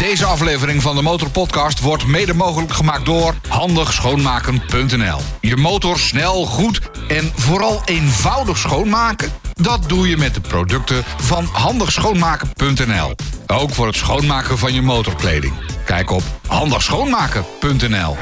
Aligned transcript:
Deze 0.00 0.26
aflevering 0.26 0.82
van 0.82 0.96
de 0.96 1.02
Motorpodcast 1.02 1.80
wordt 1.80 2.06
mede 2.06 2.34
mogelijk 2.34 2.72
gemaakt 2.72 3.04
door 3.04 3.34
handigschoonmaken.nl. 3.48 5.18
Je 5.40 5.56
motor 5.56 5.98
snel, 5.98 6.44
goed 6.46 6.80
en 7.08 7.32
vooral 7.34 7.82
eenvoudig 7.84 8.58
schoonmaken? 8.58 9.30
Dat 9.52 9.88
doe 9.88 10.08
je 10.08 10.16
met 10.16 10.34
de 10.34 10.40
producten 10.40 11.04
van 11.04 11.44
handigschoonmaken.nl. 11.44 13.14
Ook 13.46 13.70
voor 13.70 13.86
het 13.86 13.96
schoonmaken 13.96 14.58
van 14.58 14.74
je 14.74 14.82
motorkleding. 14.82 15.52
Kijk 15.84 16.10
op 16.10 16.22
handigschoonmaken.nl. 16.46 18.16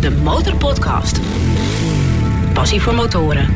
De 0.00 0.10
Motorpodcast. 0.10 1.20
Passie 2.52 2.80
voor 2.80 2.94
motoren. 2.94 3.54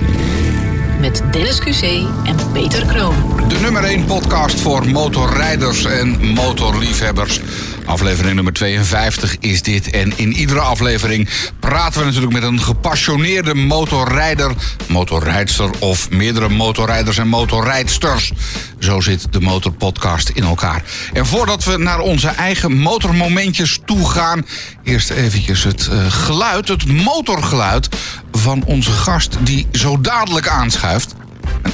Met 1.00 1.22
Dennis 1.30 1.60
QC 1.60 1.82
en 2.24 2.52
Peter 2.52 2.86
Kroon. 2.86 3.14
De 3.48 3.58
nummer 3.60 3.84
1 3.84 4.04
podcast 4.04 4.60
voor 4.60 4.88
motorrijders 4.88 5.84
en 5.84 6.32
motorliefhebbers. 6.34 7.40
Aflevering 7.84 8.34
nummer 8.34 8.52
52 8.52 9.36
is 9.38 9.62
dit. 9.62 9.90
En 9.90 10.12
in 10.16 10.32
iedere 10.32 10.60
aflevering 10.60 11.28
praten 11.60 12.00
we 12.00 12.06
natuurlijk 12.06 12.32
met 12.32 12.42
een 12.42 12.60
gepassioneerde 12.60 13.54
motorrijder, 13.54 14.52
motorrijdster 14.88 15.70
of 15.78 16.10
meerdere 16.10 16.48
motorrijders 16.48 17.18
en 17.18 17.28
motorrijdsters. 17.28 18.32
Zo 18.78 19.00
zit 19.00 19.32
de 19.32 19.40
Motorpodcast 19.40 20.28
in 20.28 20.44
elkaar. 20.44 20.82
En 21.12 21.26
voordat 21.26 21.64
we 21.64 21.76
naar 21.76 21.98
onze 22.00 22.28
eigen 22.28 22.76
motormomentjes 22.76 23.80
toe 23.84 24.10
gaan, 24.10 24.46
eerst 24.82 25.10
eventjes 25.10 25.64
het 25.64 25.88
uh, 25.92 26.12
geluid, 26.12 26.68
het 26.68 26.86
motorgeluid 26.86 27.88
van 28.32 28.64
onze 28.64 28.90
gast 28.90 29.36
die 29.40 29.66
zo 29.72 30.00
dadelijk 30.00 30.48
aanschuift. 30.48 30.89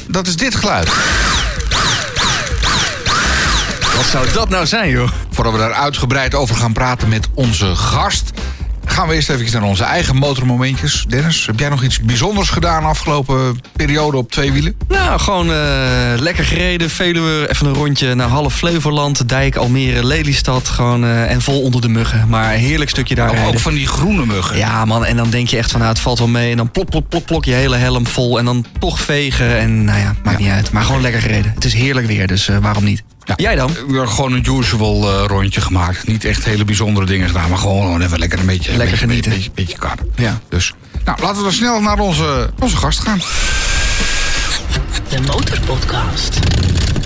Dat 0.09 0.27
is 0.27 0.37
dit 0.37 0.55
geluid. 0.55 0.88
Wat 3.97 4.05
zou 4.11 4.33
dat 4.33 4.48
nou 4.48 4.66
zijn, 4.66 4.91
joh? 4.91 5.11
Voordat 5.30 5.52
we 5.52 5.59
daar 5.59 5.73
uitgebreid 5.73 6.34
over 6.34 6.56
gaan 6.56 6.73
praten 6.73 7.09
met 7.09 7.29
onze 7.34 7.77
gast... 7.77 8.30
gaan 8.87 9.09
we 9.09 9.15
eerst 9.15 9.31
even 9.31 9.61
naar 9.61 9.69
onze 9.69 9.84
eigen 9.84 10.17
motormomentjes. 10.17 11.05
Dennis, 11.09 11.47
heb 11.47 11.59
jij 11.59 11.69
nog 11.69 11.83
iets 11.83 12.01
bijzonders 12.01 12.48
gedaan 12.48 12.84
afgelopen 12.84 13.61
periode 13.77 14.17
op 14.17 14.31
twee 14.31 14.53
wielen? 14.53 14.77
Nou, 14.89 15.20
gewoon 15.20 15.51
uh, 15.51 15.55
lekker 16.17 16.45
gereden. 16.45 16.91
Veluwe, 16.91 17.51
even 17.51 17.67
een 17.67 17.75
rondje 17.75 18.15
naar 18.15 18.28
half 18.28 18.55
Flevoland. 18.55 19.28
Dijk, 19.28 19.56
Almere, 19.56 20.06
Lelystad. 20.06 20.69
Gewoon, 20.69 21.05
uh, 21.05 21.31
en 21.31 21.43
vol 21.43 21.62
onder 21.62 21.81
de 21.81 21.89
muggen. 21.89 22.28
Maar 22.28 22.55
een 22.55 22.61
heerlijk 22.61 22.91
stukje 22.91 23.15
daar 23.15 23.47
ook, 23.47 23.59
van 23.59 23.75
die 23.75 23.87
groene 23.87 24.27
muggen? 24.27 24.56
Ja, 24.56 24.84
man. 24.84 25.05
En 25.05 25.17
dan 25.17 25.31
denk 25.31 25.48
je 25.48 25.56
echt 25.56 25.71
van, 25.71 25.81
nou, 25.81 25.93
het 25.93 26.03
valt 26.03 26.19
wel 26.19 26.28
mee. 26.28 26.50
En 26.50 26.56
dan 26.56 26.71
plok, 26.71 26.91
plok, 26.91 27.09
plok, 27.09 27.25
plok 27.25 27.45
je 27.45 27.53
hele 27.53 27.77
helm 27.77 28.06
vol. 28.06 28.39
En 28.39 28.45
dan 28.45 28.65
toch 28.78 29.00
vegen. 29.00 29.59
En 29.59 29.84
nou 29.84 29.98
ja, 29.98 30.15
maakt 30.25 30.39
ja. 30.39 30.45
niet 30.45 30.55
uit. 30.55 30.73
Maar 30.73 30.84
gewoon 30.84 31.00
lekker 31.00 31.21
gereden. 31.21 31.53
Het 31.55 31.65
is 31.65 31.75
heerlijk 31.75 32.06
weer, 32.06 32.27
dus 32.27 32.48
uh, 32.48 32.56
waarom 32.59 32.84
niet? 32.84 33.03
Ja. 33.27 33.34
Jij 33.36 33.55
dan? 33.55 33.72
We 33.72 33.78
hebben 33.78 34.08
gewoon 34.08 34.32
een 34.32 34.46
usual 34.58 35.02
uh, 35.02 35.24
rondje 35.27 35.60
gemaakt. 35.60 36.06
Niet 36.06 36.24
echt 36.24 36.44
hele 36.44 36.64
bijzondere 36.64 37.06
dingen 37.06 37.27
gedaan, 37.27 37.48
maar 37.48 37.58
gewoon, 37.58 37.82
gewoon 37.82 38.02
even 38.02 38.19
lekker 38.19 38.38
een 38.38 38.46
beetje, 38.46 38.77
lekker 38.77 39.02
een 39.02 39.08
beetje, 39.08 39.30
genieten. 39.30 39.32
Een 39.32 39.50
beetje, 39.55 39.77
beetje. 39.78 40.22
Ja. 40.22 40.41
Dus, 40.48 40.72
nou, 41.05 41.20
laten 41.20 41.36
we 41.36 41.42
dan 41.42 41.52
snel 41.52 41.80
naar 41.80 41.98
onze, 41.98 42.50
onze 42.60 42.77
gast 42.77 42.98
gaan. 42.98 43.20
De 45.08 45.20
Motorpodcast. 45.20 46.38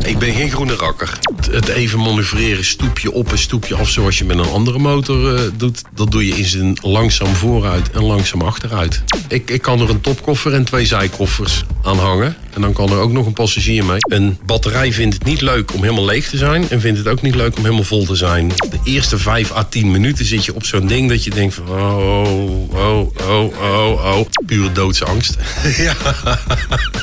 Ik 0.03 0.19
ben 0.19 0.35
geen 0.35 0.51
groene 0.51 0.75
rakker. 0.75 1.19
Het 1.51 1.69
even 1.69 1.99
manoeuvreren, 1.99 2.65
stoepje 2.65 3.13
op 3.13 3.31
en 3.31 3.39
stoepje 3.39 3.75
af 3.75 3.89
zoals 3.89 4.19
je 4.19 4.25
met 4.25 4.39
een 4.39 4.51
andere 4.51 4.79
motor 4.79 5.35
uh, 5.35 5.41
doet, 5.57 5.83
dat 5.95 6.11
doe 6.11 6.27
je 6.27 6.37
in 6.37 6.45
zijn 6.45 6.79
langzaam 6.83 7.35
vooruit 7.35 7.91
en 7.91 8.05
langzaam 8.05 8.43
achteruit. 8.43 9.03
Ik, 9.29 9.51
ik 9.51 9.63
kan 9.63 9.81
er 9.81 9.91
een 9.91 10.01
topkoffer 10.01 10.55
en 10.55 10.65
twee 10.65 10.87
zijkoffers 10.87 11.65
aan 11.85 11.99
hangen. 11.99 12.37
En 12.55 12.61
dan 12.61 12.73
kan 12.73 12.91
er 12.91 12.99
ook 12.99 13.13
nog 13.13 13.27
een 13.27 13.33
passagier 13.33 13.85
mee. 13.85 13.99
Een 13.99 14.39
batterij 14.47 14.93
vindt 14.93 15.15
het 15.15 15.25
niet 15.25 15.41
leuk 15.41 15.75
om 15.75 15.83
helemaal 15.83 16.05
leeg 16.05 16.29
te 16.29 16.37
zijn. 16.37 16.71
En 16.71 16.81
vindt 16.81 16.99
het 16.99 17.09
ook 17.09 17.23
niet 17.23 17.35
leuk 17.35 17.57
om 17.57 17.63
helemaal 17.63 17.85
vol 17.85 18.05
te 18.05 18.15
zijn. 18.15 18.49
De 18.49 18.79
eerste 18.85 19.19
5 19.19 19.53
à 19.53 19.65
10 19.65 19.91
minuten 19.91 20.25
zit 20.25 20.45
je 20.45 20.55
op 20.55 20.65
zo'n 20.65 20.87
ding 20.87 21.09
dat 21.09 21.25
je 21.25 21.31
denkt 21.31 21.55
van... 21.55 21.69
Oh, 21.69 22.75
oh, 22.75 22.99
oh, 23.29 23.61
oh, 23.61 24.05
oh. 24.05 24.27
Pure 24.47 24.73
doodsangst. 24.73 25.37
ja. 25.77 25.95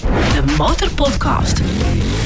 De 0.10 0.54
Motorpodcast. 0.58 1.62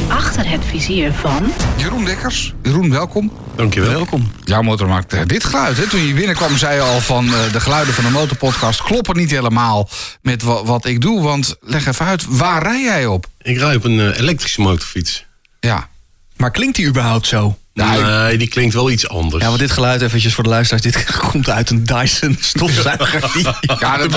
Achter 0.08 0.50
het 0.50 0.62
vizier 0.66 1.14
van... 1.14 1.54
Jeroen 1.78 2.06
Dekkers. 2.06 2.54
Jeroen, 2.64 2.92
welkom. 2.92 3.32
Dankjewel. 3.56 3.90
Welkom. 3.92 4.32
Jouw 4.44 4.62
motor 4.62 4.88
maakt 4.88 5.30
dit 5.30 5.44
geluid. 5.44 5.78
Hè? 5.78 5.88
Toen 5.88 6.08
je 6.08 6.14
binnenkwam 6.14 6.58
zei 6.58 6.76
je 6.76 6.82
al 6.82 7.00
van 7.00 7.26
uh, 7.26 7.34
de 7.52 7.60
geluiden 7.60 7.94
van 7.94 8.04
de 8.04 8.10
motorpodcast... 8.10 8.84
kloppen 8.84 9.18
niet 9.18 9.32
helemaal 9.32 9.90
met 10.22 10.44
wat, 10.44 10.66
wat 10.66 10.86
ik 10.86 11.02
doe. 11.02 11.22
Want 11.22 11.56
leg 11.62 11.88
even 11.88 12.06
uit, 12.06 12.26
waar 12.30 12.64
rij 12.64 12.82
jij 12.82 13.06
op? 13.06 13.11
Ik 13.42 13.58
rij 13.58 13.76
op 13.76 13.84
een 13.84 14.00
uh, 14.00 14.20
elektrische 14.20 14.62
motorfiets. 14.62 15.26
Ja. 15.60 15.90
Maar 16.36 16.52
klinkt 16.52 16.76
die 16.76 16.88
überhaupt 16.88 17.28
zo? 17.28 17.58
Nou, 17.74 18.04
nee, 18.04 18.38
die 18.38 18.48
klinkt 18.48 18.74
wel 18.74 18.90
iets 18.92 19.10
anders. 19.10 19.42
Ja, 19.42 19.48
want 19.48 19.60
dit 19.60 19.72
geluid, 19.72 20.02
eventjes 20.02 20.34
voor 20.34 20.44
de 20.44 20.50
luisteraars, 20.50 20.84
dit 20.84 21.06
komt 21.32 21.50
uit 21.50 21.70
een 21.70 21.84
Dyson 21.84 22.38
stofzuiger. 22.40 23.30
Die... 23.34 23.48
Ja, 23.80 23.98
dat 23.98 24.10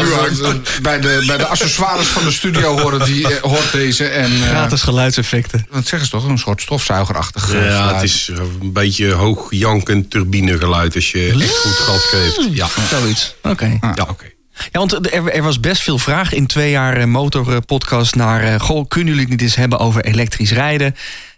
bij, 0.82 1.00
de, 1.00 1.22
bij 1.26 1.36
de 1.36 1.46
accessoires 1.46 2.06
van 2.06 2.24
de 2.24 2.30
studio 2.30 2.80
horen 2.80 3.04
die, 3.04 3.20
uh, 3.20 3.36
hoort 3.36 3.72
deze. 3.72 4.04
En, 4.04 4.32
uh, 4.32 4.42
Gratis 4.42 4.82
geluidseffecten. 4.82 5.66
Dat 5.70 5.86
zeggen 5.86 6.08
ze 6.08 6.14
toch, 6.14 6.24
een 6.24 6.38
soort 6.38 6.60
stofzuigerachtig 6.60 7.52
Ja, 7.52 7.58
geluid. 7.58 7.94
het 7.94 8.02
is 8.02 8.30
een 8.60 8.72
beetje 8.72 9.12
hoog 9.12 9.46
jankend 9.50 10.10
turbinegeluid 10.10 10.94
als 10.94 11.10
je 11.10 11.36
echt 11.40 11.56
goed 11.56 11.72
gas 11.72 12.04
geeft. 12.04 12.48
Ja, 12.50 12.68
zoiets. 12.90 13.34
Oké. 13.42 13.50
Okay. 13.50 13.78
Ah, 13.80 13.92
ja, 13.94 14.02
oké. 14.02 14.12
Okay. 14.12 14.34
Ja, 14.54 14.78
want 14.78 14.92
er, 14.92 15.28
er, 15.28 15.42
was 15.42 15.60
best 15.60 15.82
veel 15.82 15.98
vraag 15.98 16.32
in 16.32 16.46
twee 16.46 16.70
jaar 16.70 17.08
motorpodcast 17.08 18.14
naar... 18.14 18.60
Goh, 18.60 18.88
kunnen 18.88 19.08
jullie 19.08 19.22
het 19.22 19.30
niet 19.30 19.42
eens 19.42 19.54
hebben 19.54 19.78
over 19.78 20.04
elektrisch 20.04 20.52
rijden? 20.52 20.94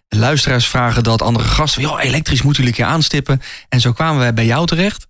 Luisteraars 0.08 0.66
vragen 0.66 1.02
dat 1.02 1.22
andere 1.22 1.48
gasten... 1.48 1.82
joh, 1.82 2.02
elektrisch 2.02 2.42
moeten 2.42 2.62
jullie 2.62 2.78
een 2.78 2.84
keer 2.84 2.94
aanstippen. 2.94 3.42
En 3.68 3.80
zo 3.80 3.92
kwamen 3.92 4.18
wij 4.18 4.34
bij 4.34 4.46
jou 4.46 4.66
terecht. 4.66 5.06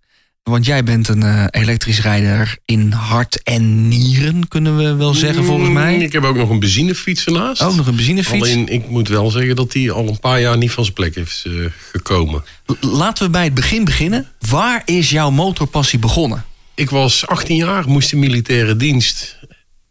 Want 0.51 0.67
jij 0.67 0.85
bent 0.85 1.09
een 1.09 1.25
uh, 1.25 1.45
elektrisch 1.51 2.01
rijder 2.01 2.59
in 2.65 2.93
hart 2.93 3.43
en 3.43 3.89
nieren, 3.89 4.49
kunnen 4.49 4.77
we 4.77 4.95
wel 4.95 5.15
zeggen, 5.15 5.45
volgens 5.45 5.71
mij. 5.71 5.97
Ik 5.97 6.13
heb 6.13 6.25
ook 6.25 6.37
nog 6.37 6.51
een 6.51 6.59
benzinefiets 6.59 7.27
ernaast. 7.27 7.63
Ook 7.63 7.77
nog 7.77 7.87
een 7.87 7.97
benzinefiets. 7.97 8.43
Alleen, 8.43 8.69
ik 8.69 8.89
moet 8.89 9.09
wel 9.09 9.31
zeggen 9.31 9.57
dat 9.57 9.73
die 9.73 9.91
al 9.91 10.09
een 10.09 10.21
paar 10.21 10.41
jaar 10.41 10.57
niet 10.57 10.71
van 10.71 10.83
zijn 10.83 10.95
plek 10.95 11.17
is 11.17 11.45
uh, 11.47 11.67
gekomen. 11.93 12.45
Laten 12.81 13.25
we 13.25 13.31
bij 13.31 13.45
het 13.45 13.55
begin 13.55 13.85
beginnen. 13.85 14.27
Waar 14.49 14.83
is 14.85 15.11
jouw 15.11 15.31
motorpassie 15.31 15.99
begonnen? 15.99 16.45
Ik 16.77 16.91
was 16.91 17.27
18 17.27 17.57
jaar, 17.57 17.89
moest 17.89 18.13
in 18.13 18.19
militaire 18.19 18.77
dienst. 18.77 19.39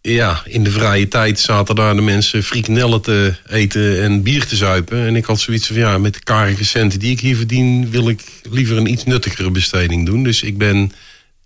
Ja, 0.01 0.41
in 0.45 0.63
de 0.63 0.71
vrije 0.71 1.07
tijd 1.07 1.39
zaten 1.39 1.75
daar 1.75 1.95
de 1.95 2.01
mensen 2.01 2.43
frikandellen 2.43 3.01
te 3.01 3.35
eten 3.47 4.03
en 4.03 4.23
bier 4.23 4.45
te 4.45 4.55
zuipen. 4.55 5.05
En 5.05 5.15
ik 5.15 5.25
had 5.25 5.39
zoiets 5.39 5.67
van, 5.67 5.75
ja, 5.75 5.97
met 5.97 6.13
de 6.13 6.23
karige 6.23 6.65
centen 6.65 6.99
die 6.99 7.11
ik 7.11 7.19
hier 7.19 7.35
verdien... 7.35 7.89
wil 7.89 8.09
ik 8.09 8.21
liever 8.51 8.77
een 8.77 8.91
iets 8.91 9.03
nuttigere 9.03 9.51
besteding 9.51 10.05
doen. 10.05 10.23
Dus 10.23 10.43
ik 10.43 10.57
ben 10.57 10.91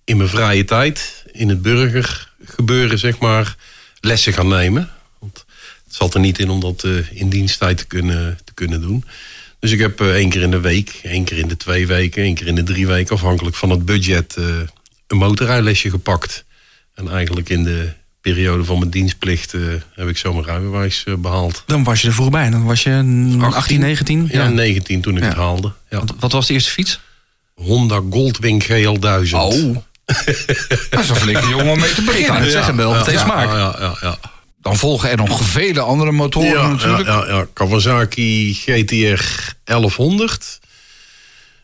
in 0.04 0.18
mijn 0.18 0.30
vrije 0.30 0.66
tijd, 0.66 1.24
in 1.32 1.50
het 1.50 1.62
burgergebeuren, 1.62 3.00
zeg 3.00 3.20
maar, 3.20 3.56
lessen 4.00 4.34
gaan 4.34 4.48
nemen. 4.48 4.90
Want 5.20 5.46
het 5.86 5.96
zat 5.96 6.14
er 6.14 6.20
niet 6.20 6.40
in 6.40 6.50
om 6.50 6.60
dat 6.60 6.84
uh, 6.84 7.12
in 7.12 7.30
diensttijd 7.30 7.78
te 7.78 7.86
kunnen, 7.86 8.40
te 8.44 8.54
kunnen 8.54 8.82
doen. 8.82 9.04
Dus 9.60 9.72
ik 9.72 9.80
heb 9.80 10.02
uh, 10.02 10.10
één 10.10 10.30
keer 10.30 10.42
in 10.42 10.52
de 10.52 10.60
week, 10.60 11.00
één 11.04 11.24
keer 11.24 11.38
in 11.38 11.48
de 11.48 11.58
twee 11.58 11.88
weken... 11.88 12.24
één 12.24 12.36
keer 12.36 12.48
in 12.48 12.56
de 12.56 12.64
drie 12.64 12.88
weken, 12.88 13.16
afhankelijk 13.16 13.56
van 13.56 13.70
het 13.70 13.86
budget... 13.86 14.38
Een 15.10 15.18
motorrijlesje 15.18 15.90
gepakt. 15.90 16.46
En 16.94 17.12
eigenlijk 17.12 17.50
in 17.50 17.64
de 17.64 17.92
periode 18.22 18.64
van 18.64 18.80
mijn 18.80 18.92
dienstplicht 18.92 19.54
uh, 19.54 19.74
heb 19.96 20.08
ik 20.08 20.18
zo 20.18 20.34
mijn 20.34 20.46
rijbewijs 20.46 21.04
uh, 21.08 21.16
behaald. 21.16 21.64
Dan 21.66 21.84
was 21.84 22.02
je 22.02 22.08
er 22.08 22.14
voorbij. 22.14 22.50
Dan 22.50 22.66
was 22.66 22.84
je 22.84 22.92
18, 22.92 23.44
18 23.44 23.80
19? 23.80 24.28
Ja, 24.32 24.44
ja, 24.44 24.50
19 24.50 25.02
toen 25.02 25.16
ik 25.16 25.22
ja. 25.22 25.28
het 25.28 25.38
haalde. 25.38 25.72
Ja. 25.90 26.00
Wat, 26.00 26.14
wat, 26.20 26.32
was 26.32 26.48
de 26.48 26.54
eerste 26.54 26.72
fiets? 26.72 27.00
Honda 27.56 28.02
Goldwing 28.10 28.64
GL 28.64 29.00
1000. 29.00 29.42
Oh. 29.42 29.78
dat 30.90 31.00
is 31.00 31.10
een 31.10 31.16
flinke 31.16 31.48
jongen 31.48 31.72
om 31.72 31.80
mee 31.80 31.94
te 31.94 32.02
beginnen. 32.02 32.36
Ik 32.36 32.42
het 32.42 32.52
zeggen, 32.52 32.76
wel. 32.76 32.94
Meteen 32.94 33.20
smaak. 33.20 33.52
Ja, 33.52 33.76
ja, 33.80 33.98
ja, 34.02 34.18
Dan 34.62 34.78
volgen 34.78 35.10
er 35.10 35.18
nog 35.18 35.42
vele 35.42 35.82
andere 35.82 36.12
motoren 36.12 36.70
natuurlijk. 36.70 37.08
Ja, 37.08 37.26
ja, 37.28 37.48
Kawasaki 37.54 38.54
GTR 38.54 39.24
1100. 39.64 40.60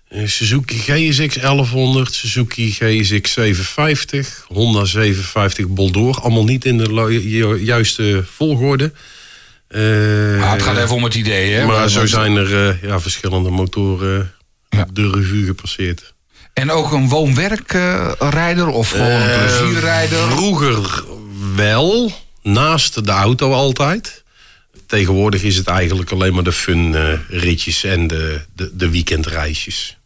Suzuki 0.10 0.78
GSX 0.78 1.35
1100, 1.35 2.14
Suzuki 2.14 2.72
GSX 2.72 3.32
750, 3.32 4.46
Honda 4.47 4.85
750 4.85 5.68
Boldor. 5.68 6.22
Allemaal 6.22 6.44
niet 6.44 6.66
in 6.66 6.78
de 6.78 7.20
ju 7.29 7.64
juiste 7.64 8.24
volgorde. 8.35 8.91
Uh, 9.70 10.44
ah, 10.44 10.52
het 10.52 10.62
gaat 10.62 10.78
even 10.78 10.96
om 10.96 11.03
het 11.03 11.16
idee, 11.16 11.53
hè? 11.53 11.66
Maar 11.66 11.90
zo 11.90 12.06
zijn 12.06 12.35
er 12.35 12.68
uh, 12.68 12.82
ja, 12.82 13.00
verschillende 13.00 13.50
motoren 13.50 14.34
ja. 14.70 14.88
de 14.94 15.09
revue 15.09 15.46
gepasseerd. 15.46 16.14
En 16.53 16.72
ook 16.72 16.91
een 16.91 17.09
woon-werkrijder 17.09 18.68
of 18.68 18.90
gewoon 18.90 19.12
een 19.12 19.29
uh, 19.29 19.38
plezierrijder? 19.38 20.18
Vroeger 20.18 21.03
wel, 21.56 22.12
naast 22.41 23.06
de 23.06 23.12
auto 23.12 23.52
altijd. 23.52 24.24
Tegenwoordig 24.88 25.44
is 25.44 25.56
het 25.56 25.68
eigenlijk 25.68 26.12
alleen 26.12 26.34
maar 26.34 26.44
de 26.44 26.52
fun 26.52 26.96
ritjes 27.29 27.84
en 27.84 28.08
de, 28.08 28.41
de, 28.56 28.76
de 28.76 28.90
weekendreisjes. 28.90 29.97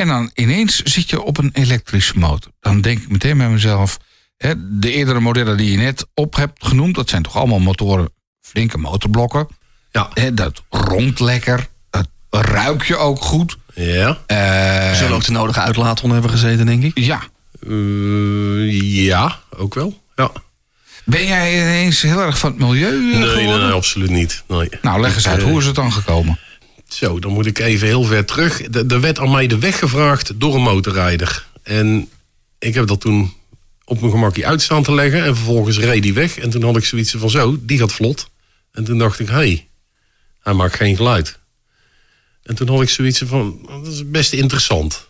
En 0.00 0.08
dan 0.08 0.30
ineens 0.34 0.82
zit 0.82 1.10
je 1.10 1.22
op 1.22 1.38
een 1.38 1.50
elektrische 1.52 2.18
motor. 2.18 2.52
Dan 2.60 2.80
denk 2.80 2.98
ik 3.02 3.08
meteen 3.08 3.38
bij 3.38 3.48
mezelf... 3.48 3.98
Hè, 4.36 4.78
de 4.78 4.92
eerdere 4.92 5.20
modellen 5.20 5.56
die 5.56 5.70
je 5.70 5.76
net 5.76 6.06
op 6.14 6.34
hebt 6.36 6.66
genoemd... 6.66 6.94
dat 6.94 7.08
zijn 7.08 7.22
toch 7.22 7.36
allemaal 7.36 7.58
motoren, 7.58 8.10
flinke 8.40 8.78
motorblokken. 8.78 9.48
Ja. 9.92 10.10
Hè, 10.14 10.34
dat 10.34 10.62
rondt 10.70 11.20
lekker. 11.20 11.66
Dat 11.90 12.08
ruik 12.30 12.82
je 12.82 12.96
ook 12.96 13.20
goed. 13.20 13.56
Ja. 13.74 14.18
Eh, 14.26 14.94
Zullen 14.94 15.14
ook 15.14 15.24
de 15.24 15.32
nodige 15.32 15.60
uitlaat 15.60 16.00
onder 16.00 16.18
hebben 16.18 16.38
gezeten, 16.38 16.66
denk 16.66 16.82
ik. 16.82 16.98
ja. 16.98 17.22
Eh, 17.68 19.04
ja, 19.04 19.38
ook 19.56 19.74
wel. 19.74 20.02
Ja. 20.16 20.30
Ben 21.04 21.26
jij 21.26 21.60
ineens 21.60 22.02
heel 22.02 22.20
erg 22.20 22.38
van 22.38 22.50
het 22.50 22.60
milieu 22.60 22.86
eh, 23.12 23.18
Nee, 23.18 23.18
nee, 23.18 23.28
geworden? 23.28 23.66
nee, 23.66 23.72
absoluut 23.76 24.10
niet. 24.10 24.42
Nee. 24.48 24.68
Nou, 24.82 25.00
leg 25.00 25.14
eens 25.14 25.28
uit. 25.28 25.42
Hoe 25.42 25.58
is 25.58 25.66
het 25.66 25.74
dan 25.74 25.92
gekomen? 25.92 26.38
Zo, 26.92 27.18
dan 27.18 27.32
moet 27.32 27.46
ik 27.46 27.58
even 27.58 27.86
heel 27.86 28.02
ver 28.02 28.24
terug. 28.24 28.62
Er 28.74 29.00
werd 29.00 29.18
aan 29.18 29.30
mij 29.30 29.46
de 29.46 29.58
weg 29.58 29.78
gevraagd 29.78 30.40
door 30.40 30.54
een 30.54 30.62
motorrijder. 30.62 31.46
En 31.62 32.08
ik 32.58 32.74
heb 32.74 32.86
dat 32.86 33.00
toen 33.00 33.32
op 33.84 34.00
mijn 34.00 34.12
gemakje 34.12 34.46
uitstaan 34.46 34.82
te 34.82 34.94
leggen. 34.94 35.24
En 35.24 35.36
vervolgens 35.36 35.78
reed 35.78 36.02
die 36.02 36.14
weg. 36.14 36.38
En 36.38 36.50
toen 36.50 36.62
had 36.62 36.76
ik 36.76 36.84
zoiets 36.84 37.10
van 37.10 37.30
zo, 37.30 37.56
die 37.60 37.78
gaat 37.78 37.92
vlot. 37.92 38.30
En 38.72 38.84
toen 38.84 38.98
dacht 38.98 39.18
ik, 39.18 39.28
hé, 39.28 39.34
hey, 39.34 39.68
hij 40.40 40.52
maakt 40.52 40.74
geen 40.74 40.96
geluid. 40.96 41.38
En 42.42 42.54
toen 42.54 42.68
had 42.68 42.82
ik 42.82 42.88
zoiets 42.88 43.22
van, 43.26 43.68
dat 43.84 43.92
is 43.92 44.10
best 44.10 44.32
interessant. 44.32 45.06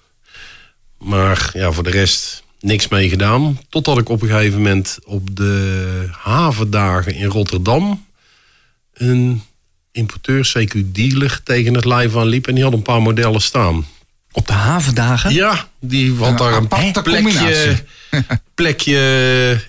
Maar 0.99 1.51
ja, 1.53 1.73
voor 1.73 1.85
de 1.85 1.91
rest 1.91 2.43
niks 2.61 2.89
mee 2.89 3.09
gedaan. 3.09 3.61
Totdat 3.69 3.99
ik 3.99 4.09
op 4.09 4.23
een 4.23 4.29
gegeven 4.29 4.57
moment 4.57 4.99
op 5.05 5.37
de 5.37 6.09
havendagen 6.11 7.15
in 7.15 7.27
Rotterdam... 7.27 8.07
een 8.93 9.43
importeur, 9.93 10.53
CQ 10.59 10.77
dealer, 10.85 11.41
tegen 11.45 11.75
het 11.75 11.85
lijf 11.85 12.17
aan 12.17 12.27
liep. 12.27 12.47
En 12.49 12.55
die 12.55 12.65
had 12.65 12.73
een 12.73 12.83
paar 12.83 13.03
modellen 13.03 13.41
staan. 13.41 13.87
Op 14.33 14.47
de 14.47 14.53
havendagen. 14.53 15.33
Ja, 15.35 15.69
die 15.81 16.15
had 16.15 16.29
Een 16.29 16.37
daar 16.37 16.53
een 16.53 16.63
aparte 16.63 17.03
plekje, 17.03 17.77
plekje 18.55 18.99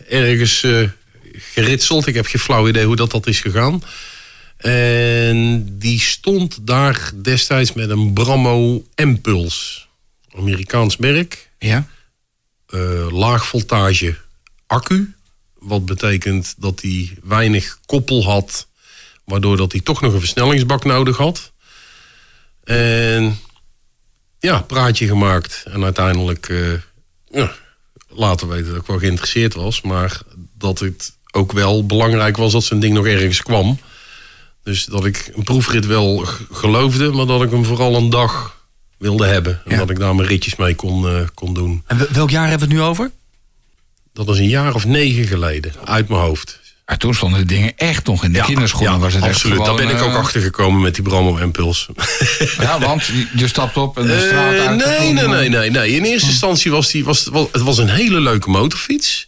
ergens 0.09 0.63
eh, 0.63 0.88
geritseld. 1.33 2.07
Ik 2.07 2.15
heb 2.15 2.25
geen 2.25 2.41
flauw 2.41 2.68
idee 2.68 2.85
hoe 2.85 2.95
dat, 2.95 3.12
dat 3.12 3.27
is 3.27 3.39
gegaan. 3.39 3.83
En 4.57 5.65
die 5.79 6.00
stond 6.00 6.68
daar 6.68 7.12
destijds 7.21 7.73
met 7.73 7.89
een 7.89 8.13
Brammo 8.13 8.85
Impulse. 8.95 9.79
Amerikaans 10.38 10.97
merk. 10.97 11.50
Ja. 11.59 11.88
eh, 12.69 13.07
laag 13.12 13.45
voltage 13.47 14.18
accu. 14.68 15.13
Wat 15.59 15.85
betekent 15.85 16.56
dat 16.57 16.81
hij 16.81 17.18
weinig 17.23 17.79
koppel 17.85 18.23
had. 18.23 18.68
Waardoor 19.31 19.57
dat 19.57 19.72
hij 19.72 19.81
toch 19.81 20.01
nog 20.01 20.13
een 20.13 20.19
versnellingsbak 20.19 20.83
nodig 20.86 21.18
had. 21.18 21.51
En 22.63 23.38
ja, 24.39 24.62
praatje 24.62 25.07
gemaakt. 25.07 25.63
En 25.72 25.83
uiteindelijk 25.83 26.50
eh, 26.50 26.74
ja, 27.31 27.51
laten 28.10 28.48
weten 28.48 28.72
dat 28.72 28.81
ik 28.81 28.88
wel 28.88 28.98
geïnteresseerd 29.00 29.54
was. 29.54 29.81
Maar 29.81 30.19
dat 30.57 30.80
het 30.80 31.13
ook 31.31 31.51
wel 31.51 31.86
belangrijk 31.86 32.38
was 32.38 32.51
dat 32.51 32.63
zijn 32.63 32.80
ding 32.80 32.94
nog 32.94 33.06
ergens 33.06 33.42
kwam. 33.42 33.80
Dus 34.63 34.86
dat 34.86 35.06
ik 35.06 35.31
een 35.36 35.44
proefrit 35.44 35.86
wel 35.86 36.25
geloofde. 36.51 37.12
Maar 37.12 37.25
dat 37.25 37.44
ik 37.44 37.50
hem 37.51 37.66
vooral 37.66 37.95
een 37.95 38.10
dag 38.10 38.60
wilde 38.98 39.25
hebben. 39.25 39.62
En 39.66 39.72
Ja. 39.72 39.78
dat 39.78 39.89
ik 39.89 40.00
daar 40.00 40.16
mijn 40.16 40.28
ritjes 40.28 40.56
mee 40.56 40.75
kon, 40.75 41.07
eh, 41.07 41.22
kon 41.33 41.54
doen. 41.54 41.83
En 41.88 41.98
wel- 41.98 42.07
welk 42.12 42.30
jaar 42.30 42.50
hebben 42.50 42.68
we 42.68 42.74
het 42.74 42.83
nu 42.83 42.89
over? 42.89 43.12
Dat 44.13 44.30
is 44.30 44.38
een 44.38 44.48
jaar 44.50 44.74
of 44.74 44.86
negen 44.86 45.25
geleden, 45.28 45.74
uit 45.86 46.07
mijn 46.07 46.22
hoofd. 46.22 46.60
Maar 46.91 46.99
toen 46.99 47.13
stonden 47.15 47.39
de 47.39 47.45
dingen 47.45 47.73
echt 47.77 48.05
nog 48.07 48.23
in 48.23 48.33
de 48.33 48.41
kinderschoenen. 48.41 48.99
was 48.99 49.13
het 49.13 49.23
absoluut. 49.23 49.57
Echt 49.57 49.65
Daar 49.65 49.75
ben 49.75 49.89
ik 49.89 50.01
ook 50.01 50.09
eh, 50.09 50.15
achter 50.15 50.41
gekomen 50.41 50.81
met 50.81 50.93
die 50.95 51.03
Brammo 51.03 51.38
Impuls. 51.38 51.88
Ja, 52.59 52.79
want 52.79 53.05
je- 53.35 53.47
stapt 53.47 53.77
op 53.77 53.97
en 53.97 54.05
de 54.05 54.25
straat 54.27 54.53
Eh, 54.53 54.67
uit. 54.67 54.81
en 54.81 54.88
nee, 54.89 55.13
nee, 55.13 55.27
nee, 55.27 55.49
nee, 55.49 55.69
nee. 55.71 55.95
In 55.95 56.03
eerste 56.03 56.29
instantie 56.29 56.71
was 56.71 56.91
die, 56.91 57.03
was, 57.03 57.23
was, 57.31 57.47
het 57.51 57.61
was 57.61 57.77
een 57.77 57.89
hele 57.89 58.19
leuke 58.19 58.49
motorfiets. 58.49 59.27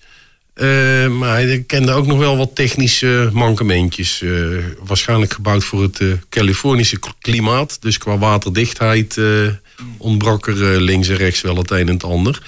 Eh, 0.54 1.08
maar 1.08 1.32
hij 1.32 1.64
kende 1.68 1.92
ook 1.92 2.06
nog 2.08 2.18
wel 2.18 2.38
wat 2.38 2.56
technische 2.56 3.30
mankementjes. 3.34 4.24
Waarschijnlijk 4.86 5.34
gebouwd 5.34 5.64
voor 5.64 5.82
het 5.82 6.00
Californische 6.30 7.00
klimaat. 7.20 7.78
Dus 7.82 7.98
qua 7.98 8.18
waterdichtheid 8.18 9.18
ontbrak 9.98 10.48
er 10.48 10.82
links 10.82 11.08
en 11.08 11.16
rechts 11.18 11.42
wel 11.42 11.56
het 11.58 11.72
een 11.72 11.88
en 11.88 11.94
het 11.94 12.04
ander. 12.04 12.42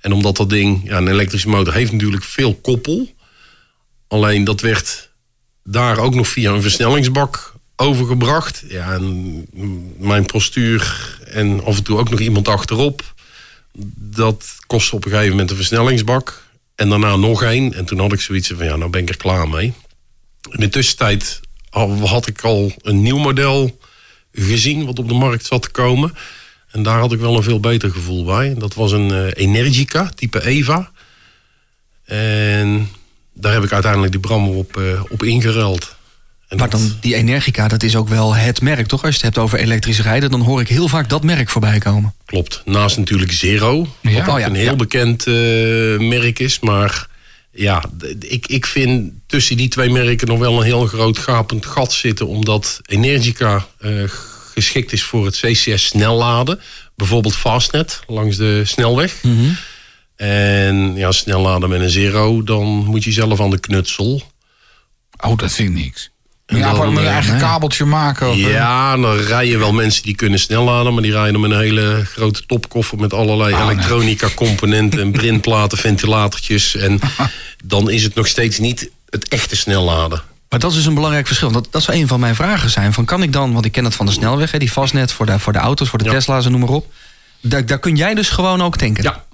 En 0.00 0.12
omdat 0.12 0.36
dat 0.36 0.50
ding, 0.50 0.80
ja, 0.84 0.96
een 0.96 1.08
elektrische 1.08 1.48
motor 1.48 1.74
heeft 1.74 1.92
natuurlijk 1.92 2.24
veel 2.24 2.54
koppel. 2.54 3.18
Alleen 4.10 4.44
dat 4.44 4.60
werd 4.60 5.10
daar 5.64 5.98
ook 5.98 6.14
nog 6.14 6.28
via 6.28 6.52
een 6.52 6.62
versnellingsbak 6.62 7.54
overgebracht. 7.76 8.64
Ja, 8.68 8.92
en 8.92 9.46
mijn 9.98 10.26
postuur 10.26 11.18
en 11.24 11.64
af 11.64 11.76
en 11.76 11.82
toe 11.82 11.98
ook 11.98 12.10
nog 12.10 12.20
iemand 12.20 12.48
achterop. 12.48 13.14
Dat 13.96 14.56
kostte 14.66 14.96
op 14.96 15.04
een 15.04 15.10
gegeven 15.10 15.30
moment 15.30 15.50
een 15.50 15.56
versnellingsbak. 15.56 16.44
En 16.74 16.88
daarna 16.88 17.16
nog 17.16 17.42
één. 17.42 17.74
En 17.74 17.84
toen 17.84 17.98
had 17.98 18.12
ik 18.12 18.20
zoiets 18.20 18.48
van, 18.48 18.64
ja, 18.64 18.76
nou 18.76 18.90
ben 18.90 19.02
ik 19.02 19.08
er 19.08 19.16
klaar 19.16 19.48
mee. 19.48 19.72
In 20.50 20.60
de 20.60 20.68
tussentijd 20.68 21.40
had 22.04 22.26
ik 22.26 22.42
al 22.42 22.72
een 22.82 23.02
nieuw 23.02 23.18
model 23.18 23.78
gezien... 24.32 24.84
wat 24.84 24.98
op 24.98 25.08
de 25.08 25.14
markt 25.14 25.46
zat 25.46 25.62
te 25.62 25.70
komen. 25.70 26.14
En 26.70 26.82
daar 26.82 26.98
had 26.98 27.12
ik 27.12 27.20
wel 27.20 27.36
een 27.36 27.42
veel 27.42 27.60
beter 27.60 27.90
gevoel 27.90 28.24
bij. 28.24 28.54
Dat 28.54 28.74
was 28.74 28.92
een 28.92 29.10
eh, 29.10 29.44
Energica, 29.44 30.10
type 30.14 30.44
Eva. 30.44 30.90
En 32.04 32.88
daar 33.34 33.52
heb 33.52 33.64
ik 33.64 33.72
uiteindelijk 33.72 34.12
die 34.12 34.20
Brammer 34.20 34.54
op, 34.54 34.76
eh, 34.76 35.02
op 35.08 35.22
ingeruild. 35.22 35.98
En 36.48 36.56
Maar 36.56 36.70
dat- 36.70 36.80
dan 36.80 36.96
die 37.00 37.14
Energica, 37.14 37.68
dat 37.68 37.82
is 37.82 37.96
ook 37.96 38.08
wel 38.08 38.34
het 38.34 38.60
merk, 38.60 38.86
toch? 38.86 39.00
Als 39.04 39.10
je 39.10 39.16
het 39.16 39.34
hebt 39.34 39.38
over 39.46 39.58
elektrisch 39.58 40.00
rijden, 40.00 40.30
dan 40.30 40.40
hoor 40.40 40.60
ik 40.60 40.68
heel 40.68 40.88
vaak 40.88 41.08
dat 41.08 41.22
merk 41.22 41.48
voorbij 41.50 41.78
komen. 41.78 42.14
Klopt. 42.24 42.62
Naast 42.64 42.96
natuurlijk 42.96 43.32
Zero. 43.32 43.86
Ja. 44.00 44.10
Wat 44.12 44.20
ook 44.28 44.34
Oh 44.34 44.38
ja, 44.40 44.46
een 44.46 44.54
heel 44.54 44.64
ja. 44.64 44.76
bekend 44.76 45.26
eh, 45.26 45.34
merk 46.08 46.38
is. 46.38 46.60
Maar 46.60 47.06
ja, 47.52 47.84
ik, 48.20 48.46
ik 48.46 48.66
vind 48.66 49.12
tussen 49.26 49.56
die 49.56 49.68
twee 49.68 49.90
merken 49.90 50.26
nog 50.28 50.38
wel 50.38 50.56
een 50.58 50.64
heel 50.64 50.86
groot 50.86 51.18
gapend 51.18 51.66
gat 51.66 51.92
zitten. 51.92 52.26
Omdat 52.26 52.80
Energica 52.86 53.66
eh, 53.78 53.90
geschikt 54.54 54.92
is 54.92 55.02
voor 55.02 55.24
het 55.24 55.36
CCS 55.40 55.84
snelladen. 55.84 56.60
Bijvoorbeeld 56.96 57.36
Fastnet 57.36 58.00
langs 58.06 58.36
de 58.36 58.62
snelweg. 58.64 59.14
En 60.20 60.94
ja, 60.96 61.12
snelladen 61.12 61.68
met 61.68 61.80
een 61.80 61.90
Zero, 61.90 62.42
dan 62.42 62.66
moet 62.66 63.04
je 63.04 63.12
zelf 63.12 63.40
aan 63.40 63.50
de 63.50 63.58
knutsel. 63.58 64.22
Oh, 65.20 65.36
dat 65.36 65.52
vind 65.52 65.68
ik 65.68 65.84
niks. 65.84 66.10
En 66.46 66.56
Ja, 66.56 66.64
dan, 66.64 66.74
gewoon 66.74 66.96
een 66.96 67.04
eh, 67.04 67.12
eigen 67.12 67.38
kabeltje 67.38 67.84
maken. 67.84 68.28
Of, 68.28 68.34
eh, 68.34 68.50
Ja, 68.50 68.96
dan 68.96 69.16
rijden 69.16 69.58
wel 69.58 69.72
mensen 69.72 70.02
die 70.02 70.14
kunnen 70.14 70.38
snel 70.38 70.64
laden, 70.64 70.92
maar 70.92 71.02
die 71.02 71.12
rijden 71.12 71.40
met 71.40 71.50
een 71.50 71.58
hele 71.58 72.02
grote 72.04 72.46
topkoffer 72.46 72.98
met 72.98 73.12
allerlei 73.12 73.54
nee. 73.54 73.62
elektronica 73.62 74.28
componenten 74.34 75.00
en 75.00 75.10
printplaten, 75.20 75.78
ventilatortjes. 75.78 76.76
En 76.76 77.00
dan 77.64 77.90
is 77.90 78.02
het 78.02 78.14
nog 78.14 78.26
steeds 78.26 78.58
niet 78.58 78.90
het 79.08 79.28
echte 79.28 79.56
snel 79.56 79.84
laden. 79.84 80.22
Maar 80.48 80.58
dat 80.58 80.70
is 80.70 80.76
dus 80.76 80.86
een 80.86 80.94
belangrijk 80.94 81.26
verschil. 81.26 81.50
Dat, 81.50 81.68
dat 81.70 81.82
zou 81.82 81.98
een 81.98 82.08
van 82.08 82.20
mijn 82.20 82.34
vragen 82.34 82.70
zijn. 82.70 82.92
Van 82.92 83.04
kan 83.04 83.22
ik 83.22 83.32
dan, 83.32 83.52
want 83.52 83.64
ik 83.64 83.72
ken 83.72 83.84
het 83.84 83.94
van 83.94 84.06
de 84.06 84.12
snelweg, 84.12 84.50
hè, 84.50 84.58
die 84.58 84.72
vastnet 84.72 85.12
voor 85.12 85.26
de, 85.26 85.38
voor 85.38 85.52
de 85.52 85.58
auto's, 85.58 85.88
voor 85.88 85.98
de 85.98 86.04
Ja. 86.04 86.10
Tesla's 86.10 86.44
en 86.44 86.50
noem 86.50 86.60
maar 86.60 86.70
op. 86.70 86.92
Daar, 87.40 87.66
daar 87.66 87.78
kun 87.78 87.96
jij 87.96 88.14
dus 88.14 88.28
gewoon 88.28 88.62
ook 88.62 88.76
tanken. 88.76 89.02
Ja, 89.02 89.24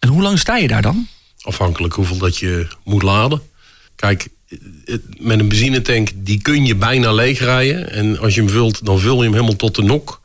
En 0.00 0.08
hoe 0.08 0.22
lang 0.22 0.38
sta 0.38 0.56
je 0.56 0.68
daar 0.68 0.82
dan? 0.82 1.08
afhankelijk 1.42 1.94
hoeveel 1.94 2.16
dat 2.16 2.36
je 2.36 2.66
moet 2.84 3.02
laden. 3.02 3.42
Kijk, 3.96 4.28
met 5.18 5.40
een 5.40 5.48
benzinetank, 5.48 6.10
die 6.14 6.42
kun 6.42 6.66
je 6.66 6.76
bijna 6.76 7.12
leeg 7.12 7.38
rijden. 7.38 7.90
En 7.90 8.18
als 8.18 8.34
je 8.34 8.40
hem 8.40 8.50
vult, 8.50 8.84
dan 8.84 9.00
vul 9.00 9.16
je 9.16 9.22
hem 9.22 9.32
helemaal 9.32 9.56
tot 9.56 9.74
de 9.74 9.82
nok. 9.82 10.18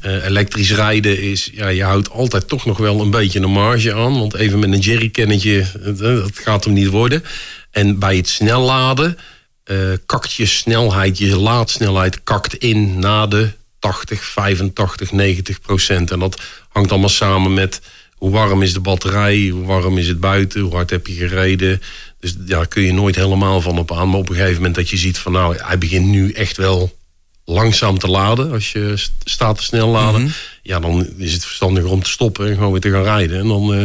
Eh, 0.00 0.24
elektrisch 0.24 0.72
rijden 0.72 1.22
is, 1.22 1.50
ja, 1.52 1.68
je 1.68 1.82
houdt 1.82 2.10
altijd 2.10 2.48
toch 2.48 2.66
nog 2.66 2.78
wel 2.78 3.00
een 3.00 3.10
beetje 3.10 3.40
een 3.40 3.50
marge 3.50 3.94
aan. 3.94 4.18
Want 4.18 4.34
even 4.34 4.58
met 4.58 4.72
een 4.72 4.78
jerrycannetje, 4.78 5.66
dat 5.96 6.38
gaat 6.38 6.64
hem 6.64 6.72
niet 6.72 6.88
worden. 6.88 7.24
En 7.70 7.98
bij 7.98 8.16
het 8.16 8.28
snel 8.28 8.62
laden, 8.62 9.18
eh, 9.64 9.76
kakt 10.06 10.32
je 10.32 10.46
snelheid, 10.46 11.18
je 11.18 11.36
laadsnelheid 11.36 12.22
kakt 12.22 12.54
in 12.54 12.98
na 12.98 13.26
de 13.26 13.50
80, 13.78 14.24
85, 14.24 15.12
90 15.12 15.60
procent. 15.60 16.10
En 16.10 16.18
dat 16.18 16.40
hangt 16.68 16.90
allemaal 16.90 17.08
samen 17.08 17.54
met 17.54 17.80
hoe 18.16 18.30
warm 18.30 18.62
is 18.62 18.72
de 18.72 18.80
batterij, 18.80 19.48
hoe 19.48 19.64
warm 19.64 19.98
is 19.98 20.08
het 20.08 20.20
buiten, 20.20 20.60
hoe 20.60 20.74
hard 20.74 20.90
heb 20.90 21.06
je 21.06 21.14
gereden. 21.14 21.82
Dus 22.20 22.30
ja, 22.46 22.56
daar 22.56 22.66
kun 22.66 22.82
je 22.82 22.92
nooit 22.92 23.16
helemaal 23.16 23.60
van 23.60 23.78
op 23.78 23.92
aan. 23.92 24.08
Maar 24.08 24.18
op 24.18 24.28
een 24.28 24.34
gegeven 24.34 24.56
moment 24.56 24.74
dat 24.74 24.90
je 24.90 24.96
ziet 24.96 25.18
van 25.18 25.32
nou, 25.32 25.56
hij 25.58 25.78
begint 25.78 26.06
nu 26.06 26.32
echt 26.32 26.56
wel 26.56 26.96
langzaam 27.44 27.98
te 27.98 28.08
laden. 28.08 28.52
Als 28.52 28.72
je 28.72 28.92
st- 28.96 29.12
staat 29.24 29.56
te 29.56 29.62
snel 29.62 29.88
laden. 29.88 30.32
Ja, 30.62 30.80
dan 30.80 31.06
is 31.16 31.32
het 31.32 31.44
verstandiger 31.44 31.90
om 31.90 32.02
te 32.02 32.10
stoppen 32.10 32.48
en 32.48 32.54
gewoon 32.54 32.72
weer 32.72 32.80
te 32.80 32.90
gaan 32.90 33.02
rijden. 33.02 33.38
En 33.38 33.48
dan 33.48 33.74
eh, 33.74 33.80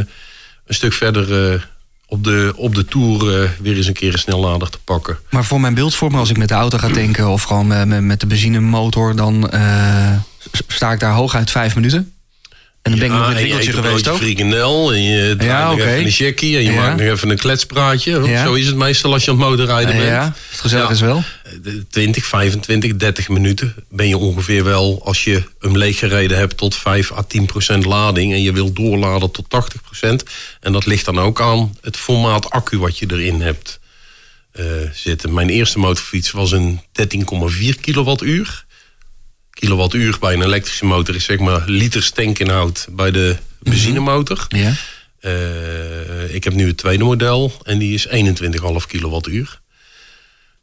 een 0.66 0.76
stuk 0.76 0.94
verder 0.94 1.52
eh, 1.54 1.62
op, 2.08 2.24
de, 2.24 2.54
op 2.56 2.76
de 2.76 2.86
tour 2.86 3.44
eh, 3.44 3.50
weer 3.60 3.76
eens 3.78 3.88
een 3.88 3.94
keer 3.94 4.14
een 4.14 4.20
snellader 4.20 4.70
te 4.70 4.80
pakken. 4.84 5.20
Maar 5.30 5.46
voor 5.46 5.62
mijn 5.62 5.74
beeldvorming, 5.74 6.20
als 6.20 6.30
ik 6.30 6.38
met 6.38 6.48
de 6.48 6.54
auto 6.54 6.78
ga 6.78 6.90
tanken 6.90 7.30
of 7.30 7.44
gewoon 7.44 7.68
met, 7.68 8.02
met, 8.02 8.20
de 8.20 8.28
benzinemotor, 8.28 9.16
dan 9.16 9.52
sta 10.68 10.92
ik 10.92 11.00
daar 11.00 11.14
hooguit 11.14 11.52
vijf 11.52 11.76
minuten. 11.76 12.14
En 12.82 12.92
dan 12.92 13.00
ben 13.00 13.10
ik 13.12 13.16
nog 13.18 13.28
in 13.30 13.34
het 13.34 13.42
winkeltje 13.42 13.72
geweest 13.74 14.08
ook. 14.08 14.18
frikandel 14.18 14.94
en 14.94 15.04
je 15.04 15.36
draait 15.38 15.52
Ja, 15.52 15.64
nog 15.66 15.74
oké. 15.74 15.84
even 15.90 16.06
een 16.06 16.12
checkie 16.12 16.58
en 16.58 16.64
je 16.64 16.72
Ja. 16.72 16.76
maakt 16.82 17.00
nog 17.02 17.10
even 17.10 17.30
een 17.30 17.38
kletspraatje. 17.38 18.22
Ja. 18.22 18.44
Zo 18.46 18.54
is 18.54 18.66
het 18.68 18.76
meestal 18.76 19.14
als 19.14 19.26
je 19.26 19.32
aan 19.32 19.38
het 19.40 19.48
motorrijden 19.48 19.96
bent. 19.96 20.08
Ja, 20.08 20.34
het 20.50 20.60
gezellig 20.60 20.90
is 20.90 21.00
wel. 21.02 21.24
De 21.62 21.86
20, 21.90 22.26
25, 22.26 22.96
30 22.96 23.30
minuten 23.30 23.76
ben 23.90 24.08
je 24.08 24.18
ongeveer 24.18 24.64
wel... 24.64 25.02
als 25.06 25.24
je 25.24 25.44
hem 25.60 25.78
leeggereden 25.78 26.38
hebt 26.38 26.58
tot 26.58 26.76
5 26.76 27.12
à 27.12 27.22
10 27.28 27.46
procent 27.46 27.86
lading... 27.86 28.34
en 28.34 28.42
je 28.42 28.52
wilt 28.52 28.76
doorladen 28.76 29.32
tot 29.32 29.46
80 29.50 29.82
procent. 29.82 30.24
En 30.60 30.72
dat 30.72 30.86
ligt 30.86 31.06
dan 31.06 31.20
ook 31.20 31.42
aan 31.42 31.76
het 31.82 31.98
formaat 31.98 32.50
accu 32.50 32.78
wat 32.78 32.98
je 32.98 33.06
erin 33.10 33.42
hebt 33.42 33.80
eh, 34.52 34.66
zitten. 34.94 35.34
Mijn 35.34 35.50
eerste 35.50 35.80
motorfiets 35.80 36.32
was 36.32 36.52
een 36.52 36.82
13,4 36.94 37.80
kilowattuur. 37.82 38.66
Kilowattuur 39.52 40.18
bij 40.20 40.34
een 40.34 40.42
elektrische 40.42 40.86
motor 40.86 41.16
is 41.16 41.24
zeg 41.24 41.40
maar 41.40 41.64
liters 41.66 42.12
tankinhoud 42.12 42.88
bij 42.92 43.12
de 43.12 43.38
benzinemotor. 43.60 44.46
Ja. 44.48 44.74
Eh, 45.20 46.34
ik 46.34 46.44
heb 46.44 46.54
nu 46.54 46.68
het 46.68 46.78
tweede 46.78 47.04
model 47.04 47.54
en 47.64 47.78
die 47.78 47.94
is 47.94 48.08
21,5 48.08 48.88
kilowattuur. 48.88 49.62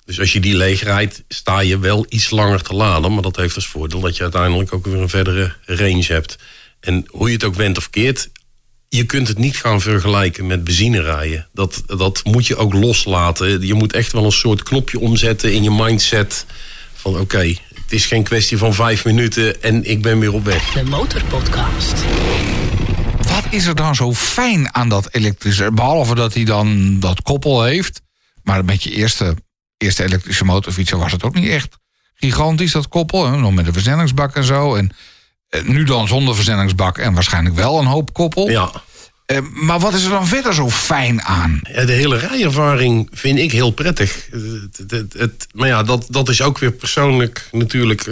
Dus 0.04 0.20
als 0.20 0.32
je 0.32 0.40
die 0.40 0.56
leeg 0.56 0.82
rijdt, 0.82 1.22
sta 1.28 1.60
je 1.60 1.78
wel 1.78 2.06
iets 2.08 2.30
langer 2.30 2.62
te 2.62 2.74
laden. 2.74 3.12
Maar 3.12 3.22
dat 3.22 3.36
heeft 3.36 3.54
als 3.54 3.68
voordeel 3.68 4.00
dat 4.00 4.16
je 4.16 4.22
uiteindelijk 4.22 4.72
ook 4.72 4.86
weer 4.86 5.00
een 5.00 5.08
verdere 5.08 5.54
range 5.64 6.04
hebt. 6.06 6.36
En 6.80 7.04
hoe 7.08 7.26
je 7.26 7.34
het 7.34 7.44
ook 7.44 7.54
went 7.54 7.76
of 7.76 7.90
keert, 7.90 8.28
je 8.88 9.04
kunt 9.04 9.28
het 9.28 9.38
niet 9.38 9.56
gaan 9.56 9.80
vergelijken 9.80 10.46
met 10.46 10.64
benzine 10.64 11.02
rijden. 11.02 11.48
Dat, 11.52 11.82
dat 11.86 12.24
moet 12.24 12.46
je 12.46 12.56
ook 12.56 12.72
loslaten. 12.72 13.66
Je 13.66 13.74
moet 13.74 13.92
echt 13.92 14.12
wel 14.12 14.24
een 14.24 14.32
soort 14.32 14.62
knopje 14.62 14.98
omzetten 14.98 15.52
in 15.52 15.62
je 15.62 15.70
mindset. 15.70 16.46
Van 16.94 17.18
oké, 17.18 17.54
het 17.88 17.96
is 17.96 18.06
geen 18.06 18.22
kwestie 18.22 18.58
van 18.58 18.74
vijf 18.74 19.04
minuten 19.04 19.62
en 19.62 19.90
ik 19.90 20.02
ben 20.02 20.18
weer 20.18 20.32
op 20.32 20.44
weg. 20.44 20.72
De 20.72 20.84
Motorpodcast. 20.84 22.04
Wat 23.16 23.44
is 23.50 23.66
er 23.66 23.74
dan 23.74 23.94
zo 23.94 24.14
fijn 24.14 24.74
aan 24.74 24.88
dat 24.88 25.08
elektrische? 25.14 25.72
Behalve 25.72 26.14
dat 26.14 26.34
hij 26.34 26.44
dan 26.44 27.00
dat 27.00 27.22
koppel 27.22 27.62
heeft. 27.62 28.00
Maar 28.42 28.64
met 28.64 28.82
je 28.82 28.90
eerste, 28.90 29.34
eerste 29.76 30.04
elektrische 30.04 30.44
motorfiets 30.44 30.90
was 30.90 31.12
het 31.12 31.22
ook 31.22 31.34
niet 31.34 31.48
echt 31.48 31.78
gigantisch, 32.14 32.72
dat 32.72 32.88
koppel. 32.88 33.30
Hè? 33.30 33.36
Nog 33.36 33.54
met 33.54 33.66
een 33.66 33.72
versnellingsbak 33.72 34.34
en 34.34 34.44
zo. 34.44 34.74
En 34.74 34.90
eh, 35.48 35.62
nu 35.62 35.84
dan 35.84 36.08
zonder 36.08 36.34
versnellingsbak 36.34 36.98
en 36.98 37.14
waarschijnlijk 37.14 37.54
wel 37.54 37.78
een 37.78 37.86
hoop 37.86 38.12
koppel. 38.12 38.48
Ja, 38.50 38.70
Eh, 39.28 39.38
maar 39.52 39.78
wat 39.80 39.94
is 39.94 40.04
er 40.04 40.10
dan 40.10 40.26
verder 40.26 40.54
zo 40.54 40.70
fijn 40.70 41.22
aan? 41.22 41.60
De 41.62 41.92
hele 41.92 42.16
rijervaring 42.18 43.08
vind 43.12 43.38
ik 43.38 43.52
heel 43.52 43.70
prettig. 43.70 44.28
Het, 44.30 44.90
het, 44.90 45.12
het- 45.12 45.46
maar 45.52 45.68
ja, 45.68 45.82
dat, 45.82 46.06
dat 46.10 46.28
is 46.28 46.42
ook 46.42 46.58
weer 46.58 46.72
persoonlijk 46.72 47.48
natuurlijk. 47.52 48.04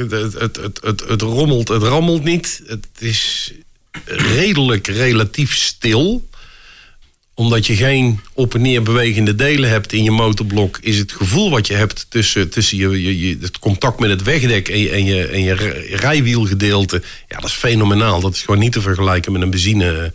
Het 1.06 1.20
rommelt, 1.22 1.68
het 1.68 1.82
rammelt 1.82 2.24
niet. 2.24 2.62
Het 2.66 2.86
is 2.98 3.52
redelijk 4.06 4.86
relatief 4.86 5.54
stil. 5.54 6.28
Omdat 7.34 7.66
je 7.66 7.76
geen 7.76 8.20
op 8.32 8.54
en 8.54 8.62
neer 8.62 8.82
bewegende 8.82 9.34
delen 9.34 9.70
hebt 9.70 9.92
in 9.92 10.02
je 10.04 10.10
motorblok... 10.10 10.78
is 10.80 10.98
het 10.98 11.12
gevoel 11.12 11.50
wat 11.50 11.66
je 11.66 11.74
hebt 11.74 12.06
tussen, 12.08 12.50
tussen 12.50 12.78
je, 12.78 13.02
je, 13.02 13.28
je, 13.28 13.38
het 13.40 13.58
contact 13.58 13.98
met 14.00 14.10
het 14.10 14.22
wegdek... 14.22 14.68
en 14.68 14.78
je, 14.78 14.90
en 14.90 15.04
je, 15.04 15.26
en 15.26 15.42
je 15.42 15.54
rijwielgedeelte... 15.90 17.02
ja, 17.28 17.36
dat 17.38 17.48
is 17.50 17.56
fenomenaal. 17.56 18.20
Dat 18.20 18.34
is 18.34 18.40
gewoon 18.40 18.60
niet 18.60 18.72
te 18.72 18.80
vergelijken 18.80 19.32
met 19.32 19.42
een 19.42 19.50
benzine 19.50 20.12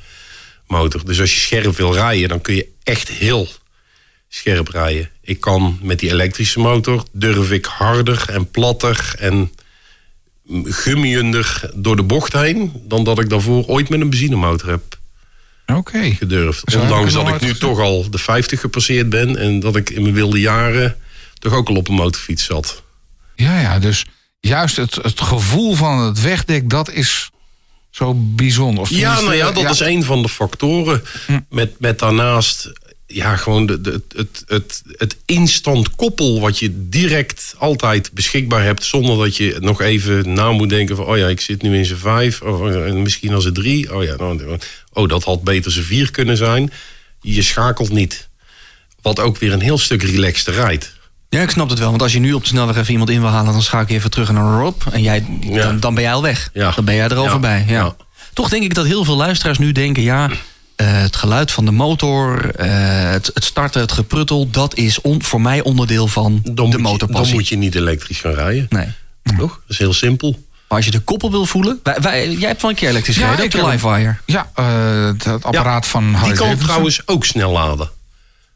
motor. 0.71 1.05
Dus 1.05 1.19
als 1.19 1.33
je 1.33 1.39
scherp 1.39 1.75
wil 1.77 1.93
rijden, 1.93 2.29
dan 2.29 2.41
kun 2.41 2.55
je 2.55 2.67
echt 2.83 3.07
heel 3.07 3.47
scherp 4.29 4.67
rijden. 4.67 5.09
Ik 5.21 5.39
kan 5.39 5.79
met 5.81 5.99
die 5.99 6.09
elektrische 6.09 6.59
motor 6.59 7.03
durf 7.11 7.51
ik 7.51 7.65
harder 7.65 8.23
en 8.27 8.51
platter 8.51 9.13
en 9.17 9.51
gummiender 10.63 11.71
door 11.75 11.95
de 11.95 12.03
bocht 12.03 12.33
heen 12.33 12.71
dan 12.87 13.03
dat 13.03 13.19
ik 13.19 13.29
daarvoor 13.29 13.65
ooit 13.65 13.89
met 13.89 14.01
een 14.01 14.09
benzinemotor 14.09 14.69
heb 14.69 14.99
Oké. 15.65 16.11
gedurfd. 16.11 16.61
Zou 16.65 16.83
ik 16.83 16.89
Ondanks 16.89 17.13
dat 17.13 17.27
ik 17.27 17.41
nu 17.41 17.53
toch 17.53 17.79
al 17.79 18.09
de 18.09 18.17
50 18.17 18.59
gepasseerd 18.59 19.09
ben 19.09 19.37
en 19.37 19.59
dat 19.59 19.75
ik 19.75 19.89
in 19.89 20.01
mijn 20.01 20.13
wilde 20.13 20.39
jaren 20.39 20.97
toch 21.39 21.53
ook 21.53 21.69
al 21.69 21.75
op 21.75 21.87
een 21.87 21.93
motorfiets 21.93 22.43
zat. 22.43 22.83
Ja, 23.35 23.59
ja, 23.59 23.79
dus 23.79 24.05
juist 24.39 24.75
het, 24.75 24.95
het 24.95 25.21
gevoel 25.21 25.75
van 25.75 25.99
het 25.99 26.21
wegdek, 26.21 26.69
dat 26.69 26.91
is 26.91 27.31
zo 27.91 28.13
bijzonder. 28.17 28.81
Of 28.81 28.89
Ja, 28.89 29.21
nou 29.21 29.35
ja, 29.35 29.51
dat 29.51 29.69
is 29.69 29.79
een 29.79 30.03
van 30.03 30.21
de 30.21 30.29
factoren. 30.29 31.03
Met, 31.49 31.79
met 31.79 31.99
daarnaast 31.99 32.71
ja, 33.13 33.35
gewoon 33.35 33.65
de, 33.65 33.81
de, 33.81 34.01
het, 34.15 34.43
het, 34.47 34.81
het 34.97 35.17
instant 35.25 35.95
koppel 35.95 36.39
wat 36.39 36.59
je 36.59 36.89
direct 36.89 37.55
altijd 37.57 38.11
beschikbaar 38.11 38.63
hebt... 38.63 38.83
zonder 38.83 39.17
dat 39.17 39.37
je 39.37 39.57
nog 39.59 39.81
even 39.81 40.33
na 40.33 40.51
moet 40.51 40.69
denken 40.69 40.95
van... 40.95 41.05
oh 41.05 41.17
ja, 41.17 41.27
ik 41.27 41.41
zit 41.41 41.61
nu 41.61 41.77
in 41.77 41.85
zijn 41.85 41.99
vijf, 41.99 42.41
of 42.41 42.59
oh, 42.59 42.93
misschien 42.93 43.33
als 43.33 43.45
het 43.45 43.55
drie. 43.55 43.95
Oh 43.95 44.03
ja, 44.03 44.15
nou, 44.15 44.57
oh, 44.93 45.07
dat 45.07 45.23
had 45.23 45.43
beter 45.43 45.71
zijn 45.71 45.85
vier 45.85 46.11
kunnen 46.11 46.37
zijn. 46.37 46.71
Je 47.21 47.41
schakelt 47.41 47.91
niet. 47.91 48.29
Wat 49.01 49.19
ook 49.19 49.37
weer 49.37 49.53
een 49.53 49.61
heel 49.61 49.77
stuk 49.77 50.03
relaxter 50.03 50.53
rijdt. 50.53 50.93
Ja, 51.33 51.41
ik 51.41 51.49
snap 51.49 51.69
het 51.69 51.79
wel. 51.79 51.89
Want 51.89 52.01
als 52.01 52.13
je 52.13 52.19
nu 52.19 52.33
op 52.33 52.41
de 52.41 52.47
snelweg 52.47 52.75
even 52.77 52.91
iemand 52.91 53.09
in 53.09 53.21
wil 53.21 53.29
halen... 53.29 53.53
dan 53.53 53.61
schakel 53.61 53.87
je 53.87 53.93
even 53.99 54.11
terug 54.11 54.31
naar 54.31 54.59
Rob. 54.59 54.81
En 54.91 55.01
jij, 55.01 55.25
Ja. 55.41 55.63
dan, 55.63 55.79
dan 55.79 55.93
ben 55.93 56.03
jij 56.03 56.13
al 56.13 56.21
weg. 56.21 56.49
Ja. 56.53 56.71
Dan 56.75 56.85
ben 56.85 56.95
jij 56.95 57.07
er 57.07 57.15
al 57.15 57.23
Ja. 57.23 57.29
voorbij. 57.29 57.63
Ja. 57.67 57.73
Ja. 57.73 57.95
Toch 58.33 58.49
denk 58.49 58.63
ik 58.63 58.73
dat 58.73 58.85
heel 58.85 59.03
veel 59.03 59.15
luisteraars 59.15 59.57
nu 59.57 59.71
denken... 59.71 60.03
ja, 60.03 60.29
eh, 60.75 60.87
het 61.01 61.15
geluid 61.15 61.51
van 61.51 61.65
de 61.65 61.71
motor, 61.71 62.55
eh, 62.55 62.69
het, 63.11 63.31
het 63.33 63.43
starten, 63.43 63.81
het 63.81 63.91
gepruttel... 63.91 64.49
dat 64.49 64.75
is 64.75 65.01
on- 65.01 65.23
voor 65.23 65.41
mij 65.41 65.61
onderdeel 65.61 66.07
van 66.07 66.41
Dan, 66.43 66.55
de 66.55 66.61
je, 66.63 66.69
dan 66.71 66.81
motorpassie. 66.81 67.33
moet 67.35 67.47
je 67.47 67.57
niet 67.57 67.75
elektrisch 67.75 68.19
gaan 68.19 68.33
rijden. 68.33 68.65
Nee. 68.69 68.87
Toch? 69.37 69.51
Dat 69.51 69.61
is 69.67 69.77
heel 69.77 69.93
simpel. 69.93 70.31
Maar 70.67 70.77
als 70.77 70.85
je 70.85 70.91
de 70.91 70.99
koppel 70.99 71.31
wil 71.31 71.45
voelen... 71.45 71.79
Wij, 71.83 71.97
wij- 72.01 72.31
jij 72.31 72.47
hebt 72.49 72.61
wel 72.61 72.71
een 72.71 72.77
keer 72.77 72.89
elektrisch 72.89 73.15
Ja, 73.15 73.21
gereden, 73.23 73.45
ik 73.45 73.53
op 73.53 73.59
de 73.61 73.67
Livewire. 73.67 74.15
Ja, 74.25 74.49
eh, 74.55 74.65
het, 75.05 75.43
apparaat 75.43 75.87
van 75.87 76.03
Harley 76.03 76.19
Die 76.23 76.31
kan 76.33 76.39
Davidson. 76.45 76.67
trouwens 76.67 77.01
ook 77.07 77.25
snel 77.25 77.51
laden. 77.51 77.89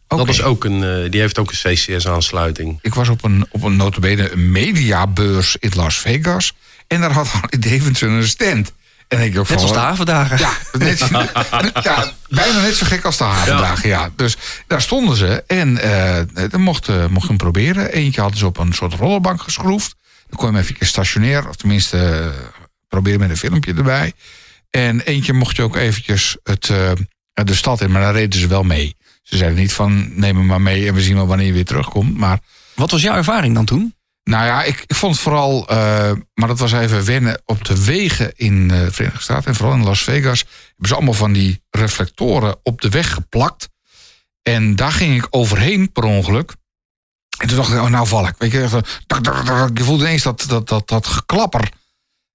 Dat 0.08 0.28
is 0.28 0.44
ook 0.44 0.64
een, 0.64 0.84
eh, 0.84 1.12
die 1.12 1.20
heeft 1.20 1.40
ook 1.40 1.52
een 1.52 1.74
CCS-aansluiting. 1.76 2.80
Ik 2.82 2.94
was 2.94 3.10
op 3.10 3.24
een, 3.24 3.46
op 3.50 3.64
een 3.64 3.76
notabene 3.76 4.36
mediabeurs 4.36 5.56
in 5.60 5.72
Las 5.76 5.98
Vegas. 5.98 6.54
En 6.88 7.02
daar 7.02 7.12
had 7.12 7.28
Harley 7.28 7.60
Davidson 7.60 8.10
een 8.10 8.28
stand. 8.28 8.74
En 9.08 9.22
ik 9.22 9.38
ook 9.38 9.50
Net 9.50 9.60
van, 9.60 9.60
zoals 9.60 9.74
de 9.74 9.80
havendagen. 9.80 10.38
Ja, 10.38 10.52
net, 10.72 11.00
ja, 11.84 12.12
bijna 12.30 12.62
net 12.62 12.76
zo 12.76 12.86
gek 12.86 13.06
als 13.06 13.18
de 13.18 13.24
havendagen, 13.24 13.90
ja. 13.90 14.10
Dus 14.16 14.38
daar 14.68 14.82
stonden 14.82 15.18
ze 15.18 15.44
en 15.48 15.78
eh 15.78 16.50
dan 16.50 16.62
mochten 16.62 17.12
mocht 17.12 17.28
hem 17.28 17.38
proberen. 17.38 17.92
Eentje 17.92 18.22
hadden 18.22 18.40
ze 18.40 18.46
op 18.46 18.58
een 18.58 18.74
soort 18.74 18.94
rollerbank 18.94 19.42
geschroefd. 19.42 19.96
Dan 20.30 20.40
kon 20.40 20.48
je 20.48 20.56
hem 20.56 20.64
even 20.64 20.88
stationair, 20.88 21.50
of 21.50 21.56
tenminste 21.56 21.98
eh, 21.98 22.28
proberen 22.88 23.20
met 23.20 23.30
een 23.30 23.38
filmpje 23.38 23.74
erbij. 23.74 24.14
En 24.70 25.02
eentje 25.02 25.34
mocht 25.34 25.56
je 25.56 25.62
ook 25.62 25.76
eventjes 25.76 26.38
het, 26.44 26.70
eh, 26.70 26.92
de 27.34 27.56
stad 27.56 27.82
in, 27.82 27.92
maar 27.92 28.02
daar 28.02 28.14
reden 28.14 28.40
ze 28.40 28.48
wel 28.48 28.64
mee. 28.64 28.96
Ze 29.26 29.38
zeiden 29.38 29.60
niet 29.60 29.74
van 29.74 30.20
neem 30.20 30.38
hem 30.38 30.46
maar 30.46 30.62
mee 30.62 30.88
en 30.88 30.94
we 30.94 31.02
zien 31.02 31.16
wel 31.16 31.28
wanneer 31.28 31.48
je 31.48 31.54
weer 31.54 31.66
terugkomt. 31.66 32.18
Maar 32.18 32.40
Wat 32.76 32.92
was 32.92 33.02
jouw 33.02 33.16
ervaring 33.16 33.56
dan 33.56 33.66
toen? 33.66 33.96
nou 34.24 34.46
ja, 34.46 34.64
ik, 34.64 34.84
ik 34.88 34.96
vond 34.96 35.14
het 35.14 35.22
vooral, 35.22 35.68
eh, 35.70 36.12
maar 36.34 36.48
dat 36.48 36.60
was 36.60 36.72
even 36.72 37.06
wennen 37.06 37.42
op 37.46 37.66
de 37.66 37.84
wegen 37.84 38.32
in 38.36 38.72
eh, 38.72 38.80
de 38.80 38.92
Verenigde 38.92 39.22
Staten 39.24 39.48
en 39.48 39.56
vooral 39.56 39.76
in 39.76 39.84
Las 39.84 40.02
Vegas. 40.02 40.40
Hebben 40.68 40.88
ze 40.88 40.96
allemaal 40.96 41.14
van 41.14 41.34
die 41.34 41.62
reflectoren 41.70 42.56
op 42.64 42.82
de 42.82 42.90
weg 42.90 43.14
geplakt. 43.14 43.70
En 44.42 44.76
daar 44.76 44.92
ging 44.92 45.16
ik 45.16 45.28
overheen 45.30 45.92
per 45.92 46.04
ongeluk. 46.04 46.56
En 47.38 47.48
toen 47.48 47.58
dacht 47.58 47.72
ik, 47.72 47.80
oh, 47.80 47.90
nou 47.90 48.08
val 48.08 48.28
ik. 48.28 48.36
Weet 48.38 48.52
je, 48.52 48.62
eh, 48.64 49.66
je 49.74 49.84
voelde 49.84 50.04
ineens 50.04 50.24
dat, 50.24 50.46
dat, 50.48 50.68
dat, 50.68 50.88
dat 50.88 51.08
geklapper. 51.08 51.70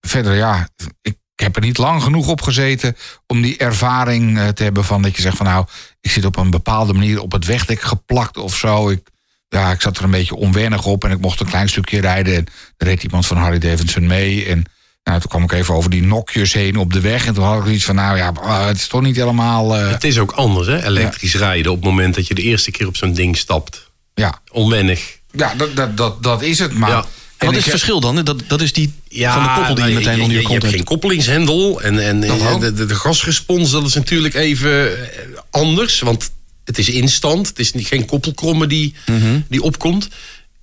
Verder, 0.00 0.34
ja, 0.34 0.68
ik 1.02 1.16
heb 1.40 1.56
er 1.56 1.62
niet 1.62 1.78
lang 1.78 2.02
genoeg 2.02 2.28
op 2.28 2.42
gezeten 2.42 2.96
om 3.26 3.42
die 3.42 3.56
ervaring 3.56 4.38
eh, 4.38 4.48
te 4.48 4.62
hebben 4.62 4.84
van 4.84 5.02
dat 5.02 5.16
je 5.16 5.22
zegt 5.22 5.36
van 5.36 5.46
nou, 5.46 5.66
ik 6.00 6.10
zit 6.10 6.24
op 6.24 6.36
een 6.36 6.50
bepaalde 6.50 6.92
manier 6.92 7.20
op 7.20 7.32
het 7.32 7.44
wegdek 7.46 7.80
geplakt 7.82 8.36
of 8.36 8.56
zo. 8.56 8.88
Ik, 8.90 9.00
ja, 9.48 9.70
ik 9.72 9.80
zat 9.80 9.98
er 9.98 10.04
een 10.04 10.10
beetje 10.10 10.34
onwennig 10.36 10.84
op 10.86 11.04
en 11.04 11.10
ik 11.10 11.20
mocht 11.20 11.40
een 11.40 11.46
klein 11.46 11.68
stukje 11.68 12.00
rijden. 12.00 12.34
En 12.34 12.46
er 12.76 12.86
reed 12.86 13.02
iemand 13.02 13.26
van 13.26 13.36
Harley 13.36 13.58
Davidson 13.58 14.06
mee. 14.06 14.44
En 14.46 14.64
nou, 15.04 15.20
toen 15.20 15.30
kwam 15.30 15.42
ik 15.42 15.52
even 15.52 15.74
over 15.74 15.90
die 15.90 16.02
nokjes 16.02 16.52
heen 16.52 16.76
op 16.76 16.92
de 16.92 17.00
weg. 17.00 17.26
En 17.26 17.34
toen 17.34 17.44
had 17.44 17.66
ik 17.66 17.72
iets 17.72 17.84
van, 17.84 17.94
nou 17.94 18.16
ja, 18.16 18.32
ah, 18.42 18.66
het 18.66 18.76
is 18.76 18.86
toch 18.86 19.02
niet 19.02 19.16
helemaal... 19.16 19.76
eh, 19.76 19.90
Het 19.90 20.04
is 20.04 20.18
ook 20.18 20.30
anders, 20.32 20.66
hè? 20.66 20.84
Elektrisch 20.84 21.34
rijden 21.34 21.72
op 21.72 21.76
het 21.76 21.86
moment 21.86 22.14
dat 22.14 22.26
je 22.26 22.34
de 22.34 22.42
eerste 22.42 22.70
keer 22.70 22.86
op 22.86 22.96
zo'n 22.96 23.12
ding 23.14 23.36
stapt. 23.36 23.90
ja, 24.14 24.40
Onwennig. 24.52 25.18
ja 25.30 25.54
dat, 25.54 25.76
dat, 25.76 25.96
dat, 25.96 26.22
dat 26.22 26.42
is 26.42 26.58
het. 26.58 26.72
Maar 26.74 26.90
Ja. 26.90 27.04
En 27.40 27.46
wat 27.46 27.56
is 27.56 27.62
het 27.62 27.70
verschil 27.70 28.00
dan? 28.00 28.24
Dat, 28.24 28.42
dat 28.46 28.60
is 28.60 28.72
die 28.72 28.92
van 29.10 29.42
de 29.42 29.52
koppel 29.56 29.74
die 29.74 29.84
je 29.84 29.90
nou, 29.90 30.04
meteen 30.04 30.22
onder 30.22 30.36
je 30.40 30.46
je, 30.46 30.52
hebt 30.52 30.66
geen 30.66 30.84
koppelingshendel. 30.84 31.82
En, 31.82 32.06
en 32.06 32.20
de, 32.20 32.72
de, 32.74 32.86
de 32.86 32.94
gasrespons, 32.94 33.70
dat 33.70 33.86
is 33.86 33.94
natuurlijk 33.94 34.34
even 34.34 34.98
eh, 34.98 35.08
anders. 35.50 36.00
Want 36.00 36.30
het 36.64 36.78
is 36.78 36.88
instant. 36.88 37.48
Het 37.48 37.58
is 37.58 37.72
niet, 37.72 37.86
geen 37.86 38.04
koppelkromme 38.04 38.66
die, 38.66 38.94
Mhm. 39.06 39.40
die 39.48 39.62
opkomt. 39.62 40.08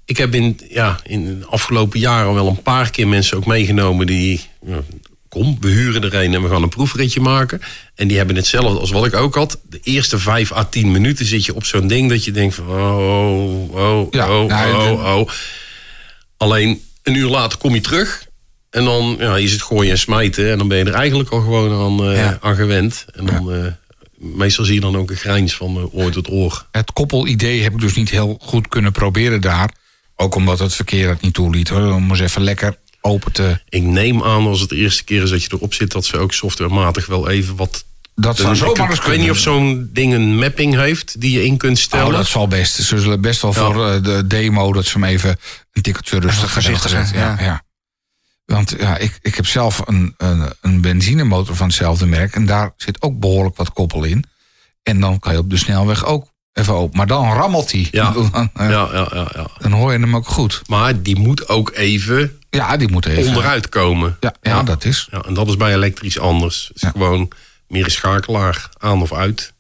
Ik 0.06 0.18
heb 0.18 0.36
in, 0.36 0.60
ja, 0.70 1.00
in 1.04 1.40
de 1.40 1.46
afgelopen 1.46 2.00
jaren 2.00 2.34
wel 2.34 2.48
een 2.48 2.62
paar 2.62 2.92
keer 2.92 3.08
mensen 3.08 3.38
ook 3.38 3.46
meegenomen 3.46 4.06
die... 4.06 4.42
ja, 4.66 4.80
kom, 5.30 5.58
we 5.60 5.68
huren 5.70 6.04
er 6.04 6.14
een 6.14 6.34
en 6.34 6.44
we 6.44 6.50
gaan 6.50 6.64
een 6.64 6.70
proefritje 6.70 7.20
maken. 7.20 7.62
En 7.96 8.08
die 8.08 8.18
hebben 8.18 8.36
hetzelfde 8.36 8.80
als 8.80 8.92
wat 8.92 9.06
ik 9.06 9.14
ook 9.16 9.36
had. 9.36 9.60
De 9.70 9.80
eerste 9.84 10.20
vijf 10.20 10.52
à 10.52 10.64
tien 10.66 10.92
minuten 10.92 11.26
zit 11.26 11.46
je 11.46 11.56
op 11.56 11.66
zo'n 11.66 11.88
ding 11.88 12.10
dat 12.10 12.24
je 12.26 12.32
denkt 12.32 12.56
van... 12.56 12.66
Oh, 12.70 13.76
oh, 13.76 14.08
Ja, 14.12 14.40
oh, 14.40 14.48
nou, 14.48 14.92
oh, 14.92 15.18
oh. 15.18 15.30
Alleen 16.38 16.82
een 17.04 17.16
uur 17.16 17.30
later 17.30 17.58
kom 17.58 17.74
je 17.74 17.82
terug. 17.82 18.26
En 18.70 18.84
dan 18.84 19.16
ja, 19.20 19.38
is 19.38 19.52
het 19.52 19.62
gooien 19.62 19.92
en 19.92 19.98
smijten. 19.98 20.52
En 20.52 20.58
dan 20.58 20.68
ben 20.68 20.78
je 20.78 20.84
er 20.84 20.94
eigenlijk 20.94 21.30
al 21.30 21.42
gewoon 21.42 21.82
aan, 21.82 22.12
eh, 22.12 22.18
Ja. 22.18 22.38
aan 22.42 22.56
gewend. 22.56 23.06
En 23.16 23.26
dan, 23.26 23.54
eh, 23.54 23.66
meestal 24.18 24.66
zie 24.66 24.74
je 24.74 24.80
dan 24.80 24.98
ook 24.98 25.10
een 25.10 25.16
grijns 25.16 25.56
van 25.56 25.78
eh, 25.78 25.96
oor 25.96 26.12
tot 26.12 26.30
oor. 26.30 26.66
Het 26.72 26.94
koppelidee 26.94 27.62
heb 27.64 27.74
ik 27.74 27.80
dus 27.80 27.96
niet 27.96 28.10
heel 28.10 28.38
goed 28.42 28.68
kunnen 28.68 28.92
proberen 28.92 29.42
daar. 29.42 29.74
Ook 30.16 30.36
omdat 30.36 30.60
het 30.60 30.74
verkeer 30.74 31.08
dat 31.08 31.22
niet 31.22 31.34
toeliet. 31.34 31.70
Hoor. 31.70 31.94
Om 31.94 32.10
eens 32.10 32.20
even 32.20 32.44
lekker 32.44 32.78
open 33.02 33.32
te... 33.32 33.60
Ik 33.70 33.84
neem 33.84 34.24
aan 34.24 34.48
als 34.48 34.60
het 34.60 34.70
de 34.70 34.76
eerste 34.76 35.04
keer 35.04 35.24
is 35.24 35.30
dat 35.30 35.44
je 35.44 35.50
erop 35.52 35.74
zit... 35.74 35.92
dat 35.92 36.06
ze 36.06 36.18
ook 36.18 36.34
softwarematig 36.34 37.06
wel 37.06 37.30
even 37.30 37.56
wat... 37.56 37.86
Dat 38.20 38.38
zou 38.38 38.52
ik, 38.52 38.58
zomaar 38.58 38.90
eens 38.90 39.00
ik 39.00 39.06
weet 39.06 39.20
niet 39.20 39.30
of 39.30 39.38
zo'n 39.38 39.90
ding 39.94 40.14
een 40.14 40.38
mapping 40.38 40.76
heeft... 40.76 41.22
die 41.22 41.32
je 41.32 41.46
in 41.46 41.58
kunt 41.58 41.80
stellen. 41.80 42.06
Oh, 42.08 42.14
dat 42.14 42.28
zal 42.28 42.48
best. 42.48 42.74
Ze 42.76 43.00
zullen 43.00 43.22
best 43.22 43.42
wel 43.42 43.54
Ja. 43.54 43.58
voor 43.60 43.90
eh, 43.92 44.04
de 44.04 44.28
demo 44.28 44.74
dat 44.74 44.86
ze 44.86 44.92
hem 44.92 45.04
even 45.04 45.30
een 45.72 45.82
tikkeltje 45.82 46.16
hebben 46.16 46.34
gezet. 46.34 46.90
Ja, 46.90 47.06
ja. 47.14 47.36
ja. 47.40 47.62
Want 48.46 48.76
ja, 48.80 48.98
ik, 48.98 49.20
ik 49.22 49.36
heb 49.36 49.46
zelf 49.48 49.82
een, 49.86 50.14
een, 50.18 50.52
een 50.62 50.82
benzinemotor 50.82 51.56
van 51.56 51.68
hetzelfde 51.68 52.06
merk. 52.06 52.36
En 52.36 52.46
daar 52.46 52.74
zit 52.78 53.02
ook 53.02 53.20
behoorlijk 53.20 53.58
wat 53.58 53.74
koppel 53.74 54.04
in. 54.04 54.24
En 54.84 55.00
dan 55.00 55.20
kan 55.20 55.34
je 55.34 55.40
op 55.40 55.50
de 55.50 55.58
snelweg 55.58 56.06
ook 56.06 56.28
even 56.54 56.74
open. 56.74 56.98
Maar 56.98 57.08
dan 57.08 57.34
rammelt 57.34 57.72
hij. 57.72 57.88
Ja. 57.92 58.12
Dan, 58.12 58.32
eh, 58.54 58.70
Ja, 58.70 58.90
ja, 58.94 59.08
ja, 59.14 59.32
ja. 59.36 59.48
dan 59.60 59.72
hoor 59.72 59.92
je 59.94 60.00
hem 60.00 60.16
ook 60.16 60.28
goed. 60.28 60.62
Maar 60.68 61.02
die 61.02 61.16
moet 61.20 61.50
ook 61.50 61.72
even 61.76 62.40
Ja, 62.50 62.78
die 62.78 62.92
moet 62.92 63.06
even. 63.06 63.28
onderuit 63.28 63.70
komen. 63.70 64.18
Ja, 64.20 64.34
ja, 64.42 64.64
dat 64.64 64.86
is. 64.86 65.08
Ja, 65.12 65.22
en 65.22 65.34
dat 65.34 65.48
is 65.48 65.58
bij 65.58 65.74
elektrisch 65.74 66.20
anders. 66.20 66.66
Het 66.68 66.76
is 66.76 66.82
Ja. 66.82 66.90
gewoon 66.90 67.28
meer 67.68 67.84
een 67.86 67.92
schakelaar 67.92 68.70
aan 68.78 69.02
of 69.02 69.14
uit. 69.14 69.56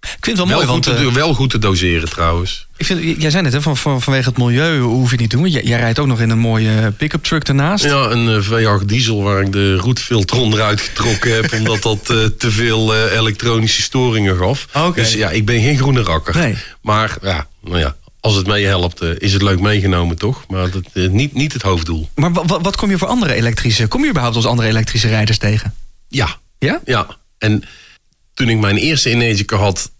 Ik 0.00 0.24
vind 0.24 0.38
het 0.38 0.46
wel 0.48 0.56
Wel, 0.58 0.66
mooi, 0.66 0.66
goed 0.78 0.84
want 0.86 0.98
te, 1.00 1.06
eh, 1.08 1.14
wel 1.14 1.34
goed 1.34 1.50
te 1.50 1.58
doseren 1.58 2.08
trouwens. 2.08 2.66
ik 2.76 2.86
vind, 2.86 3.20
jij 3.20 3.30
zei 3.30 3.42
net, 3.42 3.52
hè, 3.52 3.62
van, 3.62 3.76
van, 3.76 4.02
vanwege 4.02 4.28
het 4.28 4.38
milieu 4.38 4.78
hoef 4.80 5.04
je 5.04 5.10
het 5.10 5.20
niet 5.20 5.30
te 5.30 5.36
doen. 5.36 5.48
Jij, 5.50 5.62
jij 5.62 5.78
rijdt 5.78 5.98
ook 5.98 6.06
nog 6.06 6.20
in 6.20 6.30
een 6.30 6.38
mooie 6.38 6.90
pick-up 6.90 7.22
truck 7.24 7.48
ernaast. 7.48 7.84
Ja, 7.84 8.10
een 8.10 8.28
eh, 8.28 8.80
V8 8.80 8.84
diesel 8.86 9.22
waar 9.22 9.40
ik 9.42 9.52
de 9.52 9.76
roetfilter 9.76 10.36
onderuit 10.38 10.80
getrokken 10.80 11.34
heb... 11.34 11.52
omdat 11.58 11.82
dat 11.82 12.10
eh, 12.10 12.24
te 12.38 12.50
veel 12.50 12.94
elektronische 13.08 13.82
storingen 13.82 14.36
gaf. 14.36 14.66
Oké. 14.74 15.00
Dus 15.00 15.12
ja, 15.12 15.30
ik 15.30 15.44
ben 15.46 15.60
geen 15.62 15.76
groene 15.78 16.02
rakker. 16.02 16.36
Nee. 16.36 16.56
Maar 16.82 17.16
ja, 17.22 17.46
nou 17.60 17.78
ja, 17.78 17.96
als 18.20 18.34
het 18.34 18.46
meehelpt, 18.46 19.00
eh, 19.00 19.08
is 19.18 19.32
het 19.32 19.42
leuk 19.42 19.60
meegenomen 19.60 20.16
toch? 20.18 20.44
Maar 20.48 20.70
dat, 20.70 21.10
niet, 21.10 21.34
niet 21.34 21.52
het 21.52 21.62
hoofddoel. 21.62 22.08
Maar 22.14 22.32
wa- 22.32 22.44
wa- 22.46 22.60
wat 22.60 22.76
kom 22.76 22.90
je 22.90 22.98
voor 22.98 23.08
andere 23.08 23.34
elektrische... 23.34 23.86
Kom 23.86 24.02
je 24.02 24.08
überhaupt 24.08 24.36
als 24.36 24.46
andere 24.46 24.68
elektrische 24.68 25.08
rijders 25.08 25.38
tegen? 25.38 25.74
Ja, 26.08 26.36
Ja? 26.58 26.80
Ja, 26.84 27.06
en 27.40 27.64
toen 28.34 28.48
ik 28.48 28.58
mijn 28.58 28.76
eerste 28.76 29.10
Energica 29.10 29.56
had, 29.56 29.90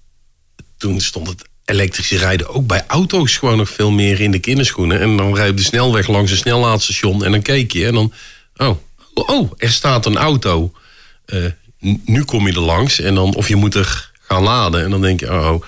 toen 0.76 1.00
stond 1.00 1.28
het 1.28 1.48
elektrische 1.64 2.16
rijden 2.16 2.48
ook 2.48 2.66
bij 2.66 2.84
auto's 2.86 3.36
gewoon 3.36 3.56
nog 3.56 3.70
veel 3.70 3.90
meer 3.90 4.20
in 4.20 4.30
de 4.30 4.38
kinderschoenen. 4.38 5.00
En 5.00 5.16
dan 5.16 5.34
rijd 5.34 5.48
je 5.48 5.54
de 5.54 5.62
snelweg 5.62 6.08
langs 6.08 6.30
een 6.30 6.36
snellaadstation 6.36 7.24
en 7.24 7.30
dan 7.30 7.42
keek 7.42 7.72
je 7.72 7.86
en 7.86 7.94
dan, 7.94 8.12
oh, 8.56 8.76
oh, 9.14 9.52
er 9.56 9.70
staat 9.70 10.06
een 10.06 10.16
auto. 10.16 10.72
Eh, 11.24 11.44
nu 12.04 12.24
kom 12.24 12.46
je 12.46 12.52
er 12.52 12.60
langs 12.60 13.00
en 13.00 13.14
dan, 13.14 13.34
of 13.34 13.48
je 13.48 13.56
moet 13.56 13.74
er 13.74 14.10
gaan 14.20 14.42
laden. 14.42 14.84
En 14.84 14.90
dan 14.90 15.00
denk 15.00 15.20
je, 15.20 15.32
oh, 15.32 15.62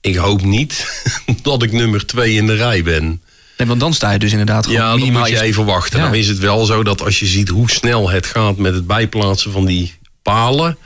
ik 0.00 0.16
hoop 0.16 0.42
niet 0.42 1.02
dat 1.42 1.62
ik 1.62 1.72
nummer 1.72 2.06
twee 2.06 2.34
in 2.34 2.46
de 2.46 2.54
rij 2.54 2.82
ben. 2.82 3.22
Nee, 3.56 3.68
want 3.68 3.80
dan 3.80 3.94
sta 3.94 4.10
je 4.10 4.18
dus 4.18 4.30
inderdaad 4.30 4.66
gewoon 4.66 4.80
Ja, 4.80 4.96
dan 4.96 5.12
moet 5.12 5.28
je 5.28 5.40
even 5.40 5.64
wachten. 5.64 5.98
Ja. 5.98 6.04
Nou 6.04 6.18
is 6.18 6.28
het 6.28 6.38
wel 6.38 6.64
zo 6.64 6.82
dat 6.82 7.02
als 7.02 7.18
je 7.18 7.26
ziet 7.26 7.48
hoe 7.48 7.70
snel 7.70 8.10
het 8.10 8.26
gaat 8.26 8.56
met 8.56 8.74
het 8.74 8.86
bijplaatsen 8.86 9.52
van 9.52 9.64
die 9.64 9.94
palen, 10.22 10.78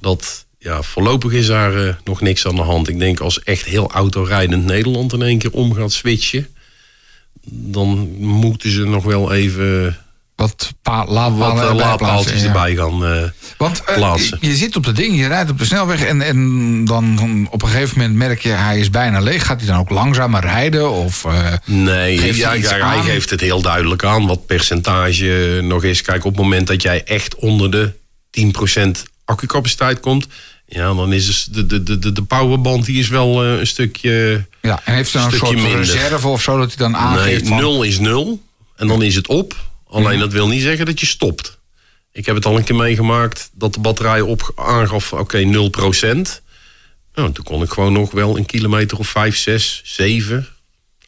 dat 0.00 0.46
ja, 0.58 0.82
voorlopig 0.82 1.32
is 1.32 1.46
daar 1.46 1.86
eh, 1.86 1.94
nog 2.04 2.20
niks 2.20 2.46
aan 2.46 2.54
de 2.54 2.62
hand. 2.62 2.88
Ik 2.88 2.98
denk 2.98 3.20
als 3.20 3.42
echt 3.42 3.64
heel 3.64 3.90
autorijdend 3.90 4.64
Nederland 4.64 5.12
in 5.12 5.22
één 5.22 5.38
keer 5.38 5.52
om 5.52 5.74
gaat 5.74 5.92
switchen, 5.92 6.48
dan 7.50 8.16
moeten 8.18 8.70
ze 8.70 8.84
nog 8.84 9.04
wel 9.04 9.32
even 9.32 9.98
Wat 10.36 10.72
eh, 11.62 11.68
erbij 11.68 11.84
laadpaaltjes 11.84 12.42
erbij 12.42 12.76
gaan. 12.76 13.04
eh, 13.04 13.22
Want 13.56 13.82
plaatsen. 13.94 14.38
je, 14.40 14.48
je 14.48 14.56
zit 14.56 14.76
op 14.76 14.84
de 14.84 14.92
ding, 14.92 15.18
je 15.18 15.26
rijdt 15.26 15.50
op 15.50 15.58
de 15.58 15.64
snelweg 15.64 16.04
en, 16.04 16.22
en 16.22 16.84
dan 16.84 17.46
op 17.50 17.62
een 17.62 17.68
gegeven 17.68 17.98
moment 17.98 18.16
merk 18.16 18.40
je 18.40 18.48
hij 18.48 18.78
is 18.78 18.90
bijna 18.90 19.20
leeg. 19.20 19.46
Gaat 19.46 19.58
hij 19.60 19.68
dan 19.68 19.78
ook 19.78 19.90
langzamer 19.90 20.40
rijden? 20.40 20.90
Of, 20.90 21.26
Nee, 21.64 22.18
Geeft 22.18 22.38
ja, 22.38 22.48
hij 22.48 22.60
ja, 22.60 22.88
hij 22.88 23.02
geeft 23.02 23.30
het 23.30 23.40
heel 23.40 23.62
duidelijk 23.62 24.04
aan 24.04 24.26
wat 24.26 24.46
percentage 24.46 25.60
nog 25.62 25.84
is. 25.84 26.02
Kijk, 26.02 26.24
op 26.24 26.32
het 26.32 26.42
moment 26.42 26.66
dat 26.66 26.82
jij 26.82 27.04
echt 27.04 27.34
onder 27.34 27.70
de 27.70 27.92
10% 28.30 29.02
accupaciteit 29.28 30.00
komt, 30.00 30.26
ja, 30.66 30.94
dan 30.94 31.12
is 31.12 31.26
dus 31.26 31.44
de, 31.44 31.66
de, 31.66 31.82
de, 31.98 32.12
de- 32.12 32.22
powerband 32.22 32.84
die 32.84 32.98
is 32.98 33.08
wel 33.08 33.44
eh, 33.44 33.58
een 33.58 33.66
stukje. 33.66 34.44
ja, 34.62 34.80
en 34.84 34.94
heeft 34.94 35.12
dan 35.12 35.24
een 35.24 35.32
soort 35.32 35.54
minder. 35.54 35.76
reserve 35.78 36.28
of 36.28 36.42
zo 36.42 36.58
dat 36.58 36.68
hij 36.68 36.76
dan 36.76 36.90
Nee, 36.90 37.00
aangeeft 37.00 37.48
van... 37.48 37.56
nul 37.56 37.82
is 37.82 37.98
nul 37.98 38.42
en 38.76 38.86
dan 38.86 39.02
is 39.02 39.14
het 39.14 39.26
op. 39.28 39.56
Alleen 39.90 40.10
Mhm. 40.10 40.20
dat 40.20 40.32
wil 40.32 40.48
niet 40.48 40.62
zeggen 40.62 40.86
dat 40.86 41.00
je 41.00 41.06
stopt. 41.06 41.58
Ik 42.12 42.26
heb 42.26 42.34
het 42.34 42.46
al 42.46 42.56
een 42.56 42.64
keer 42.64 42.74
meegemaakt 42.76 43.50
dat 43.54 43.74
de 43.74 43.80
batterij 43.80 44.20
op 44.20 44.52
aangaf, 44.56 45.12
oké, 45.12 45.42
0%. 45.44 46.42
Nou, 47.14 47.32
toen 47.32 47.44
kon 47.44 47.62
ik 47.62 47.70
gewoon 47.70 47.92
nog 47.92 48.10
wel 48.10 48.36
een 48.36 48.46
kilometer 48.46 48.98
of 48.98 49.08
5, 49.08 49.36
6, 49.36 49.80
7, 49.84 50.48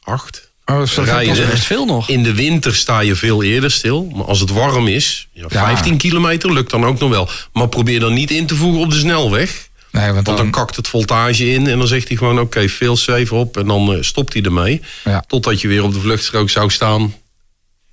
8 0.03 0.50
Oh. 0.71 0.79
Dat 0.79 1.53
is 1.53 1.65
veel 1.67 1.85
nog. 1.85 2.09
In 2.09 2.23
de 2.23 2.35
winter 2.35 2.75
sta 2.75 3.01
je 3.01 3.15
veel 3.15 3.43
eerder 3.43 3.71
stil. 3.71 4.11
Maar 4.15 4.25
als 4.25 4.41
het 4.41 4.51
warm 4.51 4.87
is, 4.87 5.29
ja, 5.33 5.47
Ja. 5.49 5.67
15 5.67 5.97
kilometer 5.97 6.53
lukt 6.53 6.71
dan 6.71 6.85
ook 6.85 6.99
nog 6.99 7.11
wel. 7.11 7.29
Maar 7.53 7.69
probeer 7.69 8.01
dan 8.01 8.13
niet 8.13 8.31
in 8.31 8.47
te 8.47 8.55
voegen 8.55 8.81
op 8.81 8.91
de 8.91 8.99
snelweg. 8.99 9.69
Nee, 9.91 10.05
want 10.05 10.15
Want 10.15 10.27
dan 10.27 10.37
dan, 10.37 10.51
kakt 10.51 10.77
het 10.77 10.89
voltage 10.89 11.51
in 11.51 11.67
en 11.67 11.79
dan 11.79 11.87
zegt 11.87 12.09
hij 12.09 12.17
gewoon 12.17 12.41
oké, 12.41 12.69
veel 12.69 12.97
safe 12.97 13.35
op. 13.35 13.57
En 13.57 13.67
dan 13.67 13.95
eh, 13.95 14.03
stopt 14.03 14.33
hij 14.33 14.43
ermee. 14.43 14.83
Ja. 15.05 15.25
Totdat 15.27 15.61
je 15.61 15.69
weer 15.69 15.83
op 15.83 15.93
de 15.93 16.01
vluchtstrook 16.01 16.51
zou 16.51 16.71
staan. 16.71 17.15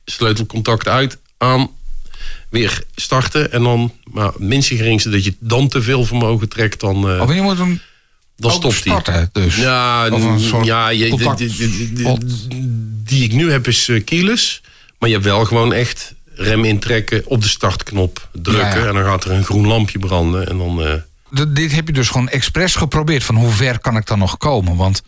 Sleutelcontact 0.06 0.88
uit, 0.88 1.18
aan, 1.38 1.70
weer 2.50 2.84
starten. 2.96 3.52
En 3.52 3.64
dan, 3.64 3.94
maar 4.04 4.32
minstens 4.38 4.80
geringste 4.80 5.10
dat 5.10 5.24
je 5.24 5.36
dan 5.40 5.68
te 5.68 5.82
veel 5.82 6.06
vermogen 6.06 6.50
trekt, 6.50 6.80
dan, 6.80 7.10
eh, 7.10 7.22
of 7.22 7.34
je 7.34 7.42
moet 7.42 7.58
hem 7.58 7.82
dan 8.38 8.52
stopt 8.52 8.74
hij. 8.74 8.82
starten. 8.84 9.30
Dus. 9.32 9.56
Ja, 9.56 10.10
Of 10.10 10.24
een 10.24 10.40
soort 10.40 10.66
ja 10.66 10.90
je, 10.90 11.10
contact- 11.10 11.38
de- 11.38 11.56
de- 11.58 11.94
de- 11.94 12.04
de- 12.18 12.46
die 13.04 13.24
ik 13.24 13.34
nu 13.34 13.52
heb 13.52 13.68
is 13.68 13.90
keyless. 14.06 14.62
Maar 15.00 15.10
je 15.10 15.16
hebt 15.16 15.28
wel 15.28 15.46
gewoon 15.46 15.74
echt 15.74 16.14
rem 16.36 16.64
intrekken, 16.66 17.22
op 17.26 17.42
de 17.42 17.48
startknop 17.48 18.28
drukken. 18.34 18.68
Ja, 18.68 18.76
ja. 18.78 18.88
En 18.88 18.94
dan 18.94 19.04
gaat 19.04 19.24
er 19.24 19.32
een 19.32 19.44
groen 19.44 19.68
lampje 19.68 20.00
branden. 20.00 20.48
En 20.50 20.58
dan, 20.58 20.84
eh, 20.84 21.46
dit 21.48 21.72
heb 21.72 21.88
je 21.88 21.94
dus 21.94 22.08
gewoon 22.08 22.30
expres 22.30 22.76
geprobeerd. 22.76 23.24
Van 23.24 23.36
hoe 23.36 23.52
ver 23.52 23.80
kan 23.80 23.98
ik 23.98 24.06
dan 24.06 24.20
nog 24.20 24.38
komen? 24.38 24.76
Want 24.76 25.02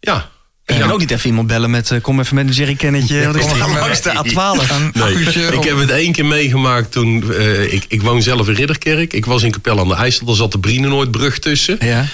ja. 0.00 0.28
Ik 0.66 0.78
kan 0.78 0.90
ook 0.90 0.98
niet 0.98 1.10
even 1.10 1.28
iemand 1.28 1.46
bellen 1.46 1.70
met... 1.70 1.90
eh, 1.90 2.00
kom 2.00 2.20
even 2.20 2.34
met 2.34 2.46
een 2.48 2.52
jerrycannetje. 2.52 3.24
Want 3.24 3.36
ik 3.36 3.42
sta 3.42 3.66
met- 3.66 3.78
langs 3.80 4.00
de 4.02 4.10
A12. 4.10 4.70
een 4.72 4.90
Nee, 4.94 5.52
ik 5.52 5.64
heb 5.64 5.78
het 5.78 5.90
één 5.90 6.12
keer 6.12 6.24
meegemaakt 6.26 6.92
toen... 6.92 7.32
eh, 7.32 7.72
ik, 7.72 7.84
ik 7.88 8.02
woon 8.02 8.22
zelf 8.22 8.48
in 8.48 8.54
Ridderkerk. 8.54 9.12
Ik 9.12 9.24
was 9.26 9.42
in 9.42 9.50
Capelle 9.50 9.80
aan 9.80 9.88
de 9.88 9.94
IJssel. 9.94 10.26
Daar 10.26 10.34
zat 10.36 10.52
de 10.52 10.58
Brienenoordbrug 10.58 11.38
tussen. 11.38 11.76
Ja. 11.80 12.06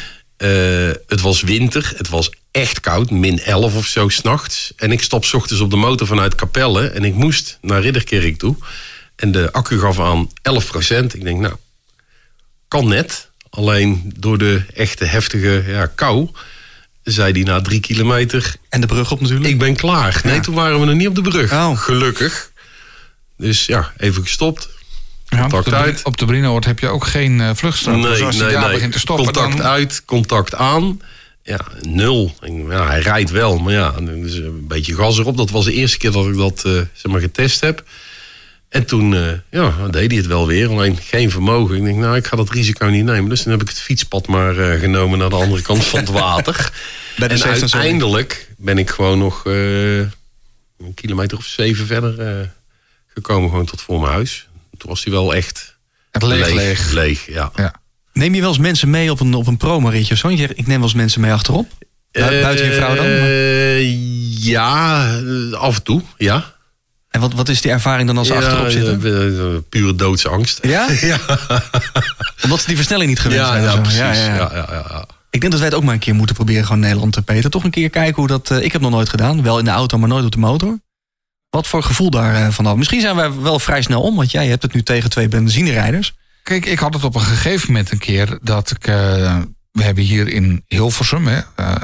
Eh, 0.45 0.91
het 1.07 1.21
was 1.21 1.43
winter. 1.43 1.93
Het 1.97 2.09
was 2.09 2.31
echt 2.51 2.81
koud. 2.81 3.11
Min 3.11 3.41
11 3.41 3.75
of 3.75 3.87
zo 3.87 4.09
s'nachts. 4.09 4.73
En 4.77 4.93
ik 4.93 5.03
stap 5.03 5.25
's 5.25 5.33
ochtends 5.33 5.63
op 5.63 5.71
de 5.71 5.77
motor 5.77 6.07
vanuit 6.07 6.35
Capelle. 6.35 6.89
En 6.89 7.05
ik 7.05 7.15
moest 7.15 7.59
naar 7.61 7.81
Ridderkerk 7.81 8.39
toe. 8.39 8.57
En 9.17 9.33
de 9.33 9.53
accu 9.53 9.79
gaf 9.79 10.01
aan 10.01 10.31
11% 10.43 11.15
Ik 11.15 11.25
denk, 11.25 11.41
nou, 11.41 11.55
kan 12.69 12.89
net. 12.89 13.31
Alleen 13.51 14.13
door 14.17 14.39
de 14.39 14.63
echte 14.75 15.05
heftige 15.05 15.65
ja, 15.67 15.87
kou... 15.87 16.29
zei 17.03 17.33
die 17.33 17.45
na 17.45 17.61
drie 17.61 17.81
kilometer... 17.81 18.55
En 18.69 18.81
de 18.81 18.87
brug 18.87 19.11
op 19.11 19.21
natuurlijk. 19.21 19.51
Ik 19.51 19.59
ben 19.59 19.77
klaar. 19.77 20.21
Nee, 20.25 20.41
toen 20.41 20.55
waren 20.55 20.81
we 20.81 20.87
nog 20.87 20.95
niet 20.95 21.09
op 21.09 21.15
de 21.15 21.23
brug. 21.23 21.53
Oh. 21.53 21.79
Gelukkig. 21.79 22.51
Dus 23.37 23.67
ja, 23.67 23.93
even 23.97 24.23
gestopt. 24.23 24.69
Ja, 25.35 25.45
op, 25.45 25.51
contact 25.51 25.77
de, 25.77 25.83
uit. 25.83 26.03
op 26.03 26.17
de 26.17 26.25
Brinoord 26.25 26.65
heb 26.65 26.79
je 26.79 26.89
ook 26.89 27.07
geen 27.07 27.41
eh 27.41 27.51
vluchtstrook. 27.55 28.03
dus 28.03 28.23
als 28.23 28.39
daar 28.39 28.71
begint 28.71 28.93
te 28.93 28.99
stoppen, 28.99 29.25
contact 29.25 29.57
dan... 29.57 29.67
uit, 29.67 30.03
contact 30.05 30.55
aan. 30.55 31.01
Ja, 31.43 31.61
nul. 31.81 32.35
Ja, 32.69 32.87
hij 32.87 33.01
rijdt 33.01 33.31
wel, 33.31 33.59
maar 33.59 33.73
ja, 33.73 33.91
dus 33.91 34.35
een 34.35 34.67
beetje 34.67 34.95
gas 34.95 35.19
erop. 35.19 35.37
Dat 35.37 35.51
was 35.51 35.65
de 35.65 35.73
eerste 35.73 35.99
keer 35.99 36.13
dat 36.13 36.27
ik 36.27 36.37
dat 36.37 36.63
eh, 36.65 36.73
zeg 36.73 37.13
maar, 37.13 37.21
getest 37.21 37.61
heb. 37.61 37.85
En 38.69 38.85
toen 38.85 39.15
eh, 39.15 39.33
ja, 39.51 39.89
deed 39.91 40.11
hij 40.11 40.17
het 40.17 40.27
wel 40.27 40.47
weer, 40.47 40.69
alleen 40.69 40.97
geen 40.97 41.31
vermogen. 41.31 41.77
Ik 41.77 41.85
denk, 41.85 41.99
nou, 41.99 42.17
ik 42.17 42.27
ga 42.27 42.37
dat 42.37 42.51
risico 42.51 42.87
niet 42.87 43.05
nemen. 43.05 43.29
Dus 43.29 43.43
toen 43.43 43.53
heb 43.53 43.63
ik 43.63 43.69
het 43.69 43.81
fietspad 43.81 44.27
maar 44.27 44.55
genomen 44.55 45.19
naar 45.19 45.31
de 45.31 45.37
andere 45.37 45.63
kant 45.63 45.85
van 45.85 46.01
het 46.01 46.09
water. 46.09 46.57
En 47.15 47.39
77. 47.39 47.73
uiteindelijk 47.73 48.49
ben 48.57 48.79
ik 48.79 48.91
gewoon 48.91 49.19
nog 49.19 49.45
een 49.45 50.95
kilometer 50.95 51.39
of 51.39 51.45
zeven 51.45 51.87
verder 51.87 52.51
gekomen, 53.07 53.51
gewoon 53.51 53.65
tot 53.67 53.81
voor 53.81 54.01
mijn 54.01 54.13
huis. 54.13 54.49
Toen 54.85 54.93
was 54.93 55.05
hij 55.05 55.13
wel 55.13 55.35
echt 55.35 55.77
Het 56.11 56.23
leeg, 56.23 56.53
leeg. 56.55 56.91
leeg 56.91 57.27
ja. 57.27 57.51
Ja. 57.57 57.75
Neem 58.13 58.35
je 58.35 58.41
wel 58.41 58.49
eens 58.49 58.59
mensen 58.59 58.91
mee 58.91 59.11
op 59.11 59.21
een, 59.21 59.35
op 59.35 59.47
een 59.47 59.57
promo-ritje 59.57 60.13
of 60.15 60.19
zo? 60.21 60.31
Je 60.31 60.37
zegt, 60.37 60.51
ik 60.59 60.67
neem 60.67 60.77
wel 60.77 60.83
eens 60.89 60.95
mensen 60.95 61.21
mee 61.21 61.33
achterop. 61.33 61.69
Bu- 62.11 62.21
buiten 62.21 62.65
je 62.67 62.73
vrouw 62.73 62.95
dan? 62.95 63.05
Eh, 63.05 64.45
ja, 64.45 65.07
eh, 65.53 65.53
af 65.59 65.77
en 65.77 65.83
toe, 65.83 66.03
ja. 66.17 66.53
En 67.11 67.21
wat, 67.21 67.33
wat 67.35 67.49
is 67.49 67.61
die 67.61 67.71
ervaring 67.71 68.07
dan 68.07 68.19
als 68.19 68.27
ze 68.27 68.33
Ja, 68.35 68.39
achterop 68.41 68.69
zitten? 68.71 69.03
eh, 69.05 69.39
eh, 69.55 69.61
pure 69.69 69.95
doodsangst. 69.95 70.59
Ja? 70.67 70.87
Omdat 72.43 72.61
ze 72.61 72.67
die 72.67 72.77
versnelling 72.77 73.09
niet 73.09 73.21
gewend 73.21 73.41
Ja, 73.41 73.47
zijn. 73.47 73.63
ja, 73.63 73.77
precies. 73.77 73.99
Ja, 73.99 74.13
Ja, 74.13 74.25
ja, 74.25 74.35
ja. 74.35 74.51
ja, 74.55 74.67
ja, 74.71 74.85
ja. 74.91 75.07
Ik 75.31 75.41
denk 75.41 75.53
dat 75.53 75.61
wij 75.61 75.71
het 75.71 75.79
ook 75.79 75.85
maar 75.85 75.95
een 75.95 76.01
keer 76.01 76.15
moeten 76.15 76.35
proberen, 76.37 76.65
gewoon 76.65 76.79
Nederland 76.81 77.13
te 77.13 77.23
Peter. 77.23 77.51
Toch 77.51 77.65
een 77.65 77.71
keer 77.71 77.91
kijken 77.91 78.15
hoe 78.15 78.27
dat... 78.27 78.51
eh, 78.51 78.63
ik 78.63 78.73
heb 78.73 78.81
nog 78.81 78.91
nooit 78.91 79.09
gedaan. 79.09 79.43
Wel 79.43 79.59
in 79.59 79.65
de 79.65 79.71
auto, 79.71 79.99
maar 79.99 80.09
nooit 80.09 80.25
op 80.25 80.33
de 80.33 80.39
motor. 80.39 80.79
Wat 81.55 81.67
voor 81.67 81.83
gevoel 81.83 82.11
daar 82.11 82.35
eh, 82.35 82.51
vanaf? 82.51 82.77
Misschien 82.77 83.01
zijn 83.01 83.17
wij 83.17 83.33
wel 83.41 83.59
vrij 83.59 83.83
snel 83.83 84.03
om, 84.03 84.17
want 84.17 84.31
jij 84.31 84.47
hebt 84.47 84.63
het 84.63 84.73
nu 84.75 84.83
tegen 84.83 85.11
twee 85.11 85.29
benzinerijders. 85.29 86.15
Kijk, 86.43 86.67
ik 86.67 86.79
had 86.79 86.95
het 86.95 87.05
op 87.05 87.15
een 87.15 87.21
gegeven 87.21 87.67
moment 87.67 87.91
een 87.91 87.99
keer 87.99 88.39
dat 88.43 88.71
ik. 88.71 88.87
eh, 88.87 88.95
we 89.73 89.83
hebben 89.83 90.05
hier 90.05 90.29
in 90.29 90.65
Hilversum, 90.69 91.27
hè, 91.27 91.41
eh, 91.57 91.75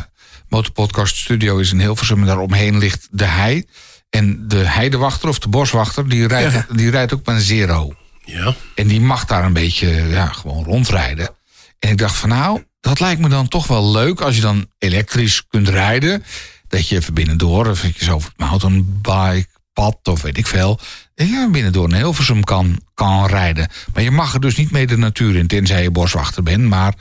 Motorpodcast 0.49 1.17
Studio 1.17 1.59
is 1.59 1.73
in 1.73 1.81
Hilversum 1.81 2.21
en 2.21 2.27
daaromheen 2.27 2.79
ligt 2.79 3.09
de 3.11 3.25
hei. 3.25 3.65
En 4.11 4.49
de 4.49 4.57
heidewachter 4.57 5.29
of 5.29 5.39
de 5.39 5.49
boswachter, 5.49 6.09
die 6.09 6.27
rijdt, 6.27 6.53
Ja. 6.53 6.67
die 6.73 6.91
rijdt 6.91 7.15
ook 7.15 7.27
met 7.27 7.35
een 7.35 7.41
zero. 7.41 7.95
Ja. 8.25 8.55
En 8.75 8.87
die 8.87 9.01
mag 9.01 9.25
daar 9.25 9.45
een 9.45 9.53
beetje 9.53 9.89
ja, 10.09 10.27
gewoon 10.27 10.65
rondrijden. 10.65 11.31
En 11.79 11.91
ik 11.91 11.99
dacht 11.99 12.17
van 12.17 12.29
nou, 12.29 12.65
dat 12.81 13.01
lijkt 13.01 13.21
me 13.21 13.29
dan 13.29 13.49
toch 13.49 13.67
wel 13.67 13.91
leuk 13.91 14.21
als 14.21 14.35
je 14.35 14.41
dan 14.43 14.67
elektrisch 14.79 15.47
kunt 15.49 15.69
rijden. 15.69 16.25
Dat 16.69 16.89
je 16.89 16.97
even 16.97 17.15
binnendoor, 17.15 17.67
of 17.67 17.79
eventjes 17.79 18.11
over 18.11 18.29
het 18.37 18.39
mountainbike 18.49 19.47
pad 19.81 19.99
of 20.15 20.23
weet 20.23 20.39
ik 20.39 20.47
veel. 20.47 20.79
ja, 21.15 21.49
binnen 21.51 21.73
door 21.73 21.85
een 21.85 21.95
Hilversum 21.95 22.45
kan, 22.45 22.81
kan 22.95 23.27
rijden. 23.27 23.69
Maar 23.95 24.03
je 24.03 24.11
mag 24.11 24.35
er 24.35 24.41
dus 24.41 24.57
niet 24.57 24.71
mee 24.71 24.87
de 24.87 24.97
natuur 24.97 25.37
in, 25.37 25.47
tenzij 25.47 25.83
je 25.83 25.91
boswachter 25.91 26.43
bent. 26.43 26.63
Maar 26.69 26.95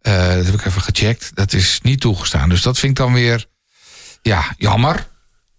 eh, 0.00 0.34
dat 0.34 0.44
heb 0.44 0.54
ik 0.54 0.64
even 0.66 0.82
gecheckt. 0.82 1.30
Dat 1.34 1.52
is 1.52 1.78
niet 1.82 2.00
toegestaan. 2.00 2.48
Dus 2.48 2.62
dat 2.62 2.78
vind 2.78 2.98
ik 2.98 3.04
dan 3.04 3.12
weer 3.12 3.46
ja, 4.22 4.54
jammer. 4.56 5.06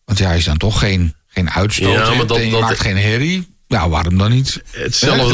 Want 0.06 0.20
ja, 0.20 0.32
is 0.32 0.46
dan 0.46 0.58
toch 0.58 0.80
geen, 0.80 1.16
geen 1.28 1.50
uitstoot. 1.52 1.94
Ja, 2.08 2.14
maar 2.14 2.28
dat- 2.28 2.38
en 2.38 2.46
je 2.46 2.52
dat- 2.52 2.62
maakt 2.62 2.80
geen 2.80 2.98
herrie. 2.98 3.52
Nou, 3.68 3.90
waarom 3.90 4.18
dan 4.18 4.32
niet? 4.32 4.62
Hetzelfde 4.72 5.22
als, 5.24 5.34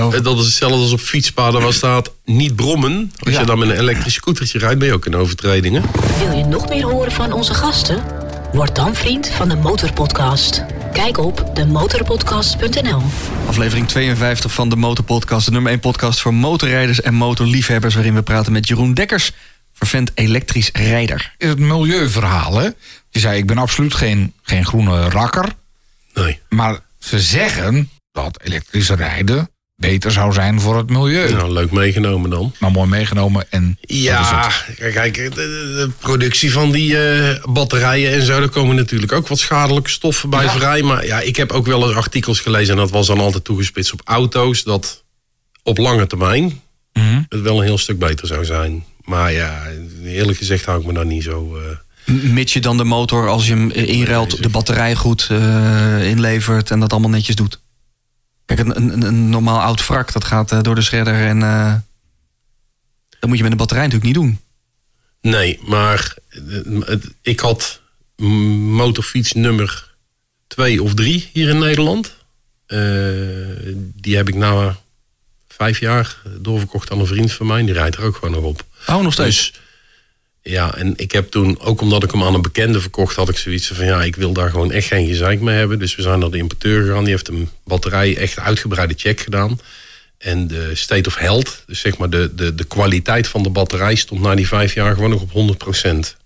over? 0.00 0.22
dat 0.22 0.38
is 0.38 0.44
hetzelfde 0.44 0.76
als 0.78 0.92
op 0.92 1.00
fietspaden 1.00 1.62
waar 1.62 1.72
staat 1.72 2.10
niet 2.24 2.56
brommen. 2.56 3.12
Als 3.18 3.34
Ja. 3.34 3.40
je 3.40 3.46
dan 3.46 3.58
met 3.58 3.68
een 3.68 3.78
elektrisch 3.78 4.14
scootertje 4.14 4.58
rijdt, 4.58 4.78
ben 4.78 4.88
je 4.88 4.94
ook 4.94 5.06
in 5.06 5.16
overtreding. 5.16 5.74
hè? 5.74 5.82
Wil 6.26 6.36
je 6.38 6.44
nog 6.44 6.68
meer 6.68 6.84
horen 6.84 7.12
van 7.12 7.32
onze 7.32 7.54
gasten? 7.54 8.02
Word 8.52 8.74
dan 8.74 8.94
vriend 8.94 9.28
van 9.28 9.48
de 9.48 9.56
Motorpodcast. 9.56 10.64
Kijk 10.92 11.18
op 11.18 11.50
demotorpodcast.nl. 11.54 13.02
Aflevering 13.46 13.88
52 13.88 14.52
van 14.52 14.68
de 14.68 14.76
Motorpodcast. 14.76 15.46
De 15.46 15.52
nummer 15.52 15.70
1 15.70 15.80
podcast 15.80 16.20
voor 16.20 16.34
motorrijders 16.34 17.00
en 17.00 17.14
motorliefhebbers. 17.14 17.94
Waarin 17.94 18.14
we 18.14 18.22
praten 18.22 18.52
met 18.52 18.68
Jeroen 18.68 18.94
Dekkers, 18.94 19.32
vervent 19.72 20.10
elektrisch 20.14 20.70
rijder. 20.72 21.34
Is 21.38 21.48
het 21.48 21.58
milieuverhaal, 21.58 22.56
hè? 22.56 22.68
Je 23.10 23.18
zei, 23.18 23.38
ik 23.38 23.46
ben 23.46 23.58
absoluut 23.58 23.94
geen, 23.94 24.34
geen 24.42 24.64
groene 24.64 25.08
rakker. 25.08 25.48
Nee. 26.14 26.40
Maar 26.48 26.78
ze 26.98 27.20
zeggen 27.20 27.90
dat 28.12 28.40
elektrisch 28.42 28.90
rijden 28.90 29.50
beter 29.80 30.12
zou 30.12 30.32
zijn 30.32 30.60
voor 30.60 30.76
het 30.76 30.90
milieu. 30.90 31.32
Nou, 31.32 31.52
leuk 31.52 31.70
meegenomen 31.70 32.30
dan. 32.30 32.54
Maar 32.58 32.70
mooi 32.70 32.88
meegenomen 32.88 33.46
en... 33.50 33.78
Ja, 33.80 34.50
kijk, 34.78 35.14
de, 35.34 35.90
productie 36.00 36.52
van 36.52 36.70
die 36.70 36.98
eh, 37.02 37.44
batterijen 37.52 38.12
en 38.12 38.22
zo, 38.22 38.38
daar 38.38 38.48
komen 38.48 38.76
natuurlijk 38.76 39.12
ook 39.12 39.28
wat 39.28 39.38
schadelijke 39.38 39.90
stoffen 39.90 40.30
bij 40.30 40.44
Ja. 40.44 40.50
vrij. 40.50 40.82
Maar 40.82 41.06
ja, 41.06 41.20
ik 41.20 41.36
heb 41.36 41.52
ook 41.52 41.66
wel 41.66 41.86
eens 41.88 41.96
artikels 41.96 42.40
gelezen 42.40 42.74
en 42.74 42.80
dat 42.80 42.90
was 42.90 43.06
dan 43.06 43.20
altijd 43.20 43.44
toegespitst 43.44 43.92
op 43.92 44.00
auto's, 44.04 44.62
dat 44.62 45.04
op 45.62 45.78
lange 45.78 46.06
termijn 46.06 46.60
Mhm. 46.92 47.22
het 47.28 47.40
wel 47.40 47.58
een 47.58 47.64
heel 47.64 47.78
stuk 47.78 47.98
beter 47.98 48.26
zou 48.26 48.44
zijn. 48.44 48.84
Maar 49.04 49.32
ja, 49.32 49.62
eerlijk 50.04 50.38
gezegd 50.38 50.64
hou 50.64 50.80
ik 50.80 50.86
me 50.86 50.92
daar 50.92 51.06
niet 51.06 51.22
zo... 51.22 51.56
eh, 51.56 52.14
M- 52.14 52.32
Mits 52.32 52.52
je 52.52 52.60
dan 52.60 52.76
de 52.76 52.84
motor, 52.84 53.28
als 53.28 53.46
je 53.46 53.52
hem 53.52 53.70
inruilt, 53.70 54.42
de 54.42 54.48
batterij 54.48 54.94
goed 54.94 55.26
eh, 55.30 56.08
inlevert 56.08 56.70
en 56.70 56.80
dat 56.80 56.90
allemaal 56.92 57.10
netjes 57.10 57.36
doet. 57.36 57.60
Kijk, 58.54 58.68
een, 58.68 58.76
een, 58.76 59.02
een 59.02 59.28
normaal 59.28 59.60
oud 59.60 59.86
wrak, 59.86 60.12
dat 60.12 60.24
gaat 60.24 60.52
eh, 60.52 60.60
door 60.62 60.74
de 60.74 60.82
shredder 60.82 61.14
en 61.14 61.42
eh, 61.42 61.74
dat 63.18 63.28
moet 63.28 63.36
je 63.36 63.42
met 63.42 63.52
een 63.52 63.58
batterij 63.58 63.84
natuurlijk 63.84 64.16
niet 64.16 64.24
doen. 64.24 64.40
Nee, 65.20 65.58
maar 65.62 66.14
eh, 66.28 66.96
ik 67.22 67.40
had 67.40 67.80
motorfiets 68.16 69.32
nummer 69.32 69.94
2 70.46 70.82
of 70.82 70.94
3 70.94 71.30
hier 71.32 71.48
in 71.48 71.58
Nederland. 71.58 72.16
Die 73.76 74.16
heb 74.16 74.28
ik 74.28 74.34
na 74.34 74.76
vijf 75.48 75.80
jaar 75.80 76.16
doorverkocht 76.38 76.90
aan 76.90 77.00
een 77.00 77.06
vriend 77.06 77.32
van 77.32 77.46
mij. 77.46 77.62
Die 77.62 77.72
rijdt 77.72 77.96
er 77.96 78.02
ook 78.04 78.14
gewoon 78.14 78.34
nog 78.34 78.44
op. 78.44 78.64
Oh, 78.86 79.02
nog 79.02 79.12
steeds. 79.12 79.36
Dus 79.36 79.60
ja, 80.42 80.74
en 80.74 80.92
ik 80.96 81.12
heb 81.12 81.30
toen, 81.30 81.60
ook 81.60 81.80
omdat 81.80 82.02
ik 82.04 82.10
hem 82.10 82.22
aan 82.22 82.34
een 82.34 82.42
bekende 82.42 82.80
verkocht, 82.80 83.16
had 83.16 83.28
ik 83.28 83.36
zoiets 83.36 83.66
van 83.74 83.84
ja, 83.84 84.02
ik 84.02 84.16
wil 84.16 84.32
daar 84.32 84.50
gewoon 84.50 84.72
echt 84.72 84.86
geen 84.86 85.06
gezeik 85.06 85.40
mee 85.40 85.56
hebben. 85.56 85.78
Dus 85.78 85.94
we 85.96 86.02
zijn 86.02 86.18
naar 86.18 86.30
de 86.30 86.36
importeur 86.38 86.82
gegaan. 86.86 87.02
Die 87.04 87.12
heeft 87.12 87.28
een 87.28 87.50
batterij 87.64 88.16
echt 88.16 88.38
uitgebreide 88.38 88.94
check 88.96 89.20
gedaan. 89.20 89.60
En 90.18 90.46
de 90.46 90.70
state 90.74 91.08
of 91.08 91.16
health, 91.16 91.62
dus 91.66 91.80
zeg 91.80 91.98
maar 91.98 92.10
de, 92.10 92.30
de, 92.34 92.54
de 92.54 92.64
kwaliteit 92.64 93.28
van 93.28 93.42
de 93.42 93.50
batterij, 93.50 93.94
stond 93.94 94.20
na 94.20 94.34
die 94.34 94.46
vijf 94.48 94.74
jaar 94.74 94.94
gewoon 94.94 95.10
nog 95.10 95.22
op 95.22 95.56
100%. 95.84 96.18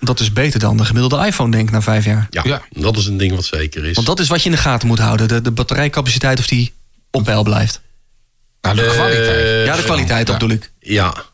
Dat 0.00 0.20
is 0.20 0.32
beter 0.32 0.60
dan 0.60 0.76
de 0.76 0.84
gemiddelde 0.84 1.26
iPhone, 1.26 1.50
denk 1.50 1.66
ik, 1.68 1.74
na 1.74 1.82
vijf 1.82 2.04
jaar. 2.04 2.26
Ja, 2.30 2.42
Ja. 2.44 2.62
dat 2.70 2.96
is 2.96 3.06
een 3.06 3.16
ding 3.16 3.34
wat 3.34 3.44
zeker 3.44 3.84
is. 3.84 3.94
Want 3.94 4.06
dat 4.06 4.20
is 4.20 4.28
wat 4.28 4.38
je 4.42 4.44
in 4.50 4.54
de 4.54 4.60
gaten 4.60 4.88
moet 4.88 4.98
houden. 4.98 5.28
De, 5.28 5.40
de 5.40 5.50
batterijcapaciteit 5.50 6.38
of 6.38 6.46
die 6.46 6.72
op 7.10 7.24
peil 7.24 7.42
blijft. 7.42 7.80
Nou, 8.60 8.76
de 8.76 8.82
Eh, 8.84 8.90
kwaliteit. 8.90 9.66
Ja, 9.66 9.76
de 9.76 9.82
kwaliteit, 9.82 10.26
dat 10.26 10.38
bedoel 10.38 10.56
ik. 10.56 10.70
Ja. 10.80 11.24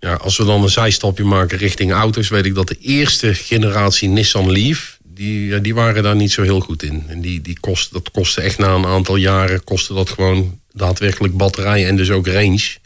Ja, 0.00 0.14
als 0.14 0.36
we 0.36 0.44
dan 0.44 0.62
een 0.62 0.68
zijstapje 0.68 1.24
maken 1.24 1.58
richting 1.58 1.92
auto's, 1.92 2.28
weet 2.28 2.46
ik 2.46 2.54
dat 2.54 2.68
de 2.68 2.78
eerste 2.80 3.34
generatie 3.34 4.08
Nissan 4.08 4.50
Leaf, 4.52 4.98
die, 5.04 5.60
die 5.60 5.74
waren 5.74 6.02
daar 6.02 6.16
niet 6.16 6.32
zo 6.32 6.42
heel 6.42 6.60
goed 6.60 6.82
in. 6.82 7.04
En 7.06 7.20
die, 7.20 7.40
die 7.40 7.60
kost, 7.60 7.92
dat 7.92 8.10
kostte 8.10 8.40
echt 8.40 8.58
na 8.58 8.74
een 8.74 8.86
aantal 8.86 9.16
jaren, 9.16 9.64
kostte 9.64 9.94
dat 9.94 10.10
gewoon 10.10 10.60
daadwerkelijk 10.72 11.36
batterij 11.36 11.86
en 11.86 11.96
dus 11.96 12.10
ook 12.10 12.26
range. 12.26 12.76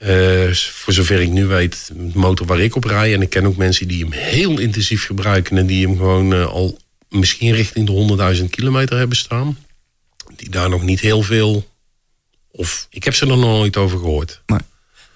Eh, 0.00 0.52
voor 0.52 0.92
zover 0.92 1.20
ik 1.20 1.30
nu 1.30 1.46
weet, 1.46 1.90
de 1.94 2.18
motor 2.18 2.46
waar 2.46 2.60
ik 2.60 2.76
op 2.76 2.84
rij. 2.84 3.14
En 3.14 3.22
ik 3.22 3.30
ken 3.30 3.46
ook 3.46 3.56
mensen 3.56 3.88
die 3.88 4.02
hem 4.02 4.12
heel 4.12 4.58
intensief 4.58 5.06
gebruiken 5.06 5.58
en 5.58 5.66
die 5.66 5.86
hem 5.86 5.96
gewoon 5.96 6.32
eh, 6.32 6.46
al 6.46 6.78
misschien 7.08 7.54
richting 7.54 7.86
de 7.86 8.36
100.000 8.38 8.44
kilometer 8.50 8.98
hebben 8.98 9.16
staan. 9.16 9.58
Die 10.36 10.50
daar 10.50 10.68
nog 10.68 10.82
niet 10.82 11.00
heel 11.00 11.22
veel, 11.22 11.70
of 12.50 12.86
ik 12.90 13.04
heb 13.04 13.14
ze 13.14 13.22
er 13.22 13.28
nog 13.28 13.38
nooit 13.38 13.76
over 13.76 13.98
gehoord. 13.98 14.42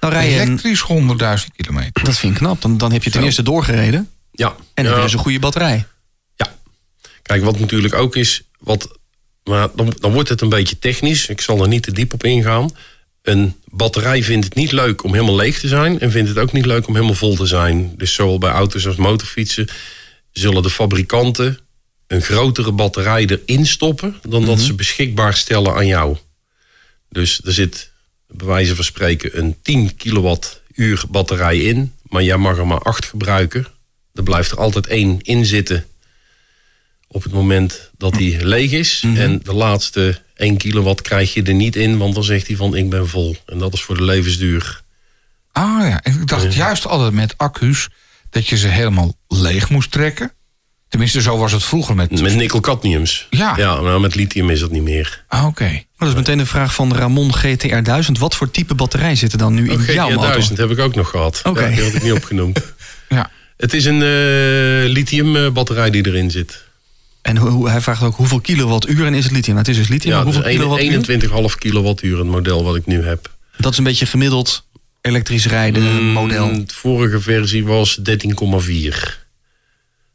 Dan 0.04 0.12
rij 0.12 0.30
je 0.30 0.40
een, 0.40 0.46
Elektrisch 0.48 0.84
100.000 1.48 1.56
kilometer. 1.56 2.04
dat 2.04 2.18
vind 2.18 2.32
ik 2.32 2.38
knap. 2.38 2.62
Dan, 2.62 2.78
dan 2.78 2.92
heb 2.92 3.04
je 3.04 3.10
ten 3.10 3.20
Zo. 3.20 3.26
eerste 3.26 3.42
doorgereden. 3.42 4.10
Ja, 4.32 4.48
En 4.74 4.84
dan 4.84 4.86
heb 4.86 4.96
je 4.96 5.02
dus 5.02 5.12
een 5.12 5.18
goede 5.18 5.38
batterij. 5.38 5.86
ja. 6.36 6.54
Kijk, 7.22 7.44
wat 7.44 7.58
natuurlijk 7.58 7.94
ook 7.94 8.16
is, 8.16 8.42
wat, 8.58 8.98
maar 9.44 9.68
dan, 9.76 9.96
dan 10.00 10.12
wordt 10.12 10.28
het 10.28 10.40
een 10.40 10.48
beetje 10.48 10.78
technisch. 10.78 11.26
Ik 11.28 11.40
zal 11.40 11.62
er 11.62 11.68
niet 11.68 11.82
te 11.82 11.92
diep 11.92 12.12
op 12.12 12.24
ingaan. 12.24 12.70
Een 13.22 13.54
batterij 13.64 14.22
vindt 14.22 14.44
het 14.44 14.54
niet 14.54 14.72
leuk 14.72 15.04
om 15.04 15.12
helemaal 15.12 15.36
leeg 15.36 15.58
te 15.60 15.68
zijn. 15.68 16.00
En 16.00 16.10
vindt 16.10 16.28
het 16.28 16.38
ook 16.38 16.52
niet 16.52 16.66
leuk 16.66 16.86
om 16.86 16.94
helemaal 16.94 17.14
vol 17.16 17.34
te 17.36 17.46
zijn. 17.46 17.92
Dus 17.96 18.14
zowel 18.14 18.38
bij 18.38 18.50
auto's 18.50 18.86
als 18.86 18.96
motorfietsen 18.96 19.68
zullen 20.32 20.62
de 20.62 20.70
fabrikanten 20.70 21.58
een 22.06 22.22
grotere 22.22 22.72
batterij 22.72 23.26
erin 23.26 23.66
stoppen. 23.66 24.16
dan 24.28 24.44
dat 24.44 24.60
ze 24.60 24.74
beschikbaar 24.74 25.34
stellen 25.34 25.74
aan 25.74 25.86
jou. 25.86 26.16
Dus 27.08 27.40
er 27.44 27.52
zit, 27.52 27.90
bij 28.36 28.46
wijze 28.46 28.74
van 28.74 28.84
spreken, 28.84 29.38
een 29.38 29.56
10 29.62 29.96
kilowattuur 29.96 31.04
batterij 31.10 31.58
in. 31.58 31.92
Maar 32.02 32.22
jij 32.22 32.36
mag 32.36 32.58
er 32.58 32.66
maar 32.66 32.82
8 32.82 33.04
gebruiken. 33.04 33.66
Er 34.14 34.22
blijft 34.22 34.50
er 34.50 34.58
altijd 34.58 34.86
één 34.86 35.20
in 35.20 35.46
zitten 35.46 35.86
op 37.08 37.22
het 37.22 37.32
moment 37.32 37.90
dat 37.96 38.14
die 38.14 38.46
leeg 38.46 38.72
is. 38.72 39.04
En 39.14 39.40
de 39.42 39.54
laatste 39.54 40.20
1 40.34 40.56
kilowatt 40.56 41.02
krijg 41.02 41.34
je 41.34 41.42
er 41.42 41.54
niet 41.54 41.76
in, 41.76 41.98
want 41.98 42.14
dan 42.14 42.24
zegt 42.24 42.46
hij 42.46 42.56
van 42.56 42.76
ik 42.76 42.90
ben 42.90 43.08
vol. 43.08 43.36
En 43.46 43.58
dat 43.58 43.72
is 43.72 43.82
voor 43.82 43.96
de 43.96 44.04
levensduur. 44.04 44.82
Ah 45.52 45.88
ja, 45.88 46.04
ik 46.04 46.26
dacht 46.26 46.54
juist 46.54 46.86
altijd 46.86 47.12
met 47.12 47.38
accu's 47.38 47.88
dat 48.30 48.46
je 48.46 48.56
ze 48.56 48.68
helemaal 48.68 49.16
leeg 49.28 49.70
moest 49.70 49.90
trekken. 49.90 50.32
Tenminste, 50.94 51.22
zo 51.22 51.38
was 51.38 51.52
het 51.52 51.64
vroeger 51.64 51.94
met... 51.94 52.20
Met 52.20 52.34
nikkel-cadmiums. 52.34 53.26
Ja. 53.30 53.54
ja, 53.56 53.80
nou 53.80 54.00
met 54.00 54.14
lithium 54.14 54.50
is 54.50 54.60
dat 54.60 54.70
niet 54.70 54.82
meer. 54.82 55.24
Ah, 55.28 55.46
oké. 55.46 55.64
Maar 55.64 55.82
dat 55.98 56.08
is 56.08 56.14
meteen 56.14 56.38
de 56.38 56.46
vraag 56.46 56.74
van 56.74 56.94
Ramon 56.94 57.34
GTR 57.34 57.82
1000. 57.82 58.18
Wat 58.18 58.34
voor 58.34 58.50
type 58.50 58.74
batterij 58.74 59.14
zit 59.14 59.32
er 59.32 59.38
dan 59.38 59.54
nu 59.54 59.70
in 59.70 59.82
jouw 59.84 60.08
ja, 60.08 60.14
motor? 60.14 60.30
1000 60.30 60.58
heb 60.58 60.70
ik 60.70 60.78
ook 60.78 60.94
nog 60.94 61.10
gehad. 61.10 61.40
Oké. 61.44 61.64
Ja, 61.64 61.74
die 61.74 61.84
had 61.84 61.94
ik 61.94 62.02
niet 62.02 62.12
opgenoemd. 62.12 62.60
Ja. 63.08 63.30
Het 63.56 63.74
is 63.74 63.84
een 63.84 64.02
eh, 64.02 64.92
lithium 64.92 65.36
eh, 65.36 65.50
batterij 65.50 65.90
die 65.90 66.06
erin 66.06 66.30
zit. 66.30 66.64
En 67.22 67.36
hoe, 67.36 67.68
hij 67.68 67.80
vraagt 67.80 68.02
ook 68.02 68.16
hoeveel 68.16 68.40
kilowattuur 68.40 69.06
en 69.06 69.14
is 69.14 69.24
het 69.24 69.32
lithium? 69.32 69.56
Nou, 69.56 69.66
het 69.66 69.76
is 69.76 69.76
dus 69.76 69.88
lithium, 69.88 70.12
Ja, 70.12 70.24
maar 70.24 70.32
hoeveel 70.32 70.50
kilowattuur? 70.50 71.50
21,5 71.50 71.58
kilowattuur 71.58 72.18
het 72.18 72.26
model 72.26 72.64
wat 72.64 72.76
ik 72.76 72.86
nu 72.86 73.04
heb. 73.04 73.30
Dat 73.56 73.72
is 73.72 73.78
een 73.78 73.84
beetje 73.84 74.06
gemiddeld 74.06 74.64
elektrisch 75.00 75.46
rijden 75.46 76.02
model. 76.04 76.46
Mm, 76.46 76.66
De 76.66 76.74
vorige 76.74 77.20
versie 77.20 77.64
was 77.64 77.98
13,4. 77.98 79.23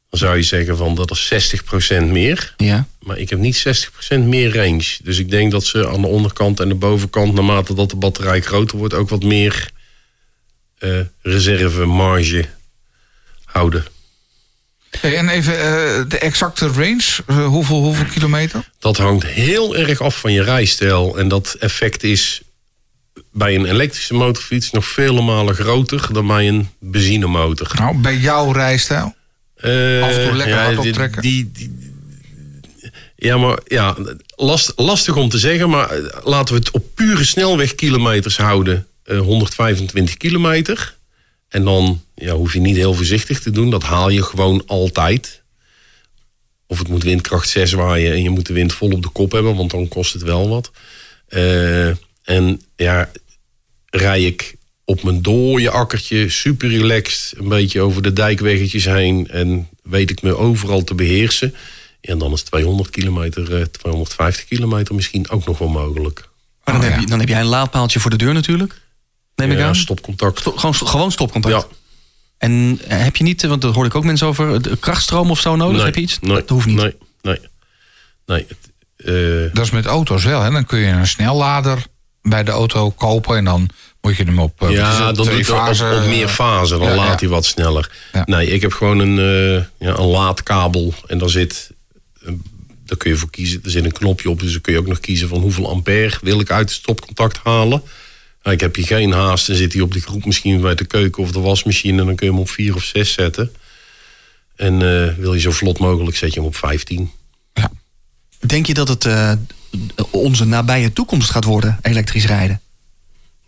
Dan 0.10 0.19
zou 0.19 0.36
je 0.36 0.43
zeggen 0.43 0.78
van 0.78 0.95
dat 0.95 1.12
is 1.12 1.62
60% 1.91 2.04
meer. 2.04 2.54
Ja. 2.58 2.88
Maar 3.00 3.17
ik 3.17 3.30
heb 3.30 3.39
niet 3.39 3.89
60% 4.13 4.19
meer 4.19 4.56
range. 4.56 4.98
Dus 5.04 5.17
ik 5.17 5.30
denk 5.30 5.52
dat 5.52 5.65
ze 5.65 5.89
aan 5.89 6.02
de 6.02 6.08
onderkant 6.08 6.60
en 6.60 6.67
de 6.67 6.76
bovenkant, 6.76 7.34
naarmate 7.34 7.74
dat 7.74 7.89
de 7.89 7.95
batterij 7.95 8.41
groter 8.41 8.78
wordt, 8.78 8.93
ook 8.93 9.10
wat 9.10 9.24
meer 9.24 9.72
eh 10.78 11.00
reserve 11.22 11.86
marge 11.86 12.45
houden. 13.45 13.86
Hey, 14.89 15.17
en 15.17 15.30
even 15.30 15.54
eh, 15.60 16.04
de 16.08 16.19
exacte 16.19 16.67
range. 16.67 17.24
Eh, 17.26 17.45
hoeveel, 17.45 17.82
hoeveel 17.82 18.06
kilometer? 18.06 18.69
Dat 18.80 18.98
hangt 18.98 19.26
heel 19.26 19.76
erg 19.76 20.02
af 20.02 20.19
van 20.19 20.34
je 20.34 20.43
rijstijl. 20.43 21.17
En 21.17 21.28
dat 21.28 21.56
effect 21.60 22.04
is 22.04 22.41
bij 23.32 23.56
een 23.56 23.65
elektrische 23.65 24.13
motorfiets 24.13 24.72
nog 24.72 24.86
vele 24.86 25.22
malen 25.22 25.56
groter 25.56 26.08
dan 26.12 26.28
bij 26.28 26.48
een 26.48 26.69
benzinemotor. 26.80 27.72
Nou, 27.76 27.98
bij 27.98 28.17
jouw 28.17 28.52
rijstijl? 28.52 29.15
Eh, 29.60 30.02
Af 30.04 30.15
en 30.17 30.28
toe 30.28 30.36
lekker 30.36 30.56
hard 30.58 30.82
die- 30.82 30.89
optrekken. 30.89 31.22
Die, 31.22 31.52
die, 31.52 31.93
ja, 33.15 33.38
maar 33.38 33.60
ja, 33.67 33.95
last, 34.36 34.74
lastig 34.76 35.15
om 35.15 35.30
te 35.30 35.38
zeggen, 35.38 35.69
maar 35.69 35.89
eh, 35.89 36.26
laten 36.26 36.54
we 36.54 36.60
het 36.60 36.72
op 36.72 36.86
pure 36.95 37.24
snelwegkilometers 37.26 38.38
houden. 38.38 38.88
Eh, 39.04 39.19
125 39.19 40.17
kilometer. 40.17 40.98
En 41.50 41.63
dan 41.63 42.04
ja, 42.15 42.34
hoef 42.34 42.54
je 42.54 42.60
niet 42.60 42.76
heel 42.76 42.93
voorzichtig 42.93 43.39
te 43.39 43.52
doen. 43.52 43.69
Dat 43.69 43.84
haal 43.84 44.10
je 44.10 44.24
gewoon 44.24 44.63
altijd. 44.65 45.41
Of 46.67 46.80
het 46.80 46.88
moet 46.88 47.04
windkracht 47.04 47.50
6 47.50 47.72
waaien 47.72 48.12
en 48.13 48.24
je 48.24 48.30
moet 48.30 48.45
de 48.45 48.54
wind 48.54 48.74
vol 48.74 48.91
op 48.91 49.02
de 49.04 49.10
kop 49.10 49.32
hebben, 49.32 49.56
want 49.56 49.72
dan 49.72 49.88
kost 49.88 50.13
het 50.13 50.22
wel 50.22 50.50
wat. 50.50 50.72
Eh, 51.28 51.88
en 52.24 52.62
ja, 52.76 53.10
rij 53.89 54.24
ik 54.24 54.56
op 54.89 55.04
mijn 55.04 55.21
dooie 55.21 55.69
akkertje, 55.69 56.30
super 56.30 56.69
relaxed, 56.69 57.34
een 57.39 57.47
beetje 57.47 57.82
over 57.82 58.02
de 58.02 58.13
dijkweggetjes 58.13 58.86
heen 58.86 59.28
en 59.28 59.67
weet 59.84 60.10
ik 60.10 60.21
me 60.21 60.38
overal 60.38 60.84
te 60.84 60.93
beheersen. 60.95 61.56
En 62.02 62.17
dan 62.17 62.32
is 62.34 62.41
200 62.41 62.89
kilometer, 62.89 63.56
eh, 63.60 63.65
250 63.65 64.45
kilometer 64.45 64.95
misschien 64.95 65.30
ook 65.30 65.45
nog 65.45 65.58
wel 65.58 65.67
mogelijk. 65.67 66.30
Maar 66.63 66.73
dan, 66.73 66.75
Oh, 66.75 66.82
heb 66.82 66.93
ja. 66.95 66.99
je, 67.02 67.08
dan 67.08 67.19
heb 67.19 67.28
jij 67.30 67.39
een 67.39 67.45
laadpaaltje 67.45 67.99
voor 67.99 68.10
de 68.12 68.17
deur 68.17 68.34
natuurlijk. 68.34 68.82
Neem 69.36 69.52
ik 69.52 69.58
Ja, 69.58 69.67
aan. 69.67 69.75
stopcontact. 69.75 70.39
Sto- 70.39 70.52
gewoon, 70.58 70.75
gewoon 70.75 71.12
stopcontact. 71.12 71.56
Ja, 71.56 71.78
En 72.38 72.80
eh, 72.88 73.04
heb 73.04 73.15
je 73.15 73.23
niet, 73.23 73.41
want 73.43 73.62
daar 73.62 73.71
hoor 73.73 73.86
ik 73.86 73.95
ook 73.95 74.04
mensen 74.04 74.28
over, 74.28 74.62
de 74.62 74.78
krachtstroom 74.78 75.30
of 75.32 75.39
zo 75.39 75.56
nodig? 75.56 75.75
nee, 75.75 75.86
heb 75.86 75.95
je 75.95 76.02
iets? 76.02 76.19
Nee, 76.19 76.36
dat 76.36 76.49
hoeft 76.49 76.65
niet. 76.65 76.75
Nee, 76.78 76.95
nee. 77.21 77.39
nee. 78.25 78.45
het, 78.47 78.58
eh, 79.49 79.54
Dat 79.54 79.65
is 79.65 79.71
met 79.71 79.86
auto's 79.86 80.23
wel, 80.23 80.41
hè? 80.41 80.52
Dan 80.52 80.65
kun 80.65 80.80
je 80.80 80.88
een 80.88 81.08
snellader 81.08 81.86
bij 82.21 82.43
de 82.43 82.52
auto 82.52 82.89
kopen 82.91 83.38
en 83.38 83.43
dan 83.45 83.69
moet 84.02 84.16
je 84.16 84.24
hem 84.24 84.40
op. 84.40 84.62
eh, 84.62 84.72
ja, 84.72 85.12
dan 85.12 85.26
doet 85.26 85.48
het 85.48 85.50
op, 85.50 85.98
op 85.98 86.06
meer 86.06 86.28
fasen. 86.28 86.80
Dan 86.80 86.88
ja, 86.90 86.96
laat 86.96 87.08
ja. 87.08 87.16
hij 87.20 87.28
wat 87.28 87.46
sneller. 87.46 87.92
Ja. 88.14 88.24
Nee, 88.26 88.48
ik 88.48 88.62
heb 88.62 88.74
gewoon 88.74 89.00
een, 89.00 89.20
eh, 89.20 89.88
ja, 89.88 89.98
een 89.98 90.06
laadkabel. 90.06 90.94
En 91.08 91.18
daar 91.18 91.30
zit... 91.30 91.72
Daar 92.86 92.98
kun 92.98 93.12
je 93.12 93.18
voor 93.18 93.30
kiezen. 93.30 93.62
Er 93.64 93.70
zit 93.70 93.86
een 93.86 93.92
knopje 93.92 94.30
op. 94.30 94.40
Dus 94.40 94.52
dan 94.52 94.62
kun 94.62 94.74
je 94.74 94.80
ook 94.80 94.88
nog 94.88 95.00
kiezen 95.00 95.28
van 95.28 95.40
hoeveel 95.40 95.70
ampère 95.70 96.18
wil 96.22 96.40
ik 96.40 96.52
uit 96.52 96.70
het 96.70 96.80
stopcontact 96.80 97.40
halen. 97.44 97.84
Nou, 98.44 98.56
ik 98.56 98.62
heb 98.62 98.76
hier 98.76 98.86
geen 98.86 99.12
haast. 99.12 99.48
Dan 99.48 99.56
zit 99.56 99.74
hij 99.74 99.82
op 99.82 99.94
de 99.94 100.02
groep 100.02 100.26
misschien 100.26 100.62
bij 100.62 100.76
de 100.76 100.86
keuken 100.86 101.24
of 101.24 101.32
de 101.32 101.40
wasmachine. 101.40 102.00
En 102.00 102.06
dan 102.06 102.16
kun 102.16 102.26
je 102.28 102.32
hem 102.32 102.42
op 102.42 102.50
4 102.50 102.76
of 102.76 102.84
6 102.84 103.14
zetten. 103.14 103.52
En 104.56 104.74
eh, 104.74 105.14
wil 105.18 105.34
je 105.34 105.40
zo 105.40 105.52
vlot 105.52 105.80
mogelijk, 105.80 106.18
zet 106.18 106.34
je 106.34 106.40
hem 106.40 106.48
op 106.48 106.56
15. 106.56 107.12
Denk 108.40 108.66
je 108.66 108.74
dat 108.74 108.88
het 108.88 109.06
eh, 109.06 109.32
onze 110.12 110.46
nabije 110.46 110.94
toekomst 110.94 111.30
gaat 111.30 111.44
worden, 111.44 111.80
elektrisch 111.82 112.26
rijden? 112.26 112.62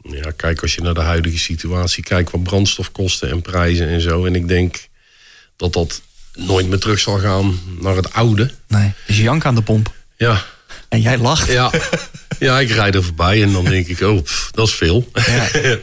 Ja, 0.03 0.31
kijk, 0.35 0.61
als 0.61 0.75
je 0.75 0.81
naar 0.81 0.93
de 0.93 1.01
huidige 1.01 1.37
situatie 1.37 2.03
kijkt, 2.03 2.31
wat 2.31 2.43
brandstofkosten 2.43 3.29
en 3.29 3.41
prijzen 3.41 3.87
en 3.87 4.01
zo. 4.01 4.25
En 4.25 4.35
ik 4.35 4.47
denk 4.47 4.87
dat 5.55 5.73
dat 5.73 6.01
nooit 6.33 6.67
meer 6.67 6.79
terug 6.79 6.99
zal 6.99 7.19
gaan 7.19 7.59
naar 7.79 7.95
het 7.95 8.13
oude. 8.13 8.51
Nee. 8.67 8.91
Dus 9.07 9.17
je 9.17 9.23
jank 9.23 9.45
aan 9.45 9.55
de 9.55 9.61
pomp. 9.61 9.93
Ja, 10.17 10.43
En 10.89 11.01
jij 11.01 11.17
lacht. 11.17 11.51
ja. 11.51 11.71
ja 12.39 12.59
ik 12.59 12.69
rijd 12.69 12.95
er 12.95 13.03
voorbij 13.03 13.43
en 13.43 13.51
dan 13.51 13.65
denk 13.65 13.87
ik, 13.87 14.01
oh, 14.01 14.21
pff, 14.23 14.49
dat 14.51 14.67
is 14.67 14.73
veel. 14.73 15.09
Ja. 15.13 15.47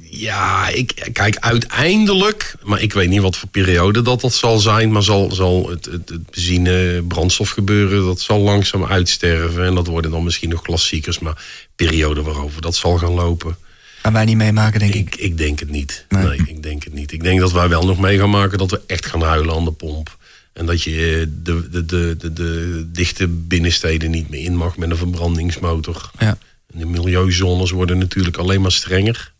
Ja, 0.00 0.68
ik, 0.68 1.08
kijk, 1.12 1.36
uiteindelijk, 1.36 2.54
maar 2.62 2.80
ik 2.82 2.92
weet 2.92 3.08
niet 3.08 3.20
wat 3.20 3.36
voor 3.36 3.48
periode 3.48 4.02
dat 4.02 4.20
dat 4.20 4.34
zal 4.34 4.58
zijn, 4.58 4.92
maar 4.92 5.02
zal, 5.02 5.30
zal 5.30 5.68
het, 5.68 5.84
het, 5.84 6.08
het 6.08 6.30
benzine, 6.30 7.02
brandstof 7.08 7.50
gebeuren, 7.50 8.04
dat 8.04 8.20
zal 8.20 8.40
langzaam 8.40 8.84
uitsterven. 8.84 9.64
En 9.64 9.74
dat 9.74 9.86
worden 9.86 10.10
dan 10.10 10.24
misschien 10.24 10.48
nog 10.48 10.62
klassiekers, 10.62 11.18
maar 11.18 11.44
periode 11.76 12.22
waarover 12.22 12.60
dat 12.62 12.74
zal 12.74 12.98
gaan 12.98 13.12
lopen. 13.12 13.56
Gaan 14.02 14.12
wij 14.12 14.24
niet 14.24 14.36
meemaken, 14.36 14.80
denk 14.80 14.94
ik. 14.94 15.14
Ik, 15.14 15.20
ik 15.20 15.38
denk 15.38 15.60
het 15.60 15.70
niet. 15.70 16.06
Nee. 16.08 16.26
Nee. 16.26 16.42
ik 16.46 16.62
denk 16.62 16.84
het 16.84 16.92
niet. 16.92 17.12
Ik 17.12 17.22
denk 17.22 17.40
dat 17.40 17.52
wij 17.52 17.68
wel 17.68 17.84
nog 17.84 17.98
mee 17.98 18.18
gaan 18.18 18.30
maken 18.30 18.58
dat 18.58 18.70
we 18.70 18.80
echt 18.86 19.06
gaan 19.06 19.22
huilen 19.22 19.54
aan 19.54 19.64
de 19.64 19.72
pomp. 19.72 20.16
En 20.52 20.66
dat 20.66 20.82
je 20.82 20.90
eh, 20.90 21.26
de, 21.42 21.68
de, 21.70 21.84
de, 21.84 22.16
de, 22.18 22.32
de 22.32 22.84
dichte 22.92 23.28
binnensteden 23.28 24.10
niet 24.10 24.28
meer 24.28 24.44
in 24.44 24.56
mag 24.56 24.76
met 24.76 24.90
een 24.90 24.96
verbrandingsmotor. 24.96 26.10
Ja. 26.18 26.38
En 26.72 26.78
de 26.78 26.86
milieuzones 26.86 27.70
worden 27.70 27.98
natuurlijk 27.98 28.36
alleen 28.36 28.60
maar 28.60 28.72
strenger. 28.72 29.31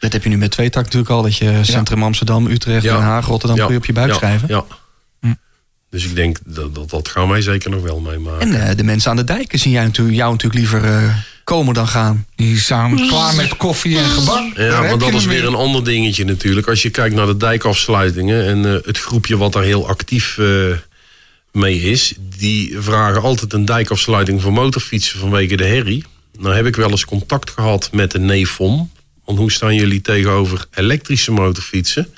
Dat 0.00 0.12
heb 0.12 0.22
je 0.22 0.28
nu 0.28 0.36
met 0.36 0.50
twee 0.50 0.70
tak 0.70 0.84
natuurlijk 0.84 1.10
al. 1.10 1.22
Dat 1.22 1.36
je 1.36 1.58
centrum 1.62 2.02
Amsterdam, 2.02 2.46
Utrecht, 2.46 2.82
Ja. 2.82 2.94
Den 2.94 3.02
Haag, 3.02 3.26
Rotterdam 3.26 3.56
Ja, 3.56 3.64
kun 3.64 3.72
je 3.72 3.80
op 3.80 3.86
je 3.86 3.92
buik 3.92 4.08
ja, 4.08 4.14
schrijven. 4.14 4.48
Ja. 4.48 4.64
Dus 5.90 6.04
ik 6.04 6.14
denk 6.14 6.38
dat, 6.44 6.74
dat 6.74 6.90
dat 6.90 7.08
gaan 7.08 7.28
wij 7.28 7.42
zeker 7.42 7.70
nog 7.70 7.82
wel 7.82 8.00
meemaken. 8.00 8.40
En 8.40 8.68
eh, 8.68 8.76
de 8.76 8.84
mensen 8.84 9.10
aan 9.10 9.16
de 9.16 9.24
dijken 9.24 9.58
zien 9.58 9.72
jij 9.72 9.84
natuurlijk, 9.84 10.16
jou 10.16 10.32
natuurlijk 10.32 10.60
liever 10.60 10.84
eh, 10.84 11.14
komen 11.48 11.74
dan 11.74 11.88
gaan. 11.88 12.26
Die 12.36 12.58
staan 12.58 12.96
klaar 12.96 13.34
met 13.34 13.56
koffie 13.56 13.98
en 13.98 14.04
gebak. 14.04 14.56
Ja, 14.56 14.80
maar 14.80 14.98
dat 14.98 15.14
is 15.14 15.24
weer 15.24 15.46
een 15.46 15.54
ander 15.54 15.84
dingetje 15.84 16.24
natuurlijk. 16.24 16.68
Als 16.68 16.82
je 16.82 16.90
kijkt 16.90 17.14
naar 17.14 17.26
de 17.26 17.36
dijkafsluitingen 17.36 18.46
en 18.46 18.74
eh, 18.74 18.84
het 18.84 18.98
groepje 18.98 19.36
wat 19.36 19.52
daar 19.52 19.62
heel 19.62 19.88
actief 19.88 20.38
eh, 20.38 20.46
mee 21.52 21.80
is, 21.80 22.14
die 22.38 22.76
vragen 22.78 23.22
altijd 23.22 23.52
een 23.52 23.64
dijkafsluiting 23.64 24.42
voor 24.42 24.52
motorfietsen 24.52 25.18
vanwege 25.18 25.56
de 25.56 25.64
herrie. 25.64 26.04
Nou 26.38 26.54
heb 26.54 26.66
ik 26.66 26.76
wel 26.76 26.90
eens 26.90 27.04
contact 27.04 27.50
gehad 27.50 27.88
met 27.92 28.10
de 28.10 28.18
NEFOM. 28.18 28.90
Want 29.28 29.40
hoe 29.40 29.52
staan 29.52 29.74
jullie 29.74 30.00
tegenover 30.00 30.66
elektrische 30.74 31.30
motorfietsen? 31.30 32.14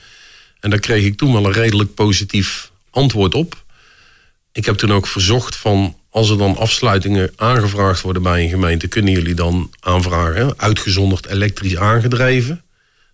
En 0.60 0.70
daar 0.70 0.78
kreeg 0.78 1.04
ik 1.04 1.16
toen 1.16 1.32
wel 1.32 1.44
een 1.44 1.52
redelijk 1.52 1.94
positief 1.94 2.70
antwoord 2.90 3.34
op. 3.34 3.64
Ik 4.52 4.64
heb 4.64 4.76
toen 4.76 4.92
ook 4.92 5.06
verzocht 5.06 5.56
van 5.56 5.96
als 6.10 6.30
er 6.30 6.38
dan 6.38 6.56
afsluitingen 6.56 7.32
aangevraagd 7.36 8.00
worden 8.00 8.22
bij 8.22 8.42
een 8.42 8.48
gemeente, 8.48 8.88
kunnen 8.88 9.12
jullie 9.12 9.34
dan 9.34 9.70
aanvragen, 9.80 10.54
uitgezonderd 10.56 11.26
elektrisch 11.26 11.76
aangedreven. 11.76 12.62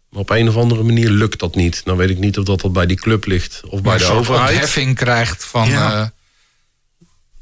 Maar 0.09 0.20
op 0.20 0.30
een 0.30 0.48
of 0.48 0.56
andere 0.56 0.82
manier 0.82 1.11
lukt 1.11 1.38
dat 1.38 1.54
niet. 1.54 1.82
Nou 1.85 1.98
weet 1.98 2.11
ik 2.11 2.18
niet 2.18 2.38
of 2.38 2.44
dat, 2.44 2.61
dat 2.61 2.72
bij 2.72 2.87
die 2.87 2.96
club 2.96 3.26
ligt 3.26 3.62
of 3.68 3.82
bij 3.82 3.98
de 3.98 4.04
overheid. 4.04 4.52
ontheffing 4.52 4.96
krijgt 4.96 5.44
van. 5.44 5.68
Ja. 5.68 6.12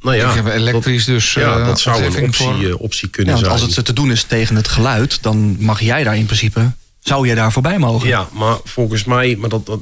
Nou 0.04 0.16
ja, 0.16 0.28
ik 0.28 0.34
heb 0.34 0.46
elektrisch 0.46 1.04
dat, 1.04 1.14
dus. 1.14 1.32
ja, 1.32 1.58
eh, 1.58 1.66
dat 1.66 1.80
zou 1.80 2.02
een 2.04 2.22
optie, 2.24 2.44
voor- 2.46 2.64
eh, 2.64 2.80
optie 2.80 3.06
Ja, 3.06 3.12
kunnen 3.12 3.32
want 3.34 3.46
zijn. 3.46 3.60
als 3.60 3.76
het 3.76 3.84
te 3.84 3.92
doen 3.92 4.10
is 4.10 4.22
tegen 4.22 4.56
het 4.56 4.68
geluid, 4.68 5.22
dan 5.22 5.56
mag 5.58 5.80
jij 5.80 6.04
daar 6.04 6.16
in 6.16 6.24
principe, 6.26 6.72
zou 7.00 7.26
jij 7.26 7.34
daar 7.34 7.52
voorbij 7.52 7.78
mogen. 7.78 8.08
Ja, 8.08 8.28
maar 8.32 8.56
volgens 8.64 9.04
mij, 9.04 9.36
maar 9.36 9.48
dat, 9.48 9.66
dat, 9.66 9.80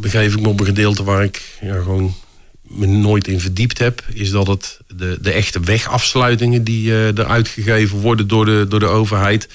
begeef 0.00 0.34
ik 0.34 0.40
me 0.40 0.48
op 0.48 0.60
een 0.60 0.66
gedeelte 0.66 1.04
waar 1.04 1.22
ik 1.24 1.42
ja, 1.60 1.74
gewoon 1.74 2.14
me 2.62 2.86
nooit 2.86 3.28
in 3.28 3.40
verdiept 3.40 3.78
heb, 3.78 4.04
is 4.14 4.30
dat 4.30 4.46
het 4.46 4.78
de, 4.96 5.18
de 5.20 5.30
echte 5.32 5.60
wegafsluitingen 5.60 6.64
die 6.64 6.90
eh 6.92 7.18
er 7.18 7.26
uitgegeven 7.26 7.98
worden 7.98 8.28
door 8.28 8.44
de, 8.44 8.66
door 8.68 8.80
de 8.80 8.86
overheid, 8.86 9.48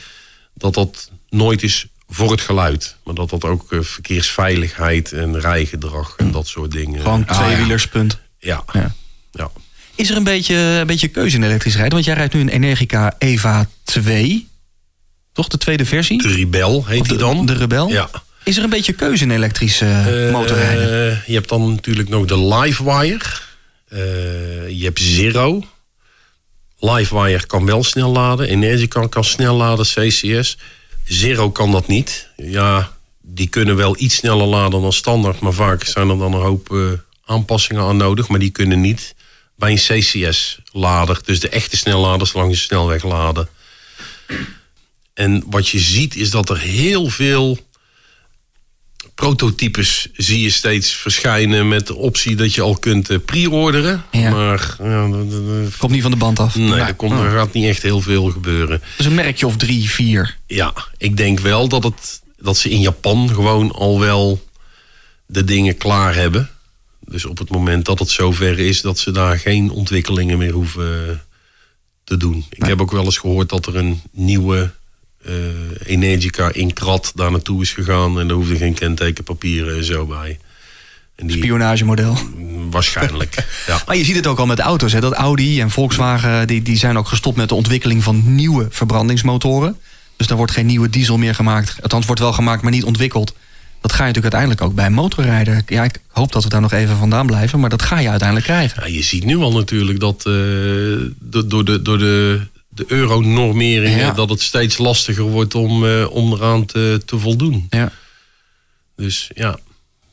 dat 0.53 0.73
dat 0.73 1.09
nooit 1.29 1.63
is 1.63 1.85
voor 2.09 2.31
het 2.31 2.41
geluid. 2.41 2.95
Maar 3.03 3.13
dat 3.15 3.29
dat 3.29 3.43
ook 3.43 3.65
verkeersveiligheid 3.79 5.11
en 5.11 5.39
rijgedrag 5.39 6.13
en 6.17 6.31
dat 6.31 6.47
soort 6.47 6.71
dingen. 6.71 7.01
Gewoon 7.01 7.27
Ah, 7.27 7.37
tweewielerspunt. 7.43 8.17
ja. 8.39 8.63
Ja. 8.73 8.95
ja. 9.31 9.51
Is 9.95 10.09
er 10.09 10.15
een 10.15 10.23
beetje, 10.23 10.55
een 10.55 10.87
beetje 10.87 11.07
keuze 11.07 11.35
in 11.35 11.43
elektrisch 11.43 11.75
rijden? 11.75 11.93
Want 11.93 12.05
jij 12.05 12.13
rijdt 12.13 12.33
nu 12.33 12.39
een 12.39 12.49
Energica 12.49 13.15
Eva 13.17 13.67
2. 13.83 14.47
Toch 15.33 15.47
de 15.47 15.57
tweede 15.57 15.85
versie? 15.85 16.21
De 16.21 16.33
Rebel 16.33 16.85
heet 16.85 17.09
die 17.09 17.17
dan. 17.17 17.45
De 17.45 17.53
Rebel? 17.53 17.89
Ja. 17.89 18.09
Is 18.43 18.57
er 18.57 18.63
een 18.63 18.69
beetje 18.69 18.93
keuze 18.93 19.23
in 19.23 19.31
elektrisch 19.31 19.81
eh, 19.81 20.31
motorrijden? 20.31 21.11
Eh, 21.11 21.25
je 21.25 21.33
hebt 21.33 21.49
dan 21.49 21.69
natuurlijk 21.69 22.09
nog 22.09 22.25
de 22.25 22.39
Livewire. 22.39 23.25
Eh, 23.87 23.99
je 24.69 24.83
hebt 24.83 24.99
Zero. 24.99 25.63
Livewire 26.79 27.45
kan 27.45 27.65
wel 27.65 27.83
snel 27.83 28.11
laden. 28.11 28.47
Energica 28.47 28.99
kan, 28.99 29.09
kan 29.09 29.23
snel 29.23 29.55
laden, 29.55 29.85
CCS. 29.85 30.57
Zero 31.03 31.51
kan 31.51 31.71
dat 31.71 31.87
niet. 31.87 32.27
Ja, 32.37 32.91
die 33.21 33.47
kunnen 33.47 33.75
wel 33.75 33.95
iets 33.99 34.15
sneller 34.15 34.47
laden 34.47 34.81
dan 34.81 34.93
standaard. 34.93 35.39
Maar 35.39 35.53
vaak 35.53 35.83
zijn 35.83 36.09
er 36.09 36.17
dan 36.17 36.33
een 36.33 36.41
hoop 36.41 36.75
aanpassingen 37.25 37.83
aan 37.83 37.97
nodig. 37.97 38.27
Maar 38.27 38.39
die 38.39 38.51
kunnen 38.51 38.81
niet 38.81 39.15
bij 39.57 39.71
een 39.71 39.77
CCS-lader. 39.99 41.19
Dus 41.25 41.39
de 41.39 41.49
echte 41.49 41.77
snelladers 41.77 42.33
langs 42.33 42.57
de 42.57 42.63
snelweg 42.63 43.03
laden. 43.03 43.47
En 45.13 45.43
wat 45.49 45.67
je 45.67 45.79
ziet 45.79 46.15
is 46.15 46.29
dat 46.29 46.49
er 46.49 46.59
heel 46.59 47.07
veel 47.09 47.59
prototypes 49.15 50.07
zie 50.13 50.41
je 50.41 50.49
steeds 50.49 50.93
verschijnen 50.93 51.67
met 51.67 51.87
de 51.87 51.95
optie 51.95 52.35
dat 52.35 52.53
je 52.53 52.61
al 52.61 52.75
kunt 52.77 53.09
eh, 53.09 53.17
pre-orderen. 53.25 54.03
Ja. 54.11 54.29
Maar 54.29 54.75
ja, 54.83 55.07
d- 55.09 55.77
Komt 55.77 55.91
niet 55.91 56.01
van 56.01 56.11
de 56.11 56.17
band 56.17 56.39
af. 56.39 56.55
nee, 56.55 56.67
Nou, 56.67 56.79
er, 56.79 56.93
komt, 56.93 57.11
er 57.19 57.31
gaat 57.31 57.53
niet 57.53 57.65
echt 57.65 57.81
heel 57.81 58.01
veel 58.01 58.25
gebeuren. 58.31 58.81
Dus 58.97 59.05
een 59.05 59.15
merkje 59.15 59.45
of 59.47 59.57
drie, 59.57 59.89
vier. 59.89 60.37
Ja, 60.47 60.73
ik 60.97 61.17
denk 61.17 61.39
wel 61.39 61.67
dat, 61.67 61.83
het, 61.83 62.21
dat 62.37 62.57
ze 62.57 62.69
in 62.69 62.79
Japan 62.81 63.29
gewoon 63.29 63.71
al 63.71 63.99
wel 63.99 64.47
de 65.25 65.43
dingen 65.43 65.77
klaar 65.77 66.15
hebben. 66.15 66.49
Dus 67.07 67.25
op 67.25 67.37
het 67.37 67.49
moment 67.49 67.85
dat 67.85 67.99
het 67.99 68.09
zover 68.09 68.59
is 68.59 68.81
dat 68.81 68.99
ze 68.99 69.11
daar 69.11 69.39
geen 69.39 69.69
ontwikkelingen 69.69 70.37
meer 70.37 70.51
hoeven 70.51 71.23
te 72.03 72.17
doen. 72.17 72.45
Ik 72.49 72.65
heb 72.65 72.81
ook 72.81 72.91
wel 72.91 73.05
eens 73.05 73.17
gehoord 73.17 73.49
dat 73.49 73.65
er 73.65 73.75
een 73.75 74.01
nieuwe 74.11 74.71
eh, 75.23 75.33
Energica 75.83 76.53
in 76.53 76.73
Krat 76.73 77.11
daar 77.15 77.31
naartoe 77.31 77.61
is 77.61 77.73
gegaan. 77.73 78.19
En 78.19 78.27
daar 78.27 78.37
hoefde 78.37 78.57
geen 78.57 78.73
kentekenpapieren 78.73 79.77
en 79.77 79.83
zo 79.83 80.05
bij. 80.05 80.39
En 81.15 81.27
die, 81.27 81.37
Spionagemodel. 81.37 82.17
waarschijnlijk. 82.69 83.45
ja. 83.67 83.81
Maar 83.85 83.95
je 83.95 84.03
ziet 84.03 84.15
het 84.15 84.27
ook 84.27 84.39
al 84.39 84.45
met 84.45 84.59
auto's. 84.59 84.91
Hè? 84.91 84.99
Dat 84.99 85.13
Audi 85.13 85.61
en 85.61 85.69
Volkswagen 85.69 86.47
die, 86.47 86.61
die 86.61 86.77
zijn 86.77 86.97
ook 86.97 87.07
gestopt 87.07 87.37
met 87.37 87.49
de 87.49 87.55
ontwikkeling 87.55 88.03
van 88.03 88.35
nieuwe 88.35 88.67
verbrandingsmotoren. 88.69 89.77
Dus 90.15 90.27
daar 90.27 90.37
wordt 90.37 90.51
geen 90.51 90.65
nieuwe 90.65 90.89
diesel 90.89 91.17
meer 91.17 91.35
gemaakt. 91.35 91.81
Althans, 91.81 92.05
wordt 92.05 92.21
wel 92.21 92.33
gemaakt, 92.33 92.61
maar 92.61 92.71
niet 92.71 92.83
ontwikkeld. 92.83 93.33
Dat 93.85 93.93
ga 93.93 94.05
je 94.05 94.11
natuurlijk 94.11 94.33
uiteindelijk 94.35 94.61
ook 94.61 94.75
bij 94.75 94.89
motorrijden. 94.89 95.63
Ja, 95.67 95.83
ik 95.83 95.99
hoop 96.07 96.31
dat 96.31 96.43
we 96.43 96.49
daar 96.49 96.61
nog 96.61 96.71
even 96.71 96.97
vandaan 96.97 97.25
blijven. 97.25 97.59
Maar 97.59 97.69
dat 97.69 97.81
ga 97.81 97.99
je 97.99 98.09
uiteindelijk 98.09 98.47
krijgen. 98.47 98.81
Ja, 98.83 98.95
je 98.95 99.03
ziet 99.03 99.25
nu 99.25 99.37
al 99.37 99.51
natuurlijk 99.51 99.99
dat 99.99 100.15
eh, 100.17 100.33
do- 101.19 101.47
door 101.47 101.65
de, 101.65 101.81
door 101.81 101.97
de, 101.97 102.41
de 102.69 102.85
euronormeringen... 102.87 103.97
Ja. 103.97 104.11
dat 104.11 104.29
het 104.29 104.41
steeds 104.41 104.77
lastiger 104.77 105.23
wordt 105.23 105.55
om, 105.55 105.85
eh, 105.87 106.11
om 106.11 106.33
eraan 106.33 106.65
te, 106.65 107.01
te 107.05 107.19
voldoen. 107.19 107.67
Ja, 107.69 107.91
Dus 108.95 109.29
ja, 109.35 109.57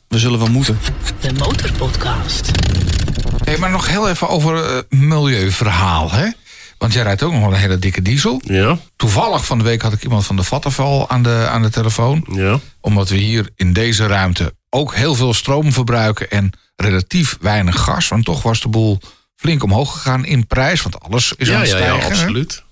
we 0.08 0.18
zullen 0.18 0.38
wel 0.38 0.50
moeten. 0.50 0.78
De 1.20 1.32
Motorpodcast. 1.32 2.50
Hey, 3.44 3.58
maar 3.58 3.70
nog 3.70 3.88
heel 3.88 4.08
even 4.08 4.28
over 4.28 4.74
het 4.74 4.86
milieuverhaal, 4.92 6.10
hè? 6.12 6.26
Want 6.82 6.94
jij 6.94 7.02
rijdt 7.02 7.22
ook 7.22 7.32
nog 7.32 7.40
wel 7.40 7.52
een 7.52 7.58
hele 7.60 7.78
dikke 7.78 8.02
diesel. 8.02 8.40
ja, 8.44 8.78
Toevallig 8.96 9.44
van 9.46 9.58
de 9.58 9.64
week 9.64 9.82
had 9.82 9.92
ik 9.92 10.02
iemand 10.02 10.26
van 10.26 10.36
de 10.36 10.42
Vattenval 10.42 11.08
aan 11.10 11.22
de, 11.22 11.46
aan 11.50 11.62
de 11.62 11.70
telefoon. 11.70 12.26
ja. 12.32 12.60
Omdat 12.80 13.08
we 13.08 13.16
hier 13.16 13.50
in 13.56 13.72
deze 13.72 14.06
ruimte 14.06 14.54
ook 14.70 14.94
heel 14.94 15.14
veel 15.14 15.34
stroom 15.34 15.72
verbruiken. 15.72 16.30
En 16.30 16.50
relatief 16.76 17.36
weinig 17.40 17.78
gas. 17.80 18.08
Want 18.08 18.24
toch 18.24 18.42
was 18.42 18.60
de 18.60 18.68
boel 18.68 18.98
flink 19.36 19.62
omhoog 19.62 19.92
gegaan 19.92 20.24
in 20.24 20.46
prijs. 20.46 20.82
Want 20.82 21.00
alles 21.00 21.32
is 21.36 21.48
aan 21.48 21.54
Ja, 21.54 21.60
het 21.60 21.68
ja, 21.68 21.76
ja, 21.76 21.82
stijgen. 21.84 22.06
hè? 22.06 22.10
absoluut. 22.14 22.62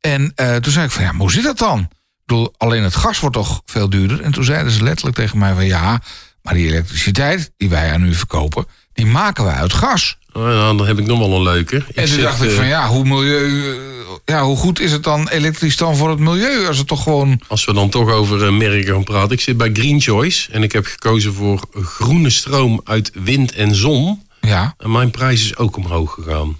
En 0.00 0.32
eh, 0.34 0.56
toen 0.56 0.72
zei 0.72 0.84
ik 0.84 0.90
van 0.90 1.02
ja, 1.04 1.12
maar 1.12 1.20
hoe 1.20 1.32
zit 1.32 1.44
dat 1.44 1.58
dan? 1.58 1.78
Ik 1.80 1.88
bedoel, 2.26 2.54
alleen 2.56 2.82
het 2.82 2.94
gas 2.96 3.20
wordt 3.20 3.36
toch 3.36 3.62
veel 3.64 3.90
duurder. 3.90 4.20
En 4.22 4.32
toen 4.32 4.44
zeiden 4.44 4.72
ze 4.72 4.82
letterlijk 4.82 5.16
tegen 5.16 5.38
mij 5.38 5.54
van 5.54 5.66
ja, 5.66 6.00
maar 6.42 6.54
die 6.54 6.66
elektriciteit 6.68 7.52
die 7.56 7.68
wij 7.68 7.92
aan 7.92 8.04
u 8.04 8.14
verkopen, 8.14 8.66
die 8.94 9.06
maken 9.06 9.44
wij 9.44 9.54
uit 9.54 9.72
gas. 9.72 10.16
Oh, 10.32 10.42
ja, 10.42 10.74
dan 10.74 10.86
heb 10.86 10.98
ik 10.98 11.06
nog 11.06 11.18
wel 11.18 11.32
een 11.36 11.42
leuke. 11.42 11.76
Ik 11.76 11.96
En 11.96 12.08
toen 12.08 12.20
dacht 12.20 12.42
ik 12.42 12.50
eh, 12.50 12.56
van 12.56 12.66
ja, 12.66 12.88
hoe, 12.88 13.04
milieu, 13.04 13.78
ja, 14.24 14.42
hoe 14.42 14.56
goed 14.56 14.80
is 14.80 14.92
het 14.92 15.02
dan 15.02 15.28
elektrisch 15.28 15.76
dan 15.76 15.96
voor 15.96 16.10
het 16.10 16.18
milieu? 16.18 16.66
Als 16.66 16.78
het 16.78 16.86
toch 16.86 17.02
gewoon. 17.02 17.40
Als 17.48 17.64
we 17.64 17.72
dan 17.74 17.88
toch 17.90 18.10
over 18.10 18.46
eh, 18.46 18.52
merken 18.52 18.94
gaan 18.94 19.04
praten. 19.04 19.30
Ik 19.30 19.40
zit 19.40 19.56
bij 19.56 19.70
Green 19.72 20.00
Choice 20.00 20.52
en 20.52 20.62
ik 20.62 20.72
heb 20.72 20.86
gekozen 20.86 21.34
voor 21.34 21.60
groene 21.72 22.30
stroom 22.30 22.80
uit 22.84 23.10
wind 23.24 23.52
en 23.52 23.74
zon. 23.74 24.22
Ja, 24.40 24.74
En 24.78 24.90
mijn 24.90 25.10
prijs 25.10 25.44
is 25.44 25.56
ook 25.56 25.76
omhoog 25.76 26.12
gegaan. 26.14 26.58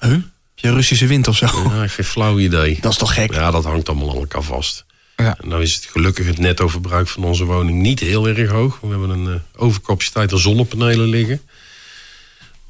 Huh? 0.00 0.10
Heb 0.10 0.22
je 0.54 0.72
Russische 0.72 1.06
wind 1.06 1.28
of 1.28 1.36
zo? 1.36 1.46
Ja, 1.46 1.82
ik 1.82 1.90
geen 1.98 2.04
flauw 2.04 2.38
idee. 2.38 2.78
Dat 2.80 2.92
is 2.92 2.98
toch 2.98 3.14
gek? 3.14 3.32
Ja, 3.34 3.50
dat 3.50 3.64
hangt 3.64 3.88
allemaal 3.88 4.10
aan 4.10 4.16
elkaar 4.16 4.42
vast. 4.42 4.84
ja. 5.16 5.36
En 5.42 5.48
nou 5.48 5.62
is 5.62 5.74
het 5.74 5.84
gelukkig 5.84 6.26
het 6.26 6.38
nettoverbruik 6.38 7.08
van 7.08 7.24
onze 7.24 7.44
woning 7.44 7.80
niet 7.82 8.00
heel 8.00 8.28
erg 8.28 8.50
hoog. 8.50 8.78
We 8.80 8.88
hebben 8.88 9.10
een 9.10 9.26
eh, 9.26 9.62
overcapaciteit 9.62 10.32
aan 10.32 10.38
zonnepanelen 10.38 11.08
liggen. 11.08 11.40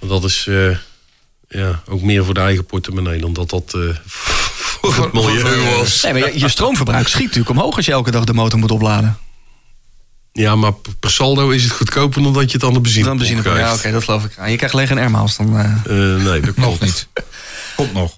Dat 0.00 0.24
is 0.24 0.46
eh, 0.48 0.76
ja, 1.48 1.82
ook 1.88 2.02
meer 2.02 2.24
voor 2.24 2.34
de 2.34 2.40
eigen 2.40 2.64
portemonnee 2.66 3.20
dan 3.20 3.32
dat 3.32 3.50
dat 3.50 3.74
eh, 3.74 3.80
voor 4.92 5.04
het 5.04 5.12
milieu 5.12 5.76
was. 5.76 6.02
Nee, 6.02 6.12
maar 6.12 6.32
je, 6.32 6.38
je 6.40 6.48
stroomverbruik 6.48 7.08
schiet 7.08 7.24
natuurlijk 7.24 7.50
omhoog 7.50 7.76
als 7.76 7.86
je 7.86 7.92
elke 7.92 8.10
dag 8.10 8.24
de 8.24 8.32
motor 8.32 8.58
moet 8.58 8.70
opladen. 8.70 9.18
Ja, 10.32 10.56
maar 10.56 10.72
per 11.00 11.10
saldo 11.10 11.48
is 11.50 11.62
het 11.62 11.72
goedkoper 11.72 12.22
dan 12.22 12.32
dat 12.32 12.50
je 12.50 12.56
het 12.56 12.66
aan 12.66 12.72
de 12.72 12.80
benzine 12.80 13.04
Dan 13.04 13.16
benzine. 13.16 13.40
krijgt. 13.42 13.60
Ja, 13.60 13.74
oké, 13.74 13.90
dat 13.92 14.04
geloof 14.04 14.24
ik. 14.24 14.30
Je 14.48 14.56
krijgt 14.56 14.74
alleen 14.74 14.86
geen 14.86 14.98
airmiles 14.98 15.36
dan. 15.36 15.58
eh. 15.58 15.64
Eh, 16.14 16.22
nee, 16.24 16.40
dat 16.40 16.54
klopt. 16.54 16.80
niet. 16.80 17.08
Komt 17.76 17.92
nog. 17.92 18.16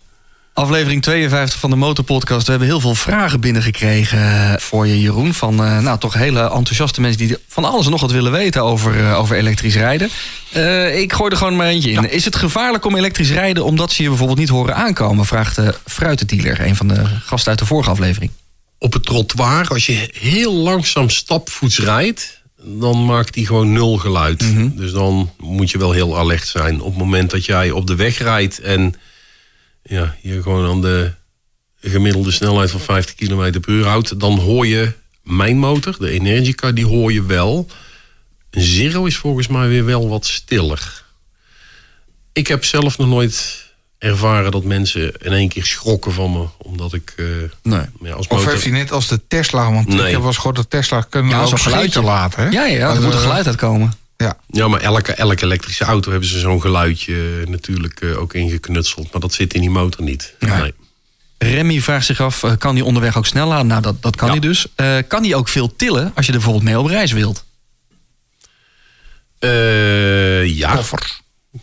Aflevering 0.58 1.02
52 1.02 1.58
van 1.58 1.70
de 1.70 1.76
Motorpodcast. 1.76 2.44
We 2.44 2.50
hebben 2.50 2.68
heel 2.68 2.80
veel 2.80 2.94
vragen 2.94 3.40
binnengekregen 3.40 4.60
voor 4.60 4.86
je, 4.86 5.00
Jeroen. 5.00 5.34
Van 5.34 5.64
eh, 5.64 5.78
nou, 5.78 5.98
toch 5.98 6.14
hele 6.14 6.40
enthousiaste 6.40 7.00
mensen 7.00 7.26
die 7.26 7.36
van 7.48 7.64
alles 7.64 7.84
en 7.84 7.90
nog 7.90 8.00
wat 8.00 8.10
willen 8.10 8.32
weten 8.32 8.64
over, 8.64 9.06
eh, 9.06 9.18
over 9.18 9.36
elektrisch 9.36 9.74
rijden. 9.74 10.10
Eh, 10.52 11.00
ik 11.00 11.12
gooi 11.12 11.30
er 11.30 11.36
gewoon 11.36 11.56
maar 11.56 11.66
eentje 11.66 11.90
in. 11.90 12.10
Is 12.10 12.24
het 12.24 12.36
gevaarlijk 12.36 12.84
om 12.84 12.96
elektrisch 12.96 13.30
rijden 13.30 13.64
omdat 13.64 13.92
ze 13.92 14.02
je 14.02 14.08
bijvoorbeeld 14.08 14.38
niet 14.38 14.48
horen 14.48 14.74
aankomen? 14.74 15.24
Vraagt 15.24 15.56
de 15.56 15.74
fruitendealer, 15.86 16.60
een 16.60 16.76
van 16.76 16.88
de 16.88 17.04
gasten 17.24 17.50
uit 17.50 17.58
de 17.58 17.66
vorige 17.66 17.90
aflevering. 17.90 18.30
Op 18.78 18.92
het 18.92 19.04
trottoir, 19.04 19.68
als 19.68 19.86
je 19.86 20.10
heel 20.12 20.52
langzaam 20.52 21.10
stapvoets 21.10 21.78
rijdt, 21.78 22.42
dan 22.62 23.04
maakt 23.04 23.34
die 23.34 23.46
gewoon 23.46 23.72
nul 23.72 23.96
geluid. 23.96 24.44
Dus 24.76 24.92
dan 24.92 25.30
moet 25.38 25.70
je 25.70 25.78
wel 25.78 25.92
heel 25.92 26.18
alert 26.18 26.46
zijn. 26.46 26.80
Op 26.80 26.88
het 26.88 26.98
moment 26.98 27.30
dat 27.30 27.44
jij 27.44 27.70
op 27.70 27.86
de 27.86 27.94
weg 27.94 28.18
rijdt 28.18 28.60
en 28.60 28.94
ja, 29.88 30.16
je 30.22 30.42
gewoon 30.42 30.70
aan 30.70 30.80
de 30.80 31.12
gemiddelde 31.82 32.30
snelheid 32.30 32.70
van 32.70 32.80
50 32.80 33.14
km 33.14 33.60
per 33.60 33.70
uur 33.72 33.86
houdt, 33.86 34.20
dan 34.20 34.38
hoor 34.38 34.66
je 34.66 34.92
mijn 35.22 35.58
motor, 35.58 35.96
de 35.98 36.10
Energica, 36.10 36.72
die 36.72 36.86
hoor 36.86 37.12
je 37.12 37.22
wel. 37.22 37.66
Een 38.50 38.62
Zero 38.62 39.04
is 39.04 39.16
volgens 39.16 39.46
mij 39.48 39.68
weer 39.68 39.84
wel 39.84 40.08
wat 40.08 40.26
stiller. 40.26 41.04
Ik 42.32 42.46
heb 42.46 42.64
zelf 42.64 42.98
nog 42.98 43.08
nooit 43.08 43.66
ervaren 43.98 44.50
dat 44.50 44.64
mensen 44.64 45.12
in 45.20 45.32
één 45.32 45.48
keer 45.48 45.64
schrokken 45.64 46.12
van 46.12 46.32
me, 46.32 46.46
omdat 46.58 46.92
ik 46.92 47.12
eh, 47.16 47.24
Nee. 47.62 47.80
ja, 48.02 48.12
als 48.12 48.26
Of 48.26 48.44
heeft 48.44 48.62
hij 48.62 48.72
net 48.72 48.92
als 48.92 49.08
de 49.08 49.20
Tesla, 49.28 49.72
want 49.72 49.92
ik 49.94 50.00
heb 50.00 50.12
wel 50.12 50.26
eens 50.26 50.36
gehoord 50.36 50.56
dat 50.56 50.70
Tesla 50.70 51.00
kunnen 51.00 51.30
Ja, 51.30 51.36
ook 51.42 51.46
geluidje. 51.46 51.70
geluidje 51.70 52.02
laten. 52.02 52.42
Hè? 52.42 52.48
Ja, 52.48 52.64
ja, 52.64 52.88
er 52.88 52.94
Dat, 52.94 53.02
moet 53.02 53.12
een 53.12 53.18
eh, 53.18 53.24
geluid 53.24 53.46
uitkomen. 53.46 53.92
Ja. 54.24 54.38
Ja, 54.46 54.68
maar 54.68 54.80
elke, 54.80 55.12
elke 55.12 55.44
elektrische 55.44 55.84
auto 55.84 56.10
hebben 56.10 56.28
ze 56.28 56.38
zo'n 56.38 56.60
geluidje 56.60 57.44
natuurlijk 57.48 58.00
eh, 58.00 58.20
ook 58.20 58.34
ingeknutseld. 58.34 59.12
Maar 59.12 59.20
dat 59.20 59.32
zit 59.32 59.54
in 59.54 59.60
die 59.60 59.70
motor 59.70 60.04
niet. 60.04 60.34
Nee. 60.38 60.60
Nee. 60.60 60.74
Remy 61.38 61.80
vraagt 61.80 62.06
zich 62.06 62.20
af, 62.20 62.42
eh, 62.42 62.52
kan 62.58 62.74
die 62.74 62.84
onderweg 62.84 63.16
ook 63.16 63.26
snel 63.26 63.48
laden? 63.48 63.66
Nou, 63.66 63.82
dat, 63.82 64.02
dat 64.02 64.16
kan 64.16 64.26
Ja. 64.26 64.32
hij 64.32 64.42
dus. 64.42 64.66
Eh, 64.74 64.96
kan 65.08 65.22
die 65.22 65.36
ook 65.36 65.48
veel 65.48 65.76
tillen 65.76 66.12
als 66.14 66.26
je 66.26 66.32
er 66.32 66.38
bijvoorbeeld 66.38 66.64
mee 66.64 66.78
op 66.78 66.86
reis 66.86 67.12
wilt? 67.12 67.44
Eh, 69.38 70.56
ja. 70.56 70.74
Koffers. 70.74 71.20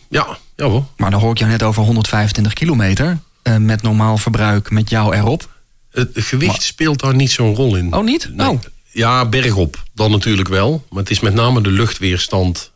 Ja, 0.08 0.38
ja 0.56 0.64
hoor. 0.64 0.84
Maar 0.96 1.10
dan 1.10 1.20
hoor 1.20 1.30
ik 1.30 1.38
jou 1.38 1.50
net 1.50 1.62
over 1.62 1.82
125 1.82 2.52
kilometer. 2.52 3.18
eh, 3.42 3.56
met 3.56 3.82
normaal 3.82 4.18
verbruik 4.18 4.70
met 4.70 4.90
jou 4.90 5.14
erop. 5.16 5.48
Het 5.90 6.10
gewicht 6.14 6.62
speelt 6.62 7.00
daar 7.00 7.14
niet 7.14 7.30
zo'n 7.30 7.54
rol 7.54 7.76
in. 7.76 7.94
Oh, 7.94 8.04
niet? 8.04 8.28
Nee. 8.32 8.48
Oh. 8.48 8.60
Ja, 8.96 9.28
bergop. 9.28 9.82
Dan 9.94 10.10
natuurlijk 10.10 10.48
wel. 10.48 10.86
Maar 10.90 10.98
het 10.98 11.10
is 11.10 11.20
met 11.20 11.34
name 11.34 11.60
de 11.60 11.70
luchtweerstand. 11.70 12.72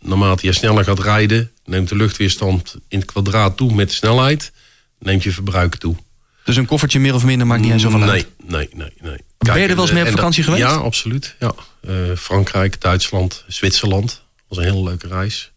Naarmate 0.00 0.46
je 0.46 0.52
sneller 0.52 0.84
gaat 0.84 0.98
rijden, 1.00 1.52
neemt 1.64 1.88
de 1.88 1.96
luchtweerstand 1.96 2.76
in 2.88 2.98
het 2.98 3.12
kwadraat 3.12 3.56
toe 3.56 3.74
met 3.74 3.88
de 3.88 3.94
snelheid. 3.94 4.52
Neemt 4.98 5.22
je 5.22 5.32
verbruik 5.32 5.74
toe. 5.74 5.96
Dus 6.44 6.56
een 6.56 6.66
koffertje 6.66 7.00
meer 7.00 7.14
of 7.14 7.24
minder 7.24 7.46
maakt 7.46 7.62
niet 7.62 7.72
eens 7.72 7.82
zoveel 7.82 8.02
uit. 8.02 8.28
Nee, 8.46 8.48
nee, 8.50 8.68
nee. 8.72 8.92
nee. 9.00 9.18
Ben 9.38 9.60
je 9.60 9.66
er 9.66 9.74
wel 9.74 9.80
eens 9.80 9.88
en, 9.88 9.94
mee 9.94 10.04
op 10.04 10.10
vakantie 10.10 10.44
dat- 10.44 10.54
geweest? 10.54 10.74
Ja, 10.74 10.80
absoluut. 10.80 11.36
Ja. 11.38 11.54
Eh, 11.80 12.16
Frankrijk, 12.16 12.80
Duitsland, 12.80 13.44
Zwitserland. 13.46 14.08
Dat 14.08 14.44
was 14.48 14.58
een 14.58 14.64
hele 14.72 14.82
leuke 14.82 15.06
reis. 15.06 15.52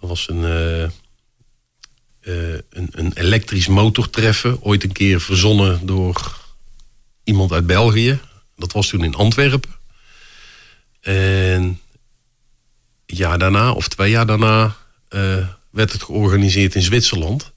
Dat 0.00 0.08
was 0.08 0.28
een, 0.28 0.44
eh, 0.44 0.82
eh, 0.82 0.90
een, 2.70 2.88
een 2.90 3.12
elektrisch 3.14 3.66
motortreffen. 3.66 4.62
Ooit 4.62 4.84
een 4.84 4.92
keer 4.92 5.20
verzonnen 5.20 5.86
door 5.86 6.40
iemand 7.24 7.52
uit 7.52 7.66
België. 7.66 8.20
Dat 8.56 8.72
was 8.72 8.88
toen 8.88 9.04
in 9.04 9.14
Antwerpen. 9.14 9.70
En 11.00 11.62
een 11.62 11.80
jaar 13.06 13.38
daarna, 13.38 13.72
of 13.72 13.88
twee 13.88 14.10
jaar 14.10 14.26
daarna, 14.26 14.76
eh, 15.08 15.48
werd 15.70 15.92
het 15.92 16.02
georganiseerd 16.02 16.74
in 16.74 16.82
Zwitserland. 16.82 17.52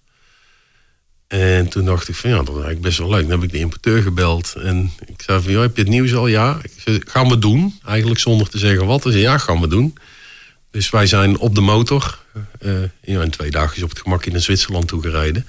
En 1.28 1.70
toen 1.70 1.86
dacht 1.86 2.08
ik 2.08 2.16
van 2.16 2.30
ja, 2.30 2.36
dat 2.36 2.48
is 2.48 2.54
eigenlijk 2.54 2.82
best 2.82 2.98
wel 2.98 3.10
leuk. 3.10 3.22
Dan 3.22 3.32
heb 3.32 3.44
ik 3.44 3.52
de 3.52 3.60
importeur 3.60 4.02
gebeld. 4.02 4.54
En 4.56 4.92
ik 5.06 5.22
zei 5.22 5.42
van, 5.42 5.52
joh, 5.52 5.62
heb 5.62 5.76
je 5.76 5.82
het 5.82 5.92
nieuws 5.92 6.14
al? 6.14 6.28
Ja. 6.28 6.60
Ik 6.86 7.10
gaan 7.10 7.30
we 7.30 7.38
doen. 7.40 7.80
Eigenlijk 7.86 8.20
zonder 8.20 8.50
te 8.50 8.58
zeggen 8.58 8.86
wat. 8.86 9.02
Zei, 9.02 9.18
ja, 9.18 9.38
gaan 9.38 9.62
we 9.62 9.68
doen. 9.68 9.98
Dus 10.72 10.90
wij 10.90 11.08
zijn 11.08 11.38
op 11.38 11.56
de 11.56 11.62
motor. 11.62 12.20
eh 12.60 12.82
ja, 13.02 13.22
in 13.22 13.30
twee 13.30 13.52
dagen 13.52 13.84
op 13.84 13.90
het 13.90 14.00
gemak 14.00 14.26
in 14.26 14.42
Zwitserland 14.42 14.88
toegereden. 14.88 15.48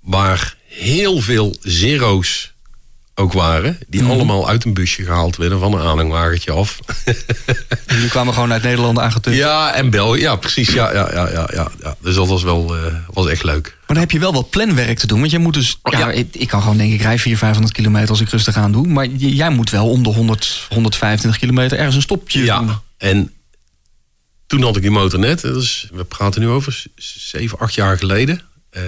Waar 0.00 0.56
heel 0.66 1.20
veel 1.20 1.56
zero's 1.60 2.51
ook 3.14 3.32
waren. 3.32 3.78
Die 3.88 4.04
allemaal 4.04 4.48
uit 4.48 4.64
een 4.64 4.74
busje 4.74 5.04
gehaald 5.04 5.36
werden 5.36 5.58
van 5.58 5.72
een 5.72 5.86
aanhangwagentje 5.86 6.52
af. 6.52 6.78
Jullie 7.86 8.08
kwamen 8.08 8.34
gewoon 8.34 8.52
uit 8.52 8.62
Nederland 8.62 8.98
aangetukt. 8.98 9.36
ja, 9.36 9.74
en 9.74 9.90
België. 9.90 10.20
Ja, 10.20 10.36
precies. 10.36 10.68
Ja, 10.72 10.92
ja, 10.92 11.12
ja, 11.12 11.28
ja, 11.32 11.70
ja. 11.82 11.96
Dus 12.00 12.14
dat 12.14 12.28
was 12.28 12.42
wel 12.42 12.76
eh, 12.76 12.94
was 13.12 13.26
echt 13.28 13.42
leuk. 13.44 13.64
Maar 13.76 13.86
dan 13.86 13.96
heb 13.96 14.10
je 14.10 14.18
wel 14.18 14.32
wat 14.32 14.50
planwerk 14.50 14.98
te 14.98 15.06
doen. 15.06 15.18
Want 15.18 15.30
jij 15.30 15.40
moet 15.40 15.54
dus... 15.54 15.78
Oh, 15.82 15.92
ja, 15.92 15.98
ja. 15.98 16.10
Ik, 16.10 16.34
ik 16.36 16.48
kan 16.48 16.60
gewoon 16.62 16.76
denk 16.76 16.92
ik 16.92 17.00
rij 17.00 17.18
400, 17.18 17.38
500 17.38 17.74
kilometer 17.76 18.08
als 18.10 18.20
ik 18.20 18.28
rustig 18.28 18.56
aan 18.56 18.72
doe. 18.72 18.86
Maar 18.86 19.06
jij 19.06 19.50
moet 19.50 19.70
wel 19.70 19.88
om 19.90 20.02
de 20.02 20.08
100, 20.08 20.66
125 20.68 21.40
kilometer 21.40 21.76
ergens 21.78 21.96
een 21.96 22.02
stopje 22.02 22.38
doen. 22.38 22.46
Ja, 22.46 22.82
en 22.98 23.32
toen 24.46 24.62
had 24.62 24.76
ik 24.76 24.82
die 24.82 24.90
motor 24.90 25.18
net. 25.18 25.40
Dus 25.40 25.88
we 25.92 26.04
praten 26.04 26.40
nu 26.40 26.48
over 26.48 26.72
z- 26.72 26.86
zeven, 27.30 27.58
acht 27.58 27.74
jaar 27.74 27.98
geleden. 27.98 28.40
Eh, 28.70 28.82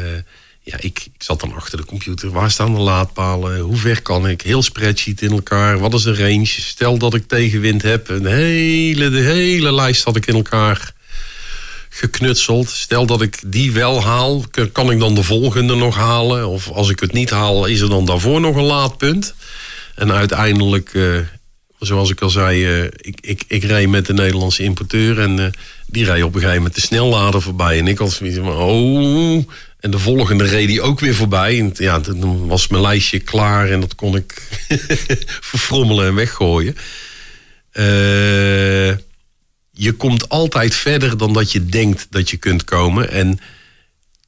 ja, 0.65 0.77
ik, 0.81 1.07
zat 1.19 1.41
dan 1.41 1.55
achter 1.55 1.79
de 1.79 1.85
computer. 1.85 2.31
Waar 2.31 2.51
staan 2.51 2.75
de 2.75 2.81
laadpalen? 2.81 3.59
Hoe 3.59 3.77
ver 3.77 4.03
kan 4.03 4.29
ik? 4.29 4.43
Heel 4.43 4.63
spreadsheet 4.63 5.23
in 5.23 5.31
elkaar. 5.31 5.79
Wat 5.79 5.95
is 5.95 6.03
de 6.03 6.15
range? 6.15 6.47
Stel 6.47 6.99
dat 6.99 7.15
ik 7.15 7.29
tegenwind 7.29 7.83
heb. 7.83 8.09
Een 8.09 8.27
hele, 8.27 9.11
de 9.11 9.21
hele 9.21 9.73
lijst 9.73 10.05
had 10.05 10.17
ik 10.17 10.27
in 10.27 10.35
elkaar 10.35 10.93
geknutseld. 11.89 12.71
Stel 12.71 13.07
dat 13.07 13.23
ik 13.23 13.39
die 13.47 13.73
wel 13.73 14.03
haal, 14.03 14.45
kan 14.73 14.91
ik 14.91 14.99
dan 14.99 15.15
de 15.15 15.23
volgende 15.23 15.75
nog 15.75 15.97
halen? 15.97 16.49
Of 16.49 16.71
als 16.71 16.91
ik 16.91 17.01
het 17.01 17.13
niet 17.13 17.31
haal, 17.31 17.67
is 17.67 17.81
er 17.81 17.89
dan 17.89 18.05
daarvoor 18.05 18.41
nog 18.41 18.57
een 18.57 18.63
laadpunt? 18.63 19.35
En 19.95 20.13
uiteindelijk, 20.13 20.95
eh, 20.95 21.19
zoals 21.79 22.11
ik 22.11 22.21
al 22.21 22.31
zei, 22.31 22.65
eh, 22.65 22.85
ik, 22.85 23.19
ik, 23.21 23.45
ik 23.49 23.65
reed 23.65 23.89
met 23.89 24.07
de 24.07 24.13
Nederlandse 24.13 24.63
importeur 24.63 25.21
en 25.21 25.39
eh, 25.39 25.51
die 25.87 26.05
reed 26.05 26.23
op 26.23 26.35
een 26.35 26.41
gegeven 26.41 26.57
moment 26.57 26.75
de 26.75 26.81
snellader 26.81 27.43
voorbij. 27.43 27.79
En 27.79 27.87
ik 27.87 27.99
had 27.99 28.13
zoiets 28.13 28.37
van, 28.37 28.49
oh. 28.49 29.45
En 29.85 29.91
de 29.91 29.99
volgende 29.99 30.45
reed 30.45 30.67
die 30.67 30.83
ook 30.83 31.01
weer 31.01 31.15
voorbij. 31.15 31.59
En 31.59 31.73
ja, 31.75 32.01
toen 32.01 32.47
was 32.47 32.69
mijn 32.69 32.83
lijstje 32.83 33.19
klaar 33.19 33.71
en 33.71 33.81
dat 33.81 33.95
kon 33.95 34.17
ik 34.17 34.43
verfrommelen 35.51 36.07
en 36.07 36.15
weggooien. 36.15 36.77
Eh, 37.71 37.85
je 39.71 39.93
komt 39.97 40.29
altijd 40.29 40.75
verder 40.75 41.17
dan 41.17 41.33
dat 41.33 41.53
je 41.53 41.67
denkt 41.67 42.07
dat 42.11 42.31
je 42.31 42.37
kunt 42.37 42.65
komen. 42.65 43.11
En 43.11 43.39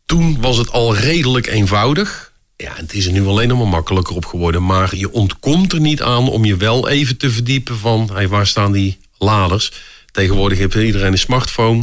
toen 0.07 0.41
was 0.41 0.57
het 0.57 0.71
al 0.71 0.97
redelijk 0.97 1.47
eenvoudig. 1.47 2.33
Ja, 2.57 2.73
het 2.75 2.93
is 2.93 3.07
er 3.07 3.13
nu 3.13 3.27
alleen 3.27 3.49
nog 3.49 3.59
maar 3.59 3.69
makkelijker 3.69 4.17
op 4.17 4.25
geworden. 4.25 4.65
Maar 4.65 4.97
je 4.97 5.13
ontkomt 5.13 5.73
er 5.73 5.81
niet 5.81 6.03
aan 6.03 6.29
om 6.29 6.45
je 6.45 6.57
wel 6.57 6.89
even 6.89 7.17
te 7.17 7.31
verdiepen 7.31 7.79
van... 7.79 8.11
Hey, 8.13 8.29
waar 8.29 8.47
staan 8.47 8.73
die 8.73 8.99
laders? 9.19 9.73
Tegenwoordig 10.11 10.59
heeft 10.59 10.75
iedereen 10.75 11.13
een 11.13 11.19
smartphone. 11.19 11.83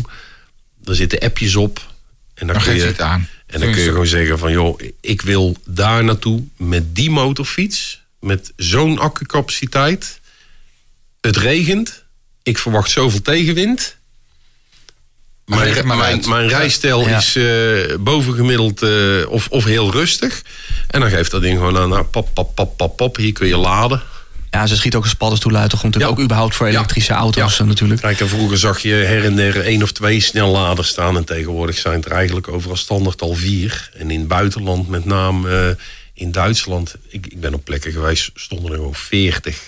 Daar 0.82 0.96
zitten 0.96 1.20
appjes 1.20 1.56
op. 1.56 1.92
En 2.34 2.48
dan, 2.48 2.56
Dan 2.56 2.66
kun 2.66 2.76
je 2.76 2.84
het 2.84 3.02
aan. 3.02 3.28
En 3.54 3.60
dan 3.60 3.72
kun 3.72 3.82
je 3.82 3.90
gewoon 3.90 4.08
zeggen 4.08 4.40
van... 4.40 4.52
joh, 4.52 4.80
ik 5.02 5.22
wil 5.22 5.58
daar 5.66 6.04
naartoe 6.04 6.44
met 6.58 6.96
die 6.96 7.10
motorfiets... 7.10 8.02
met 8.20 8.52
zo'n 8.56 9.00
accucapaciteit. 9.00 10.20
Het 11.22 11.38
regent. 11.38 12.04
Ik 12.44 12.58
verwacht 12.58 12.92
zoveel 12.92 13.22
tegenwind. 13.22 13.96
Mijn, 15.46 15.88
maar 15.88 15.98
mijn, 15.98 16.30
mijn 16.30 16.48
rijstijl 16.48 17.08
Ja. 17.08 17.18
is 17.18 17.36
eh, 17.36 17.96
bovengemiddeld 18.00 18.82
eh, 18.82 19.30
of, 19.30 19.48
of 19.48 19.64
heel 19.64 19.92
rustig. 19.92 20.42
En 20.88 21.00
dan 21.00 21.10
geeft 21.10 21.32
dat 21.32 21.42
ding 21.42 21.58
gewoon 21.58 21.78
aan, 21.78 21.90
nou, 21.90 22.04
pap, 22.04 22.30
pap, 22.34 22.56
pap, 22.56 22.78
pap, 22.78 22.98
pap. 22.98 23.16
Hier 23.16 23.34
kun 23.34 23.48
je 23.48 23.58
laden. 23.58 24.02
Ja, 24.54 24.68
ze 24.68 24.76
schiet 24.76 24.96
ook 24.96 25.04
een 25.04 25.10
uit 25.58 25.72
de 25.72 25.78
grond. 25.78 25.84
Natuurlijk 25.84 26.04
Ja. 26.04 26.08
ook 26.10 26.20
überhaupt 26.20 26.56
voor 26.56 26.68
Ja. 26.68 26.74
elektrische 26.74 27.14
auto's 27.14 27.58
Ja. 27.58 27.64
natuurlijk. 27.66 28.02
Kijk, 28.02 28.20
en 28.20 28.30
vroeger 28.30 28.58
zag 28.58 28.80
je 28.80 28.94
her 28.94 29.26
en 29.26 29.36
der 29.36 29.62
één 29.66 29.84
of 29.84 29.92
twee 29.92 30.20
snelladers 30.20 30.88
staan. 30.88 31.16
En 31.18 31.24
tegenwoordig 31.26 31.78
zijn 31.78 31.96
het 31.96 32.06
er 32.06 32.12
eigenlijk 32.12 32.48
overal 32.48 32.76
standaard 32.78 33.22
al 33.22 33.34
vier. 33.34 33.90
En 33.98 34.12
in 34.12 34.20
het 34.20 34.28
buitenland, 34.28 34.88
met 34.88 35.06
name 35.06 35.50
eh, 35.60 35.84
in 36.14 36.32
Duitsland... 36.32 36.96
Ik, 37.10 37.26
ik 37.28 37.40
ben 37.40 37.54
op 37.54 37.64
plekken 37.64 37.92
geweest, 37.92 38.30
stonden 38.36 38.72
er 38.72 38.78
gewoon 38.78 38.96
veertig. 38.96 39.62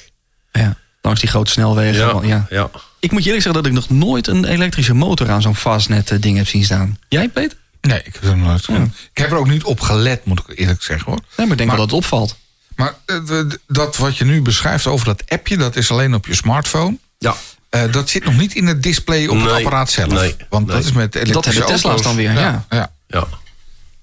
Ja. 0.51 0.77
Langs 1.01 1.19
die 1.19 1.29
grote 1.29 1.51
snelwegen. 1.51 2.27
Ja, 2.27 2.45
Ja. 2.49 2.69
Ik 2.99 3.11
moet 3.11 3.21
je 3.23 3.25
eerlijk 3.29 3.45
zeggen 3.45 3.63
dat 3.63 3.65
ik 3.65 3.77
nog 3.77 3.89
nooit 3.89 4.27
een 4.27 4.45
elektrische 4.45 4.93
motor 4.93 5.29
aan 5.29 5.41
zo'n 5.41 5.55
fastnet 5.55 6.11
eh, 6.11 6.21
ding 6.21 6.38
heb 6.38 6.47
zien 6.47 6.63
staan. 6.63 6.99
Jij, 7.09 7.29
Peter? 7.29 7.57
Nee, 7.81 8.01
ik 8.03 8.13
heb, 8.13 8.23
er 8.23 8.38
nooit 8.38 8.67
ik 9.13 9.17
heb 9.17 9.31
er 9.31 9.38
ook 9.38 9.47
niet 9.49 9.63
op 9.63 9.79
gelet, 9.79 10.25
moet 10.25 10.39
ik 10.47 10.57
eerlijk 10.59 10.83
zeggen 10.83 11.05
hoor. 11.05 11.19
Nee, 11.19 11.25
maar 11.38 11.51
ik 11.51 11.57
denk 11.57 11.69
Maar- 11.69 11.77
wel 11.77 11.88
dat 11.88 11.95
het 11.95 12.03
opvalt. 12.05 12.38
Maar 12.76 12.95
eh, 13.05 13.39
dat 13.67 13.97
wat 13.97 14.17
je 14.17 14.26
nu 14.26 14.41
beschrijft 14.41 14.88
over 14.88 15.05
dat 15.05 15.23
appje, 15.28 15.57
dat 15.57 15.76
is 15.76 15.91
alleen 15.91 16.13
op 16.13 16.26
je 16.26 16.36
smartphone. 16.36 16.97
ja. 17.17 17.36
Eh, 17.69 17.91
dat 17.91 18.09
zit 18.09 18.26
nog 18.26 18.38
niet 18.38 18.55
in 18.55 18.67
het 18.67 18.84
display 18.84 19.28
op 19.28 19.41
het 19.41 19.51
apparaat 19.51 19.91
zelf. 19.91 20.11
nee, 20.11 20.36
Want 20.49 20.67
nee. 20.67 20.76
dat 20.76 20.86
is 20.86 20.91
met 20.91 21.15
elektrische 21.15 21.34
Dat 21.34 21.45
hebben 21.45 21.65
Tesla's 21.65 22.01
dan 22.01 22.15
weer, 22.15 22.32
ja. 22.32 22.65
ja. 22.69 22.91
ja. 23.07 23.28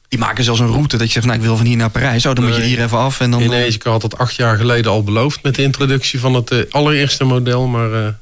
Die 0.09 0.19
maken 0.19 0.45
zelfs 0.45 0.61
een 0.61 0.67
route 0.67 0.97
dat 0.97 1.07
je 1.07 1.13
zegt, 1.13 1.27
nou, 1.27 1.39
ik 1.39 1.45
wil 1.45 1.57
van 1.57 1.67
hier 1.67 1.77
naar 1.77 1.91
Parijs. 1.91 2.23
Zo, 2.23 2.35
dan 2.35 2.45
moet 2.45 2.57
je 2.57 2.63
hier 2.63 2.83
even 2.83 2.99
af 2.99 3.21
en 3.21 3.31
dan... 3.31 3.43
Ineens, 3.43 3.75
ik 3.75 3.83
had 3.83 4.01
dat 4.01 4.19
acht 4.19 4.35
jaar 4.35 4.57
geleden 4.57 4.91
al 4.91 5.03
beloofd... 5.03 5.43
met 5.43 5.55
de 5.55 5.63
introductie 5.63 6.21
van 6.21 6.35
het 6.35 6.51
eh, 6.51 6.59
allereerste 6.71 7.25
model. 7.25 7.67
Maar 7.67 7.93
eh, 7.93 8.05
het 8.05 8.15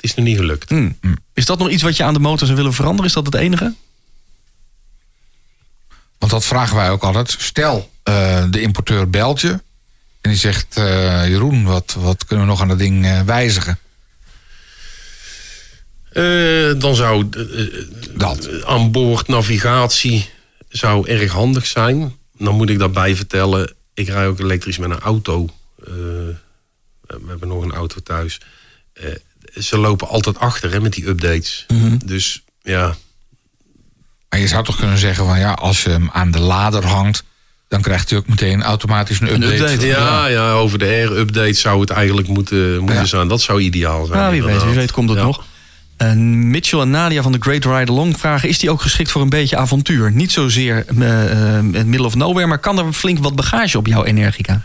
is 0.00 0.14
nog 0.14 0.26
niet 0.26 0.36
gelukt. 0.36 0.68
Hmm. 0.68 0.96
Is 1.34 1.44
dat 1.44 1.58
nog 1.58 1.68
iets 1.68 1.82
wat 1.82 1.96
je 1.96 2.04
aan 2.04 2.14
de 2.14 2.20
motor 2.20 2.46
zou 2.46 2.58
willen 2.58 2.72
veranderen? 2.72 3.06
Is 3.06 3.12
dat 3.12 3.26
het 3.26 3.34
enige? 3.34 3.74
Want 6.18 6.32
dat 6.32 6.44
vragen 6.44 6.76
wij 6.76 6.90
ook 6.90 7.02
altijd. 7.02 7.36
Stel, 7.38 7.90
eh, 8.02 8.44
de 8.50 8.60
importeur 8.60 9.10
belt 9.10 9.40
je. 9.40 9.60
En 10.28 10.34
die 10.34 10.42
zegt, 10.42 10.76
eh, 10.76 11.28
Jeroen, 11.28 11.64
wat, 11.64 11.96
wat 11.98 12.24
kunnen 12.24 12.44
we 12.44 12.50
nog 12.50 12.60
aan 12.60 12.68
dat 12.68 12.78
ding 12.78 13.04
eh, 13.04 13.22
wijzigen? 13.22 13.78
Eh, 16.12 16.80
dan 16.80 16.94
zou 16.94 17.28
Dat. 18.16 18.64
aan 18.64 18.90
boord 18.90 19.28
navigatie 19.28 20.30
zou 20.68 21.08
erg 21.08 21.32
handig 21.32 21.66
zijn. 21.66 22.16
Dan 22.38 22.54
moet 22.54 22.70
ik 22.70 22.78
daarbij 22.78 23.16
vertellen, 23.16 23.74
ik 23.94 24.08
rij 24.08 24.26
ook 24.26 24.38
elektrisch 24.38 24.78
met 24.78 24.90
een 24.90 24.98
auto. 24.98 25.48
We 25.76 26.36
hebben 27.26 27.48
nog 27.48 27.62
een 27.62 27.74
auto 27.74 28.00
thuis. 28.00 28.40
Ze 29.54 29.78
lopen 29.78 30.08
altijd 30.08 30.38
achter 30.38 30.72
hè, 30.72 30.80
met 30.80 30.92
die 30.92 31.08
updates. 31.08 31.66
Dus 32.04 32.42
ja, 32.62 32.96
Maar 34.28 34.38
je 34.38 34.48
zou 34.48 34.64
toch 34.64 34.76
kunnen 34.76 34.98
zeggen 34.98 35.26
van 35.26 35.38
ja, 35.38 35.52
als 35.52 35.82
je 35.82 35.90
hem 35.90 36.10
aan 36.12 36.30
de 36.30 36.40
lader 36.40 36.86
hangt, 36.86 37.22
dan 37.68 37.80
krijgt 37.82 38.10
hij 38.10 38.18
ook 38.18 38.26
meteen 38.28 38.62
automatisch 38.62 39.20
een 39.20 39.32
update. 39.32 39.54
update, 39.54 39.86
ja, 39.86 40.26
ja, 40.26 40.52
over 40.52 40.78
de 40.78 40.84
air-update 40.84 41.52
zou 41.52 41.80
het 41.80 41.90
eigenlijk 41.90 42.28
moeten, 42.28 42.78
moeten 42.78 42.96
Ja. 42.96 43.04
zijn. 43.04 43.28
Dat 43.28 43.40
zou 43.40 43.60
ideaal 43.60 44.06
zijn. 44.06 44.18
Nou, 44.18 44.32
wie 44.32 44.42
weet, 44.42 44.64
wie 44.64 44.74
weet 44.74 44.92
komt 44.92 45.08
het 45.08 45.18
Ja. 45.18 45.24
nog. 45.24 45.44
En 45.96 46.50
Mitchell 46.50 46.80
en 46.80 46.90
Nadia 46.90 47.22
van 47.22 47.32
de 47.32 47.38
Great 47.40 47.64
Ride 47.64 47.92
Along 47.92 48.18
vragen... 48.18 48.48
is 48.48 48.58
die 48.58 48.70
ook 48.70 48.80
geschikt 48.80 49.10
voor 49.10 49.22
een 49.22 49.28
beetje 49.28 49.56
avontuur? 49.56 50.12
Niet 50.12 50.32
zozeer 50.32 50.84
in 50.88 51.88
middle 51.88 52.06
of 52.06 52.14
nowhere... 52.14 52.46
maar 52.46 52.58
kan 52.58 52.78
er 52.78 52.92
flink 52.92 53.18
wat 53.18 53.36
bagage 53.36 53.78
op 53.78 53.86
jouw 53.86 54.04
Energica? 54.04 54.62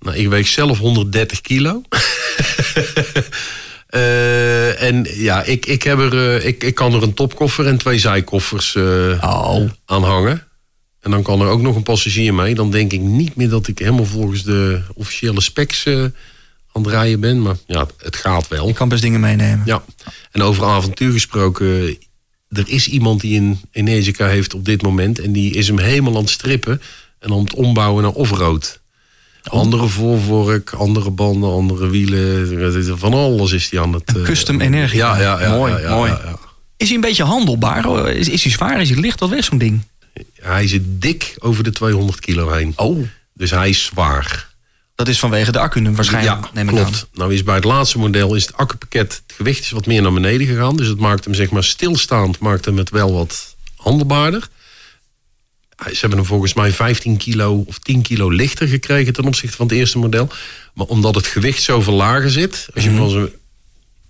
Nou, 0.00 0.16
ik 0.16 0.28
weeg 0.28 0.46
zelf 0.48 0.78
130 0.78 1.40
kilo. 1.40 1.82
Eh, 3.86 4.82
en 4.82 5.06
ja, 5.14 5.42
ik, 5.42 5.66
ik, 5.66 5.82
heb 5.82 5.98
er, 5.98 6.44
ik, 6.44 6.64
ik 6.64 6.74
kan 6.74 6.94
er 6.94 7.02
een 7.02 7.14
topkoffer 7.14 7.66
en 7.66 7.78
twee 7.78 7.98
zijkoffers 7.98 8.74
eh, 8.74 8.82
Oh. 9.20 9.70
aan 9.86 10.04
hangen. 10.04 10.46
En 11.02 11.10
dan 11.10 11.22
kan 11.22 11.40
er 11.40 11.46
ook 11.48 11.60
nog 11.62 11.76
een 11.76 11.82
passagier 11.82 12.34
mee. 12.34 12.54
Dan 12.54 12.70
denk 12.70 12.92
ik 12.92 13.00
niet 13.00 13.36
meer 13.36 13.48
dat 13.48 13.68
ik 13.68 13.78
helemaal 13.78 14.04
volgens 14.04 14.42
de 14.42 14.80
officiële 14.94 15.40
specs 15.40 15.84
eh, 15.84 16.02
aan 16.72 16.82
het 16.82 16.86
rijden 16.86 17.20
ben. 17.20 17.42
Maar 17.42 17.56
ja, 17.66 17.86
het 17.98 18.16
gaat 18.16 18.48
wel. 18.48 18.66
Je 18.66 18.72
kan 18.72 18.88
best 18.88 19.02
dingen 19.02 19.20
meenemen. 19.20 19.62
Ja, 19.64 19.82
en 20.30 20.42
over 20.42 20.64
avontuur 20.64 21.12
gesproken. 21.12 21.96
Er 22.48 22.68
is 22.68 22.88
iemand 22.88 23.20
die 23.20 23.40
een 23.40 23.60
Energica 23.70 24.26
heeft 24.26 24.54
op 24.54 24.64
dit 24.64 24.82
moment. 24.82 25.18
En 25.18 25.32
die 25.32 25.54
is 25.54 25.66
hem 25.66 25.78
helemaal 25.78 26.14
aan 26.14 26.20
het 26.20 26.30
strippen. 26.30 26.82
En 27.18 27.32
aan 27.32 27.42
het 27.44 27.54
ombouwen 27.54 28.02
naar 28.02 28.12
offroad. 28.12 28.80
Andere 29.42 29.86
voorvork, 29.86 30.70
andere 30.72 31.10
banden, 31.10 31.50
andere 31.52 31.88
wielen. 31.88 32.98
Van 32.98 33.12
alles 33.14 33.52
is 33.52 33.68
die 33.68 33.80
aan 33.80 33.92
het... 33.92 34.16
eh, 34.16 34.22
custom 34.22 34.60
Energica. 34.60 35.16
Ja, 35.18 35.22
ja, 35.22 35.40
ja. 35.42 35.56
Mooi, 35.56 35.72
ja, 35.72 35.78
ja, 35.78 35.94
mooi. 35.94 36.10
ja. 36.10 36.38
Is 36.76 36.86
hij 36.86 36.94
een 36.96 37.00
beetje 37.02 37.24
handelbaar? 37.24 37.86
Oh, 37.86 38.08
Is, 38.08 38.28
is 38.28 38.42
hij 38.42 38.52
zwaar? 38.52 38.80
Is 38.80 38.90
hij 38.90 39.00
licht? 39.00 39.20
Wat 39.20 39.28
weegt 39.30 39.44
zo'n 39.44 39.58
ding? 39.58 39.80
Hij 40.40 40.68
zit 40.68 40.82
dik 40.84 41.34
over 41.38 41.64
de 41.64 41.70
200 41.70 42.20
kilo 42.20 42.50
heen. 42.52 42.72
Oh. 42.76 43.06
Dus 43.34 43.50
hij 43.50 43.68
is 43.68 43.84
zwaar. 43.84 44.50
Dat 44.94 45.08
is 45.08 45.18
vanwege 45.18 45.52
de 45.52 45.58
accu 45.58 45.90
waarschijnlijk, 45.90 46.44
ja, 46.44 46.50
neem 46.54 46.68
ik 46.68 46.74
klopt. 46.74 47.06
Nou 47.12 47.34
is 47.34 47.42
bij 47.42 47.54
het 47.54 47.64
laatste 47.64 47.98
model 47.98 48.34
is 48.34 48.46
het 48.46 48.56
accupakket, 48.56 49.22
het 49.26 49.36
gewicht 49.36 49.60
is 49.64 49.70
wat 49.70 49.86
meer 49.86 50.02
naar 50.02 50.12
beneden 50.12 50.46
gegaan. 50.46 50.76
Dus 50.76 50.86
het 50.86 50.98
maakt 50.98 51.24
hem 51.24 51.34
zeg 51.34 51.50
maar 51.50 51.64
stilstaand, 51.64 52.38
maakt 52.38 52.64
hem 52.64 52.76
het 52.76 52.90
wel 52.90 53.12
wat 53.12 53.56
handelbaarder. 53.76 54.48
Hij- 55.76 55.94
Ze 55.94 56.00
hebben 56.00 56.18
hem 56.18 56.26
volgens 56.28 56.54
mij 56.54 56.72
15 56.72 57.16
kilo 57.16 57.64
of 57.66 57.78
10 57.78 58.02
kilo 58.02 58.28
lichter 58.30 58.68
gekregen 58.68 59.12
ten 59.12 59.24
opzichte 59.24 59.56
van 59.56 59.66
het 59.66 59.74
eerste 59.76 59.98
model. 59.98 60.28
Maar 60.74 60.86
omdat 60.86 61.14
het 61.14 61.26
gewicht 61.26 61.62
zoveel 61.62 61.94
lager 61.94 62.30
zit, 62.30 62.68
als 62.74 62.84
je 62.84 62.90
hem 62.90 62.98
van 62.98 63.10
zijn 63.10 63.28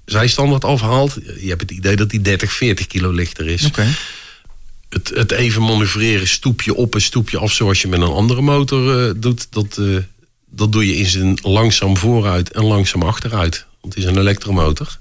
zijstandaard 0.04 0.64
afhaalt, 0.64 1.14
je 1.40 1.48
hebt 1.48 1.60
het 1.60 1.70
idee 1.70 1.96
dat 1.96 2.10
hij 2.10 2.22
30, 2.22 2.52
40 2.52 2.86
kilo 2.86 3.10
lichter 3.10 3.46
is. 3.46 3.64
Oké. 3.66 3.86
Het, 4.92 5.08
het 5.14 5.30
even 5.30 5.62
manoeuvreren, 5.62 6.28
stoepje 6.28 6.74
op 6.74 6.94
en 6.94 7.00
stoepje 7.00 7.38
af, 7.38 7.52
zoals 7.52 7.82
je 7.82 7.88
met 7.88 8.00
een 8.00 8.06
andere 8.08 8.40
motor 8.42 9.08
eh, 9.08 9.14
doet, 9.16 9.46
dat, 9.52 9.78
eh, 9.78 9.96
dat 10.50 10.72
doe 10.72 10.86
je 10.86 10.96
in 10.96 11.06
zijn 11.06 11.38
langzaam 11.42 11.96
vooruit 11.96 12.50
en 12.52 12.64
langzaam 12.64 13.02
achteruit. 13.02 13.64
Want 13.80 13.94
het 13.94 14.02
is 14.04 14.10
een 14.10 14.18
elektromotor. 14.18 14.98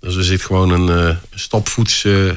Dus 0.00 0.16
er 0.16 0.24
zit 0.24 0.42
gewoon 0.42 0.70
een 0.70 1.08
eh, 1.08 1.16
stapvoets 1.34 2.04
eh, 2.04 2.28
eh, 2.28 2.36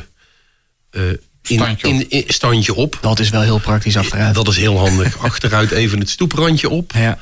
in, 0.92 1.58
Standje 1.58 1.88
op. 1.88 1.94
in, 1.94 2.10
in- 2.10 2.24
standje 2.28 2.74
op. 2.74 2.98
Dat 3.02 3.20
is 3.20 3.30
wel 3.30 3.42
heel 3.42 3.60
praktisch 3.60 3.98
achteruit. 3.98 4.36
Dat 4.36 4.48
is 4.48 4.58
heel 4.58 4.78
handig. 4.78 5.18
Achteruit 5.18 5.72
even 5.72 6.00
het 6.00 6.10
stoeprandje 6.10 6.70
op. 6.70 6.92
Ja. 6.94 7.20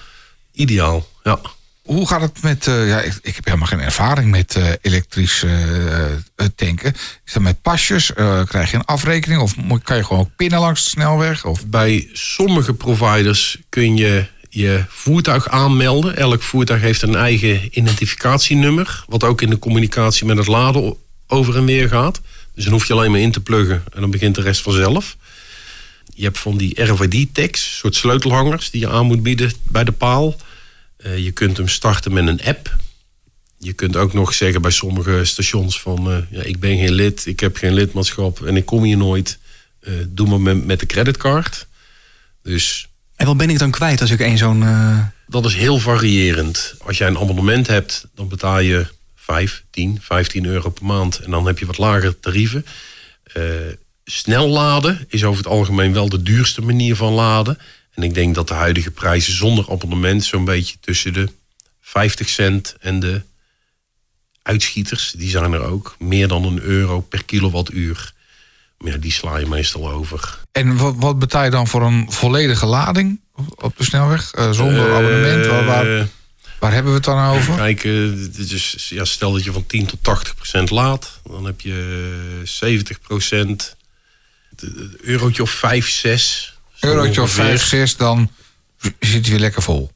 Ideaal, 0.53 1.07
ja. 1.23 1.39
Hoe 1.87 2.07
gaat 2.07 2.21
het 2.21 2.41
met, 2.41 2.67
eh, 2.67 2.87
ja, 2.87 3.01
ik, 3.01 3.35
heb 3.35 3.45
helemaal 3.45 3.67
geen 3.67 3.79
ervaring 3.79 4.31
met 4.31 4.55
eh, 4.55 4.69
elektrisch 4.81 5.43
eh, 5.43 6.45
tanken. 6.55 6.93
Is 7.25 7.33
dat 7.33 7.41
met 7.41 7.61
pasjes? 7.61 8.11
Krijg 8.45 8.71
je 8.71 8.77
een 8.77 8.85
afrekening? 8.85 9.41
Of 9.41 9.55
kan 9.83 9.97
je 9.97 10.03
gewoon 10.03 10.21
ook 10.21 10.35
pinnen 10.35 10.59
langs 10.59 10.83
de 10.83 10.89
snelweg? 10.89 11.45
Of 11.45 11.65
Bij 11.65 12.09
sommige 12.13 12.73
providers 12.73 13.57
kun 13.69 13.97
je 13.97 14.25
je 14.49 14.83
voertuig 14.87 15.49
aanmelden. 15.49 16.15
Elk 16.15 16.43
voertuig 16.43 16.81
heeft 16.81 17.01
een 17.01 17.15
eigen 17.15 17.77
identificatienummer. 17.77 19.03
Wat 19.07 19.23
ook 19.23 19.41
in 19.41 19.49
de 19.49 19.59
communicatie 19.59 20.25
met 20.25 20.37
het 20.37 20.47
laden 20.47 20.95
over 21.27 21.55
en 21.55 21.65
weer 21.65 21.89
gaat. 21.89 22.21
Dus 22.55 22.63
dan 22.63 22.73
hoef 22.73 22.85
je 22.85 22.93
alleen 22.93 23.11
maar 23.11 23.19
in 23.19 23.31
te 23.31 23.41
pluggen 23.41 23.83
en 23.93 24.01
dan 24.01 24.11
begint 24.11 24.35
de 24.35 24.41
rest 24.41 24.61
vanzelf. 24.61 25.17
Je 26.13 26.23
hebt 26.23 26.39
van 26.39 26.57
die 26.57 26.83
RFID-tags, 26.83 27.77
soort 27.77 27.95
sleutelhangers 27.95 28.71
die 28.71 28.81
je 28.81 28.89
aan 28.89 29.05
moet 29.05 29.23
bieden 29.23 29.51
bij 29.63 29.83
de 29.83 29.91
paal. 29.91 30.35
Eh, 31.07 31.23
je 31.23 31.31
kunt 31.31 31.57
hem 31.57 31.67
starten 31.67 32.13
met 32.13 32.27
een 32.27 32.43
app. 32.43 32.75
Je 33.57 33.73
kunt 33.73 33.95
ook 33.95 34.13
nog 34.13 34.33
zeggen 34.33 34.61
bij 34.61 34.71
sommige 34.71 35.25
stations 35.25 35.81
van... 35.81 36.11
eh, 36.11 36.17
ja, 36.29 36.41
ik 36.43 36.59
ben 36.59 36.77
geen 36.77 36.91
lid, 36.91 37.25
ik 37.25 37.39
heb 37.39 37.57
geen 37.57 37.73
lidmaatschap 37.73 38.45
en 38.45 38.55
ik 38.55 38.65
kom 38.65 38.83
hier 38.83 38.97
nooit. 38.97 39.37
Eh, 39.79 39.93
doe 40.07 40.27
maar 40.27 40.41
met, 40.41 40.65
met 40.65 40.79
de 40.79 40.85
creditcard. 40.85 41.67
Dus 42.43 42.87
En 43.15 43.25
wat 43.25 43.37
ben 43.37 43.49
ik 43.49 43.59
dan 43.59 43.71
kwijt 43.71 44.01
als 44.01 44.11
ik 44.11 44.19
één 44.19 44.37
zo'n... 44.37 44.65
dat 45.27 45.45
is 45.45 45.55
heel 45.55 45.79
variërend. 45.79 46.75
Als 46.79 46.97
jij 46.97 47.07
een 47.07 47.17
abonnement 47.17 47.67
hebt, 47.67 48.07
dan 48.15 48.27
betaal 48.27 48.59
je 48.59 48.87
5, 49.15 49.63
10, 49.71 49.97
15 50.01 50.45
euro 50.45 50.69
per 50.69 50.85
maand. 50.85 51.19
En 51.19 51.31
dan 51.31 51.45
heb 51.45 51.59
je 51.59 51.65
wat 51.65 51.77
lagere 51.77 52.19
tarieven. 52.19 52.65
Snel 54.05 54.47
laden 54.47 55.05
is 55.07 55.23
over 55.23 55.43
het 55.43 55.51
algemeen 55.51 55.93
wel 55.93 56.09
de 56.09 56.23
duurste 56.23 56.61
manier 56.61 56.95
van 56.95 57.13
laden. 57.13 57.57
En 57.97 58.03
ik 58.03 58.13
denk 58.13 58.35
dat 58.35 58.47
de 58.47 58.53
huidige 58.53 58.91
prijzen 58.91 59.33
zonder 59.33 59.71
abonnement 59.71 60.23
zo'n 60.25 60.45
beetje 60.45 60.75
tussen 60.79 61.13
de 61.13 61.29
50 61.81 62.29
cent 62.29 62.75
en 62.79 62.99
de 62.99 63.21
uitschieters, 64.41 65.13
die 65.17 65.29
zijn 65.29 65.53
er 65.53 65.61
ook. 65.61 65.95
Meer 65.99 66.27
dan 66.27 66.43
een 66.43 66.61
euro 66.61 67.01
per 67.01 67.23
kilowattuur. 67.25 68.13
Maar 68.77 68.91
ja, 68.91 68.97
die 68.97 69.11
sla 69.11 69.37
je 69.37 69.45
meestal 69.45 69.91
over. 69.91 70.39
En 70.51 70.77
wat, 70.77 70.95
wat 70.97 71.19
betaal 71.19 71.43
je 71.43 71.49
dan 71.49 71.67
voor 71.67 71.81
een 71.81 72.11
volledige 72.11 72.65
lading 72.65 73.19
op- 73.55 73.77
de 73.77 73.83
snelweg? 73.83 74.31
Eh, 74.33 74.51
zonder 74.51 74.93
abonnement? 74.93 75.45
Waar, 75.45 75.65
waar, 75.65 75.97
Eh, 75.99 76.05
waar 76.59 76.71
hebben 76.73 76.91
we 76.91 76.97
het 76.97 77.05
dan 77.07 77.35
over? 77.35 77.55
Kijk, 77.55 77.83
eh, 77.83 78.51
is, 78.51 78.87
ja, 78.89 79.05
stel 79.05 79.31
dat 79.31 79.43
je 79.43 79.51
van 79.51 79.65
10 79.65 79.85
tot 79.85 80.03
80 80.03 80.35
procent 80.35 80.69
laat. 80.69 81.19
Dan 81.23 81.45
heb 81.45 81.61
je 81.61 82.41
70 82.43 82.99
procent. 83.01 83.75
Een 84.57 84.97
eurotje 85.01 85.41
of 85.41 85.51
5, 85.51 85.89
6. 85.89 86.56
Eurotje 86.79 87.21
of 87.21 87.27
ongeveer. 87.37 87.43
5, 87.59 87.63
6, 87.63 87.95
dan 87.97 88.29
zit 88.99 89.21
hij 89.21 89.31
weer 89.31 89.39
lekker 89.39 89.61
vol. 89.61 89.91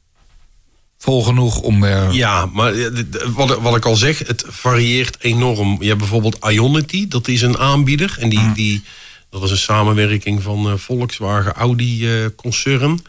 Vol 0.98 1.22
genoeg 1.22 1.60
om... 1.60 1.84
eh, 1.84 2.08
Ja, 2.12 2.46
maar 2.46 2.72
eh, 2.74 2.86
wat, 3.34 3.58
wat 3.60 3.76
ik 3.76 3.84
al 3.84 3.96
zeg, 3.96 4.18
het 4.18 4.44
varieert 4.48 5.16
enorm. 5.20 5.76
Je 5.80 5.86
hebt 5.86 5.98
bijvoorbeeld 5.98 6.38
Ionity, 6.50 7.08
dat 7.08 7.28
is 7.28 7.42
een 7.42 7.58
aanbieder. 7.58 8.16
En 8.18 8.28
die, 8.28 8.52
die, 8.52 8.82
dat 9.30 9.42
is 9.42 9.50
een 9.50 9.56
samenwerking 9.58 10.42
van 10.42 10.66
eh, 10.68 10.76
Volkswagen 10.76 11.52
Audi 11.52 12.08
eh, 12.08 12.26
concern. 12.36 13.02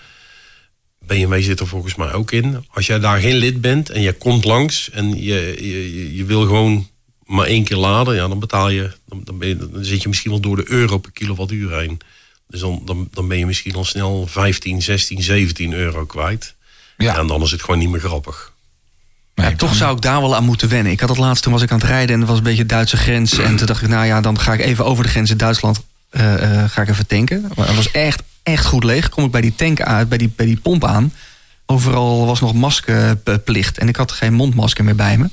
BMW 1.08 1.42
zit 1.44 1.60
er 1.60 1.68
volgens 1.68 1.96
mij 1.96 2.14
ook 2.14 2.32
in. 2.32 2.66
Als 2.74 2.86
jij 2.86 3.00
daar 3.00 3.20
geen 3.20 3.36
lid 3.36 3.62
bent 3.62 3.90
en 3.90 4.02
je 4.02 4.14
komt 4.14 4.46
langs 4.46 4.90
en 4.90 5.10
je, 5.24 5.56
je, 5.62 5.96
je- 5.96 6.16
je 6.16 6.26
wil 6.26 6.42
gewoon 6.42 6.88
maar 7.26 7.46
één 7.48 7.64
keer 7.64 7.78
laden, 7.78 8.16
ja, 8.16 8.28
dan 8.28 8.40
betaal 8.40 8.70
je, 8.70 8.92
dan, 9.08 9.22
dan, 9.24 9.38
je, 9.48 9.58
dan 9.58 9.84
zit 9.86 10.02
je 10.02 10.08
misschien 10.08 10.32
wel 10.32 10.40
door 10.40 10.56
de 10.56 10.70
euro 10.72 10.98
per 10.98 11.12
kilowattuur 11.12 11.78
heen. 11.80 12.00
Dus 12.54 12.62
dan, 12.62 12.82
dan, 12.86 13.08
dan 13.12 13.28
ben 13.28 13.38
je 13.38 13.46
misschien 13.46 13.76
al 13.76 13.86
snel 13.86 14.28
15, 14.28 14.82
16, 14.82 15.22
17 15.22 15.74
euro 15.74 16.06
kwijt. 16.06 16.54
Ja. 16.98 17.18
En 17.18 17.28
dan 17.28 17.42
is 17.42 17.52
het 17.52 17.62
gewoon 17.62 17.80
niet 17.80 17.90
meer 17.90 18.00
grappig. 18.00 18.54
Ja, 19.36 19.56
toch 19.56 19.76
zou 19.76 19.96
ik 19.96 20.02
daar 20.02 20.22
wel 20.22 20.36
aan 20.36 20.44
moeten 20.44 20.70
wennen. 20.70 20.92
Ik 20.92 21.00
had 21.00 21.10
het 21.10 21.18
laatst, 21.18 21.44
toen 21.44 21.52
was 21.52 21.62
ik 21.62 21.72
aan 21.72 21.80
het 21.80 21.88
rijden 21.88 22.16
en 22.16 22.22
er 22.22 22.28
was 22.28 22.38
een 22.38 22.44
beetje 22.44 22.66
de 22.66 22.74
Duitse 22.74 22.98
grens. 22.98 23.38
En 23.38 23.56
toen 23.56 23.66
dacht 23.66 23.82
ik, 23.82 23.90
nou 23.90 24.06
ja, 24.06 24.22
dan 24.22 24.40
ga 24.40 24.54
ik 24.54 24.60
even 24.60 24.86
over 24.86 25.04
de 25.04 25.10
grens 25.10 25.30
in 25.30 25.38
Duitsland 25.38 25.82
eh, 26.10 26.64
eh, 26.64 26.70
ga 26.70 26.82
ik 26.82 26.90
even 26.90 27.08
tanken. 27.08 27.52
Maar 27.56 27.68
het 27.68 27.76
was 27.76 27.92
echt, 27.92 28.22
echt 28.44 28.66
goed 28.66 28.84
leeg. 28.84 29.10
Kom 29.10 29.26
ik 29.26 29.32
bij 29.32 29.42
die 29.42 29.56
tank 29.56 29.82
uit, 29.82 30.10
bij 30.10 30.18
die, 30.18 30.34
bij 30.36 30.46
die 30.46 30.58
pomp 30.58 30.86
aan. 30.86 31.14
Overal 31.66 32.26
was 32.26 32.40
nog 32.40 32.54
maskerplicht 32.54 33.78
en 33.78 33.88
ik 33.88 33.96
had 33.96 34.12
geen 34.12 34.34
mondmasker 34.34 34.84
meer 34.84 34.96
bij 34.96 35.18
me. 35.18 35.30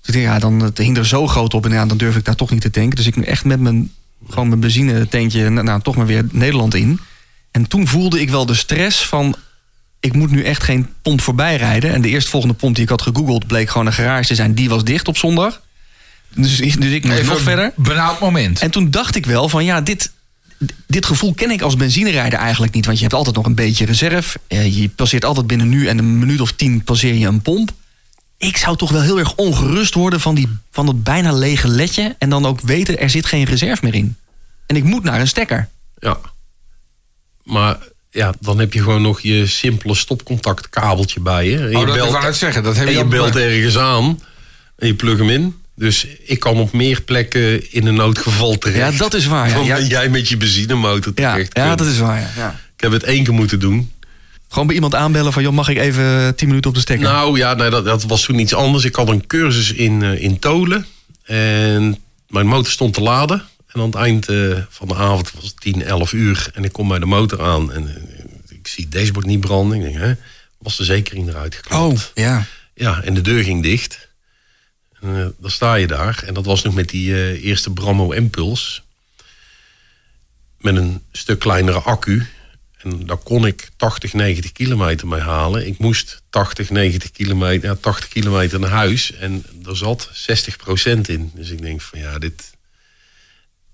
Dus 0.00 0.14
ik 0.14 0.22
dacht, 0.22 0.34
ja, 0.34 0.38
dan 0.38 0.60
het 0.60 0.78
hing 0.78 0.96
er 0.96 1.06
zo 1.06 1.26
groot 1.26 1.54
op 1.54 1.64
en 1.64 1.72
ja, 1.72 1.86
dan 1.86 1.96
durf 1.96 2.16
ik 2.16 2.24
daar 2.24 2.36
toch 2.36 2.50
niet 2.50 2.60
te 2.60 2.70
tanken. 2.70 2.96
Dus 2.96 3.06
ik 3.06 3.16
echt 3.16 3.44
met 3.44 3.60
mijn, 3.60 3.92
gewoon 4.28 4.48
mijn 4.48 4.60
benzine 4.60 5.08
tankje, 5.08 5.48
nou, 5.48 5.66
nou, 5.66 5.80
toch 5.82 5.96
maar 5.96 6.06
weer 6.06 6.24
Nederland 6.30 6.74
in. 6.74 7.00
En 7.50 7.68
toen 7.68 7.86
voelde 7.86 8.20
ik 8.20 8.30
wel 8.30 8.46
de 8.46 8.54
stress 8.54 9.04
van 9.06 9.36
ik 10.00 10.12
moet 10.14 10.30
nu 10.30 10.42
echt 10.42 10.62
geen 10.62 10.88
pomp 11.02 11.20
voorbij 11.20 11.56
rijden. 11.56 11.92
En 11.92 12.00
de 12.02 12.08
eerstvolgende 12.08 12.54
pomp 12.54 12.74
die 12.74 12.84
ik 12.84 12.90
had 12.90 13.02
gegoogeld 13.02 13.46
bleek 13.46 13.68
gewoon 13.70 13.86
een 13.86 13.92
garage 13.92 14.26
te 14.28 14.34
zijn. 14.34 14.54
Die 14.54 14.68
was 14.68 14.84
dicht 14.84 15.08
op 15.08 15.16
zondag. 15.16 15.60
Dus, 16.34 16.60
ik- 16.60 16.80
dus 16.80 16.92
ik 16.92 17.04
moest 17.04 17.16
nog 17.28 17.40
verder. 17.40 17.72
benauwd 17.76 18.20
moment. 18.20 18.60
En 18.60 18.70
toen 18.70 18.90
dacht 18.90 19.16
ik 19.16 19.26
wel 19.26 19.48
van 19.48 19.64
ja, 19.64 19.80
dit, 19.80 20.12
dit 20.86 21.06
gevoel 21.06 21.34
ken 21.34 21.50
ik 21.50 21.62
als 21.62 21.76
benzinerijder 21.76 22.38
eigenlijk 22.38 22.74
niet. 22.74 22.84
Want 22.86 22.96
je 22.96 23.02
hebt 23.02 23.16
altijd 23.16 23.36
nog 23.36 23.46
een 23.46 23.54
beetje 23.54 23.84
reserve. 23.86 24.38
Eh, 24.46 24.76
Je 24.76 24.88
passeert 24.88 25.24
altijd 25.24 25.46
binnen 25.46 25.68
nu 25.68 25.86
en 25.86 25.98
een 25.98 26.18
minuut 26.18 26.40
of 26.40 26.52
tien 26.52 26.82
passeer 26.84 27.14
je 27.14 27.26
een 27.26 27.42
pomp. 27.42 27.72
Ik 28.38 28.56
zou 28.56 28.76
toch 28.76 28.90
wel 28.90 29.02
heel 29.02 29.18
erg 29.18 29.34
ongerust 29.34 29.94
worden 29.94 30.20
van, 30.20 30.34
die, 30.34 30.48
van 30.70 30.86
dat 30.86 31.02
bijna 31.02 31.32
lege 31.32 31.68
ledje. 31.68 32.14
En 32.18 32.30
dan 32.30 32.46
ook 32.46 32.60
weten, 32.60 32.98
er 32.98 33.10
zit 33.10 33.26
geen 33.26 33.44
reserve 33.44 33.84
meer 33.84 33.94
in. 33.94 34.16
En 34.66 34.76
ik 34.76 34.84
moet 34.84 35.02
naar 35.04 35.20
een 35.20 35.28
stekker. 35.28 35.68
Ja. 35.98 36.18
Maar 37.44 37.76
ja, 38.10 38.34
dan 38.40 38.58
heb 38.58 38.72
je 38.72 38.82
gewoon 38.82 39.02
nog 39.02 39.20
je 39.20 39.46
simpele 39.46 39.94
stopcontactkabeltje 39.94 41.20
bij 41.20 41.48
je. 41.50 41.58
En 41.58 41.70
je 41.70 41.76
Oh, 41.78 41.86
dat 41.86 41.94
belt, 41.94 42.24
ik 42.24 42.34
zeggen, 42.34 42.62
dat 42.62 42.76
heb 42.76 42.86
en 42.86 42.92
je 42.92 42.98
je 42.98 43.04
belt 43.04 43.36
ergens 43.36 43.78
aan 43.78 44.22
en 44.76 44.86
je 44.86 44.94
plug 44.94 45.18
hem 45.18 45.30
in. 45.30 45.56
Dus 45.74 46.06
ik 46.24 46.40
kan 46.40 46.56
op 46.56 46.72
meer 46.72 47.00
plekken 47.02 47.72
in 47.72 47.86
een 47.86 47.94
noodgeval 47.94 48.58
terecht. 48.58 48.92
Ja, 48.92 48.98
dat 48.98 49.14
is 49.14 49.26
waar, 49.26 49.48
ja. 49.48 49.54
Dan 49.54 49.64
Ja. 49.64 49.76
ben 49.76 49.86
jij 49.86 50.08
met 50.08 50.28
je 50.28 50.36
benzinemotor 50.36 51.12
Ja, 51.14 51.30
terecht. 51.32 51.56
ja 51.56 51.66
kunt. 51.66 51.78
dat 51.78 51.86
is 51.86 51.98
waar. 51.98 52.20
Ja. 52.20 52.30
Ja. 52.36 52.60
Ik 52.76 52.82
heb 52.82 52.92
het 52.92 53.02
één 53.02 53.24
keer 53.24 53.34
moeten 53.34 53.60
doen. 53.60 53.92
Gewoon 54.48 54.66
bij 54.66 54.74
iemand 54.74 54.94
aanbellen 54.94 55.32
van... 55.32 55.42
joh, 55.42 55.52
mag 55.52 55.68
ik 55.68 55.78
even 55.78 56.34
tien 56.34 56.48
minuten 56.48 56.70
op 56.70 56.76
de 56.76 56.82
stekker? 56.82 57.06
Nou 57.08 57.38
ja, 57.38 57.54
nee, 57.54 57.70
dat, 57.70 57.84
dat 57.84 58.02
was 58.02 58.22
toen 58.22 58.38
iets 58.38 58.54
anders. 58.54 58.84
Ik 58.84 58.94
had 58.94 59.08
een 59.08 59.26
cursus 59.26 59.72
in, 59.72 60.02
eh, 60.02 60.22
in 60.22 60.38
Tolen. 60.38 60.86
En 61.22 62.02
mijn 62.28 62.46
motor 62.46 62.72
stond 62.72 62.94
te 62.94 63.00
laden. 63.00 63.42
En 63.66 63.80
aan 63.80 63.86
het 63.86 63.94
eind 63.94 64.28
eh, 64.28 64.58
van 64.68 64.88
de 64.88 64.94
avond 64.94 65.32
was 65.32 65.44
het 65.44 65.60
10, 65.60 65.82
11 65.82 66.12
uur. 66.12 66.50
En 66.54 66.64
ik 66.64 66.72
kom 66.72 66.88
bij 66.88 66.98
de 66.98 67.06
motor 67.06 67.42
aan. 67.42 67.72
En 67.72 67.88
eh, 67.88 68.56
ik 68.56 68.66
zie 68.66 68.84
het 68.84 68.92
dashboard 68.92 69.26
niet 69.26 69.40
branden. 69.40 69.78
Ik 69.78 69.84
denk, 69.84 69.96
hè, 69.96 70.14
was 70.58 70.76
de 70.76 70.84
zekering 70.84 71.28
eruit 71.28 71.54
geklapt. 71.54 71.92
oh, 71.92 72.00
ja. 72.14 72.46
Ja, 72.74 73.02
en 73.02 73.14
de 73.14 73.20
deur 73.20 73.44
ging 73.44 73.62
dicht. 73.62 74.08
En 75.00 75.34
dan 75.38 75.50
sta 75.50 75.74
je 75.74 75.86
daar. 75.86 76.22
En 76.26 76.34
dat 76.34 76.44
was 76.44 76.62
nog 76.62 76.74
met 76.74 76.88
die 76.88 77.40
eerste 77.40 77.70
Brammo 77.70 78.10
Impuls. 78.10 78.82
Met 80.58 80.76
een 80.76 81.02
stuk 81.12 81.38
kleinere 81.38 81.80
accu. 81.80 82.26
En 82.82 83.06
daar 83.06 83.16
kon 83.16 83.46
ik 83.46 83.68
80, 83.76 84.12
90 84.12 84.52
kilometer 84.52 85.06
mee 85.08 85.20
halen. 85.20 85.66
Ik 85.66 85.78
moest 85.78 86.22
80, 86.30 86.70
90 86.70 87.10
kilometer, 87.10 87.68
ja, 87.68 87.74
80 87.74 88.08
kilometer 88.08 88.60
naar 88.60 88.70
huis. 88.70 89.12
En 89.12 89.44
er 89.64 89.76
zat 89.76 90.10
60% 90.12 91.00
in. 91.08 91.30
Dus 91.34 91.50
ik 91.50 91.62
denk 91.62 91.80
van 91.80 91.98
ja, 91.98 92.18
dit 92.18 92.54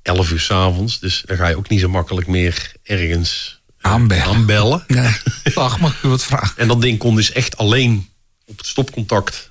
11 0.03 0.31
uur 0.31 0.41
s'avonds. 0.41 1.01
Dus 1.01 1.23
dan 1.27 1.37
ga 1.37 1.49
je 1.49 1.57
ook 1.57 1.69
niet 1.69 1.81
zo 1.81 1.89
makkelijk 1.89 2.27
meer 2.27 2.73
ergens 2.83 3.61
eh, 3.81 3.91
Aanbellen. 3.93 4.25
aanbellen. 4.25 4.85
Nee. 4.89 5.13
Dag, 5.55 5.81
mag 5.81 5.97
ik 5.97 6.03
u 6.03 6.09
wat 6.09 6.25
vragen? 6.25 6.57
En 6.57 6.69
dat 6.69 6.81
ding 6.81 6.99
kon 6.99 7.17
dus 7.17 7.33
echt 7.33 7.57
alleen 7.57 8.09
op 8.47 8.59
het 8.59 8.67
stopcontact 8.67 9.51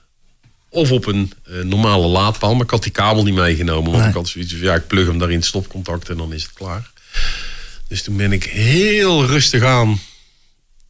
of 0.69 0.91
op 0.91 1.05
een 1.05 1.33
eh, 1.45 1.61
normale 1.61 2.07
laadpaal. 2.07 2.53
Maar 2.53 2.63
ik 2.63 2.69
had 2.69 2.83
die 2.83 2.91
kabel 2.91 3.23
niet 3.23 3.33
meegenomen. 3.33 3.83
Want 3.91 3.97
Nee. 3.97 4.07
ik 4.09 4.15
had 4.15 4.27
zoiets 4.27 4.51
van, 4.53 4.61
ja, 4.61 4.75
ik 4.75 4.87
plug 4.87 5.07
hem 5.07 5.17
daar 5.17 5.29
in 5.29 5.35
het 5.37 5.45
stopcontact 5.45 6.09
en 6.09 6.17
dan 6.17 6.33
is 6.33 6.43
het 6.43 6.53
klaar. 6.53 6.91
Dus 7.91 8.03
toen 8.03 8.17
ben 8.17 8.31
ik 8.31 8.43
heel 8.43 9.25
rustig 9.25 9.63
aan. 9.63 9.99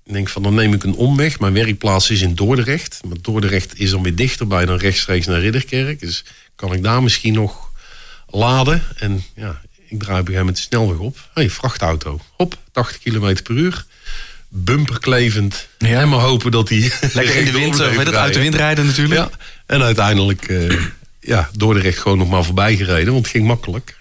Ik 0.05 0.13
denk 0.13 0.29
van, 0.29 0.43
dan 0.43 0.53
neem 0.53 0.73
ik 0.73 0.83
een 0.83 0.95
omweg. 0.95 1.39
Mijn 1.39 1.53
werkplaats 1.53 2.09
is 2.09 2.21
in 2.21 2.35
Dordrecht. 2.35 2.99
Maar 3.07 3.17
Dordrecht 3.21 3.79
is 3.79 3.91
dan 3.91 4.03
weer 4.03 4.15
dichterbij 4.15 4.65
dan 4.65 4.77
rechtstreeks 4.77 5.25
naar 5.25 5.39
Ridderkerk. 5.39 5.99
Dus 5.99 6.23
kan 6.55 6.73
ik 6.73 6.83
daar 6.83 7.03
misschien 7.03 7.33
nog 7.33 7.71
laden. 8.27 8.83
En 8.95 9.23
ja, 9.35 9.61
ik 9.87 9.99
draai 9.99 10.19
op 10.19 10.27
een 10.27 10.33
gegeven 10.33 10.37
moment 10.37 10.55
de 10.55 10.61
snelweg 10.61 10.97
op. 10.97 11.15
Hé, 11.17 11.41
hey, 11.41 11.49
vrachtauto. 11.49 12.19
Hop, 12.37 12.57
80 12.71 12.99
km 12.99 13.41
per 13.43 13.55
uur. 13.55 13.85
Bumperklevend. 14.47 15.67
Ja. 15.77 16.01
En 16.01 16.09
maar 16.09 16.19
hopen 16.19 16.51
dat 16.51 16.69
hij... 16.69 16.91
Lekker 17.13 17.35
in 17.35 17.45
de 17.45 17.51
wind, 17.61 17.79
of 17.79 17.95
weet 17.95 18.13
uit 18.13 18.33
de 18.33 18.39
wind 18.39 18.55
rijden 18.55 18.85
natuurlijk. 18.85 19.19
Ja, 19.19 19.29
en 19.65 19.81
uiteindelijk 19.81 20.47
eh 20.47 20.77
ja, 21.19 21.49
Dordrecht 21.53 21.97
gewoon 21.97 22.17
nog 22.17 22.29
maar 22.29 22.43
voorbij 22.43 22.75
gereden. 22.75 23.13
Want 23.13 23.25
het 23.25 23.35
ging 23.35 23.47
makkelijk. 23.47 23.97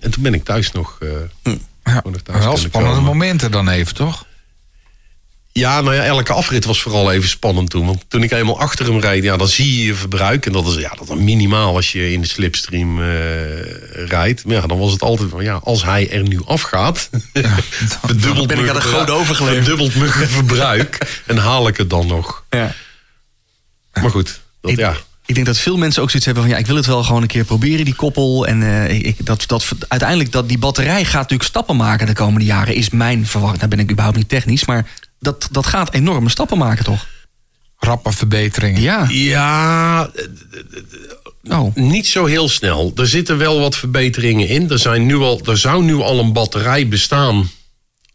En 0.00 0.10
toen 0.10 0.22
ben 0.22 0.34
ik 0.34 0.44
thuis 0.44 0.72
nog... 0.72 0.98
eh, 1.00 1.52
Ja, 1.88 2.02
wel 2.38 2.56
spannende 2.56 2.96
komen. 2.96 3.02
momenten 3.02 3.50
dan 3.50 3.68
even, 3.68 3.94
toch? 3.94 4.26
Ja, 5.52 5.80
nou 5.80 5.96
ja, 5.96 6.04
elke 6.04 6.32
afrit 6.32 6.64
was 6.64 6.82
vooral 6.82 7.12
even 7.12 7.28
spannend 7.28 7.70
toen. 7.70 7.86
Want 7.86 8.04
toen 8.08 8.22
ik 8.22 8.30
eenmaal 8.30 8.60
achter 8.60 8.86
hem 8.86 9.00
reed, 9.00 9.22
ja, 9.22 9.36
dan 9.36 9.48
zie 9.48 9.78
je 9.78 9.84
je 9.84 9.94
verbruik. 9.94 10.46
En 10.46 10.52
dat 10.52 10.66
is, 10.66 10.74
ja, 10.74 10.94
dat 10.98 11.08
is 11.08 11.14
minimaal 11.14 11.74
als 11.74 11.92
je 11.92 12.12
in 12.12 12.20
de 12.20 12.26
slipstream 12.26 13.02
eh, 13.02 13.06
rijdt. 14.06 14.44
Maar 14.44 14.54
ja, 14.54 14.66
dan 14.66 14.78
was 14.78 14.92
het 14.92 15.02
altijd 15.02 15.30
van, 15.30 15.44
ja, 15.44 15.54
als 15.54 15.84
hij 15.84 16.10
er 16.10 16.22
nu 16.22 16.40
afgaat... 16.44 17.10
verdubbelt 18.06 18.46
ben 18.46 18.58
ik 18.58 18.64
mijn 18.64 18.76
aan 18.76 18.82
de 18.82 18.88
goden 18.88 19.14
overgeleverd. 19.14 19.64
Verdubbelt 19.64 19.94
mijn 19.94 20.28
verbruik 20.38 21.22
en 21.26 21.36
haal 21.36 21.68
ik 21.68 21.76
het 21.76 21.90
dan 21.90 22.06
nog. 22.06 22.44
Ja. 22.50 22.74
Maar 23.92 24.10
goed, 24.10 24.40
dat, 24.60 24.70
Ik, 24.70 24.78
ja. 24.78 24.96
Ik 25.28 25.34
denk 25.34 25.46
dat 25.46 25.58
veel 25.58 25.76
mensen 25.76 26.02
ook 26.02 26.08
zoiets 26.08 26.26
hebben 26.26 26.44
van 26.44 26.52
ja, 26.52 26.58
ik 26.58 26.66
wil 26.66 26.76
het 26.76 26.86
wel 26.86 27.04
gewoon 27.04 27.22
een 27.22 27.28
keer 27.28 27.44
proberen, 27.44 27.84
die 27.84 27.94
koppel. 27.94 28.46
En 28.46 28.62
eh, 28.62 29.04
ik, 29.04 29.26
dat, 29.26 29.44
dat, 29.46 29.68
uiteindelijk 29.88 30.32
dat 30.32 30.48
die 30.48 30.58
batterij 30.58 31.04
gaat 31.04 31.20
natuurlijk 31.20 31.48
stappen 31.48 31.76
maken 31.76 32.06
de 32.06 32.12
komende 32.12 32.44
jaren, 32.44 32.74
is 32.74 32.90
mijn 32.90 33.26
verwachting. 33.26 33.60
Nou 33.62 33.74
ben 33.74 33.84
ik 33.84 33.90
überhaupt 33.90 34.16
niet 34.16 34.28
technisch, 34.28 34.64
maar 34.64 34.90
dat, 35.18 35.48
dat 35.50 35.66
gaat 35.66 35.94
enorme 35.94 36.28
stappen 36.28 36.58
maken, 36.58 36.84
toch? 36.84 37.06
Rappe 37.78 38.12
verbeteringen. 38.12 38.80
Ja. 38.80 39.06
Ja, 39.08 40.10
Oh. 41.48 41.74
Niet 41.74 42.06
zo 42.06 42.24
heel 42.24 42.48
snel. 42.48 42.92
Er 42.96 43.06
zitten 43.06 43.38
wel 43.38 43.60
wat 43.60 43.76
verbeteringen 43.76 44.48
in. 44.48 44.70
Er, 44.70 44.78
zijn 44.78 45.06
nu 45.06 45.16
al, 45.16 45.40
er 45.44 45.58
zou 45.58 45.84
nu 45.84 45.94
al 45.94 46.18
een 46.18 46.32
batterij 46.32 46.88
bestaan. 46.88 47.50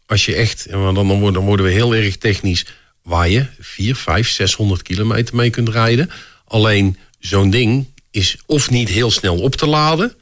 Als 0.06 0.24
je 0.24 0.34
echt, 0.34 0.66
en 0.66 0.82
dan, 0.82 0.94
dan, 0.94 1.06
worden, 1.06 1.32
dan 1.32 1.44
worden 1.44 1.66
we 1.66 1.72
heel 1.72 1.94
erg 1.94 2.16
technisch. 2.16 2.66
Waar 3.02 3.28
je 3.28 3.46
4, 3.60 3.96
5, 3.96 4.30
600 4.30 4.82
kilometer 4.82 5.36
mee 5.36 5.50
kunt 5.50 5.68
rijden. 5.68 6.10
Alleen 6.54 6.98
zo'n 7.18 7.50
ding 7.50 7.86
is 8.10 8.36
of 8.46 8.70
niet 8.70 8.88
heel 8.88 9.10
snel 9.10 9.36
op 9.40 9.56
te 9.56 9.66
laden. 9.66 10.12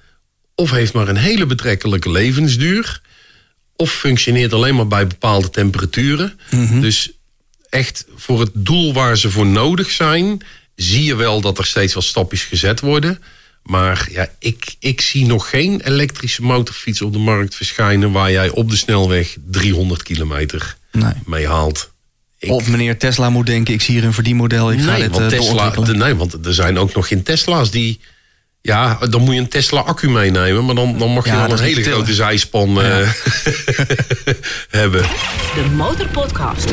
Of 0.55 0.71
heeft 0.71 0.93
maar 0.93 1.09
een 1.09 1.17
hele 1.17 1.47
betrekkelijke 1.47 2.11
levensduur. 2.11 3.01
Of 3.77 3.91
functioneert 3.93 4.53
alleen 4.53 4.75
maar 4.75 4.87
bij 4.87 5.07
bepaalde 5.07 5.51
temperaturen. 5.51 6.39
Dus 6.81 7.11
echt 7.69 8.05
voor 8.17 8.41
het 8.41 8.51
doel 8.55 8.93
waar 8.93 9.17
ze 9.19 9.31
voor 9.31 9.47
nodig 9.47 9.91
zijn, 9.91 10.41
zie 10.77 11.05
je 11.05 11.15
wel 11.15 11.41
dat 11.41 11.59
er 11.59 11.67
steeds 11.67 11.95
wat 11.95 12.05
stapjes 12.05 12.43
gezet 12.45 12.81
worden. 12.81 13.23
Maar 13.63 14.09
ja, 14.11 14.29
ik, 14.39 14.75
ik 14.79 15.01
zie 15.01 15.27
nog 15.27 15.51
geen 15.51 15.81
elektrische 15.81 16.43
motorfiets 16.43 17.03
op 17.03 17.13
de 17.13 17.19
markt 17.19 17.55
verschijnen 17.55 18.13
waar 18.13 18.31
jij 18.31 18.49
op 18.49 18.71
de 18.71 18.77
snelweg 18.77 19.37
300 19.51 20.03
kilometer 20.03 20.77
Nee. 20.93 21.13
mee 21.27 21.47
haalt. 21.47 21.92
Ik- 22.43 22.51
Of 22.51 22.69
meneer 22.69 22.99
Tesla 22.99 23.31
moet 23.31 23.47
denken, 23.47 23.75
ik 23.75 23.83
zie 23.83 23.95
hier 23.95 24.05
een 24.05 24.13
verdienmodel, 24.13 24.73
ik 24.73 24.79
ga 24.81 24.91
nee, 24.91 25.01
dit 25.03 25.11
want 25.11 25.33
eh, 25.33 25.39
Tesla, 25.39 25.71
de- 25.71 25.95
nee, 25.95 26.15
want 26.15 26.47
er 26.47 26.55
zijn 26.55 26.79
ook 26.79 26.95
nog 26.95 27.09
geen 27.09 27.23
Tesla's 27.23 27.71
die. 27.71 28.01
Ja, 28.63 28.99
dan 29.11 29.21
moet 29.21 29.35
je 29.35 29.41
een 29.41 29.49
Tesla 29.49 29.81
accu 29.81 30.11
meenemen, 30.11 30.65
maar 30.65 30.75
dan, 30.75 30.99
dan 30.99 31.11
mag 31.13 31.25
je 31.25 31.31
Ja, 31.31 31.47
wel 31.47 31.59
een 31.59 31.65
hele 31.65 31.83
grote 31.83 32.15
zijspan 32.15 32.83
eh, 32.83 32.97
hebben. 34.71 35.03
De 35.55 35.65
Motorpodcast. 35.75 36.69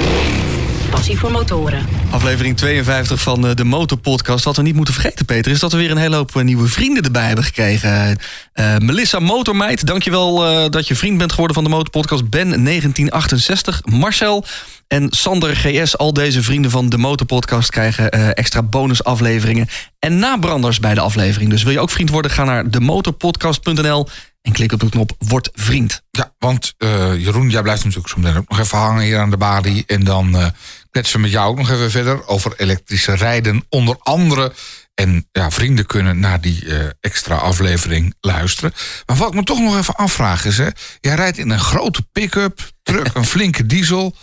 Passie 0.89 1.19
voor 1.19 1.31
motoren. 1.31 1.85
Aflevering 2.09 2.57
52 2.57 3.21
van 3.21 3.47
eh, 3.47 3.55
de 3.55 3.63
Motorpodcast. 3.63 4.43
Wat 4.43 4.55
we 4.55 4.61
niet 4.61 4.75
moeten 4.75 4.93
vergeten, 4.93 5.25
Peter, 5.25 5.51
is 5.51 5.59
dat 5.59 5.71
we 5.71 5.77
weer 5.77 5.91
een 5.91 5.97
hele 5.97 6.15
hoop 6.15 6.35
eh, 6.35 6.43
nieuwe 6.43 6.67
vrienden 6.67 7.03
erbij 7.03 7.25
hebben 7.25 7.43
gekregen. 7.43 8.17
Uh, 8.53 8.77
Melissa 8.77 9.19
Motormeid, 9.19 9.85
dankjewel 9.85 10.49
uh, 10.49 10.69
dat 10.69 10.87
je 10.87 10.95
vriend 10.95 11.17
bent 11.17 11.31
geworden 11.31 11.55
van 11.55 11.63
de 11.63 11.69
Motorpodcast. 11.69 12.29
Ben 12.29 12.47
1968, 12.49 13.81
Marcel 13.85 14.45
en 14.87 15.07
Sander 15.09 15.55
GS. 15.55 15.97
Al 15.97 16.13
deze 16.13 16.43
vrienden 16.43 16.71
van 16.71 16.89
de 16.89 16.97
Motorpodcast 16.97 17.69
krijgen 17.69 18.15
uh, 18.15 18.27
extra 18.33 18.63
bonusafleveringen 18.63 19.67
en 19.99 20.19
nabranders 20.19 20.79
bij 20.79 20.93
de 20.93 21.01
aflevering. 21.01 21.49
Dus 21.49 21.63
wil 21.63 21.73
je 21.73 21.79
ook 21.79 21.89
vriend 21.89 22.09
worden, 22.09 22.31
ga 22.31 22.43
naar 22.43 22.69
demotorpodcast.nl 22.71 24.07
en 24.41 24.51
klik 24.51 24.71
op 24.71 24.79
de 24.79 24.89
knop 24.89 25.11
Word 25.19 25.49
Vriend. 25.53 26.03
Ja, 26.11 26.33
want 26.37 26.73
uh, 26.77 27.15
Jeroen, 27.15 27.49
jij 27.49 27.61
blijft 27.61 27.83
natuurlijk 27.83 28.09
zo 28.09 28.19
meteen 28.19 28.37
ook 28.37 28.49
nog 28.49 28.59
even 28.59 28.77
hangen 28.77 29.03
hier 29.03 29.19
aan 29.19 29.29
de 29.29 29.37
balie. 29.37 29.83
En 29.87 30.03
dan 30.03 30.35
uh, 30.35 30.45
kletsen 30.91 31.21
met 31.21 31.31
jou 31.31 31.49
ook 31.49 31.57
nog 31.57 31.69
even 31.69 31.91
verder 31.91 32.27
over 32.27 32.53
elektrische 32.57 33.15
rijden. 33.15 33.65
Onder 33.69 33.95
andere. 33.99 34.53
En 34.93 35.27
ja, 35.31 35.51
vrienden 35.51 35.85
kunnen 35.85 36.19
naar 36.19 36.41
die 36.41 36.65
uh, 36.65 36.89
extra 36.99 37.35
aflevering 37.35 38.15
luisteren. 38.21 38.73
Maar 39.05 39.15
wat 39.15 39.27
ik 39.27 39.33
me 39.33 39.43
toch 39.43 39.59
nog 39.59 39.77
even 39.77 39.95
afvraag 39.95 40.45
is: 40.45 40.57
hè, 40.57 40.67
jij 40.99 41.15
rijdt 41.15 41.37
in 41.37 41.49
een 41.49 41.59
grote 41.59 42.01
pick-up, 42.11 42.71
truck, 42.83 43.09
een 43.13 43.25
flinke 43.25 43.65
diesel. 43.65 44.15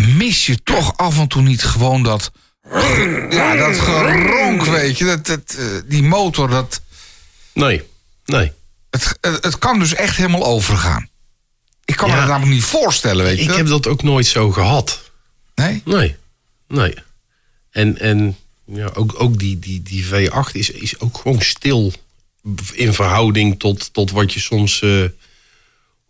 Mis 0.00 0.46
je 0.46 0.62
toch 0.62 0.96
af 0.96 1.18
en 1.18 1.28
toe 1.28 1.42
niet 1.42 1.64
gewoon 1.64 2.02
dat. 2.02 2.32
Ja, 3.30 3.56
dat 3.56 3.78
geronk, 3.78 4.64
weet 4.64 4.98
je. 4.98 5.04
Dat, 5.04 5.26
dat, 5.26 5.56
die 5.86 6.02
motor, 6.02 6.48
dat. 6.48 6.80
Nee, 7.52 7.82
nee. 8.24 8.52
Het, 8.90 9.18
het 9.20 9.58
kan 9.58 9.78
dus 9.78 9.94
echt 9.94 10.16
helemaal 10.16 10.44
overgaan. 10.44 11.08
Ik 11.84 11.96
kan 11.96 12.08
ja, 12.08 12.14
me 12.14 12.20
dat 12.20 12.28
namelijk 12.28 12.54
niet 12.54 12.64
voorstellen, 12.64 13.24
weet 13.24 13.38
je. 13.38 13.50
Ik 13.50 13.56
heb 13.56 13.66
dat 13.66 13.86
ook 13.86 14.02
nooit 14.02 14.26
zo 14.26 14.50
gehad. 14.50 15.03
Nee? 15.54 15.82
Nee, 15.84 16.16
nee. 16.68 16.94
En, 17.70 17.98
en 17.98 18.36
ja, 18.66 18.90
ook, 18.94 19.14
ook 19.20 19.38
die, 19.38 19.58
die, 19.58 19.82
die 19.82 20.06
V8 20.06 20.52
is, 20.52 20.70
is 20.70 21.00
ook 21.00 21.18
gewoon 21.18 21.40
stil 21.40 21.92
in 22.72 22.92
verhouding 22.92 23.58
tot, 23.58 23.92
tot 23.92 24.10
wat 24.10 24.32
je 24.32 24.40
soms 24.40 24.80
uh, 24.80 25.04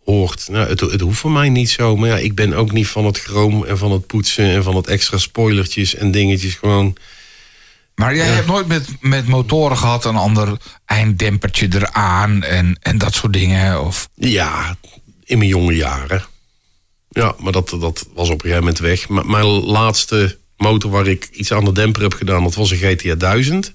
hoort. 0.03 0.47
Nou, 0.49 0.69
het, 0.69 0.79
het 0.79 1.01
hoeft 1.01 1.19
voor 1.19 1.31
mij 1.31 1.49
niet 1.49 1.69
zo, 1.69 1.95
maar 1.95 2.09
ja, 2.09 2.17
ik 2.17 2.35
ben 2.35 2.53
ook 2.53 2.71
niet 2.71 2.87
van 2.87 3.05
het 3.05 3.19
chroom 3.19 3.65
en 3.65 3.77
van 3.77 3.91
het 3.91 4.07
poetsen 4.07 4.45
en 4.45 4.63
van 4.63 4.75
het 4.75 4.87
extra 4.87 5.17
spoilertjes 5.17 5.95
en 5.95 6.11
dingetjes. 6.11 6.53
Gewoon 6.53 6.97
maar 7.95 8.15
jij 8.15 8.25
ja. 8.27 8.33
hebt 8.33 8.47
nooit 8.47 8.67
met, 8.67 8.87
met 8.99 9.27
motoren 9.27 9.77
gehad 9.77 10.05
een 10.05 10.15
ander 10.15 10.57
einddempertje 10.85 11.67
eraan 11.71 12.43
en, 12.43 12.77
en 12.81 12.97
dat 12.97 13.13
soort 13.13 13.33
dingen? 13.33 13.81
Of? 13.85 14.09
Ja, 14.13 14.77
in 15.23 15.37
mijn 15.37 15.49
jonge 15.49 15.75
jaren. 15.75 16.25
Ja, 17.15 17.35
maar 17.39 17.51
dat, 17.51 17.69
dat 17.69 18.07
was 18.13 18.29
op 18.29 18.33
een 18.33 18.49
gegeven 18.49 18.59
moment 18.59 18.79
weg. 18.79 19.09
M 19.09 19.29
mijn 19.31 19.45
laatste 19.45 20.37
motor 20.57 20.91
waar 20.91 21.07
ik 21.07 21.27
iets 21.31 21.51
aan 21.51 21.65
de 21.65 21.71
demper 21.71 22.01
heb 22.01 22.13
gedaan, 22.13 22.43
dat 22.43 22.55
was 22.55 22.71
een 22.71 22.77
GTR 22.77 23.17
1000. 23.17 23.73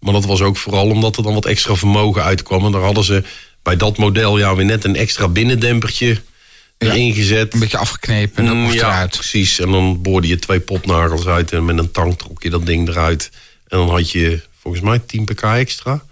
Maar 0.00 0.12
dat 0.12 0.24
was 0.24 0.40
ook 0.40 0.56
vooral 0.56 0.86
omdat 0.86 1.16
er 1.16 1.22
dan 1.22 1.34
wat 1.34 1.46
extra 1.46 1.74
vermogen 1.74 2.22
uitkwam. 2.22 2.64
En 2.64 2.72
daar 2.72 2.82
hadden 2.82 3.04
ze 3.04 3.22
bij 3.62 3.76
dat 3.76 3.96
model 3.96 4.38
ja 4.38 4.54
weer 4.54 4.64
net 4.64 4.84
een 4.84 4.96
extra 4.96 5.28
binnendempertje 5.28 6.22
erin 6.78 7.06
ja, 7.06 7.14
gezet. 7.14 7.54
Een 7.54 7.60
beetje 7.60 7.78
afgeknepen 7.78 8.46
en 8.46 8.64
dat 8.64 8.72
ja, 8.72 8.88
eruit. 8.88 9.10
precies. 9.10 9.58
En 9.58 9.70
dan 9.70 10.02
boorde 10.02 10.26
je 10.26 10.38
twee 10.38 10.60
popnagels 10.60 11.26
uit 11.26 11.52
en 11.52 11.64
met 11.64 11.78
een 11.78 11.90
tang 11.90 12.18
trok 12.18 12.42
je 12.42 12.50
dat 12.50 12.66
ding 12.66 12.88
eruit. 12.88 13.30
En 13.68 13.78
dan 13.78 13.90
had 13.90 14.10
je 14.10 14.42
volgens 14.60 14.82
mij 14.82 14.98
10 14.98 15.24
pk 15.24 15.42
extra. 15.42 16.04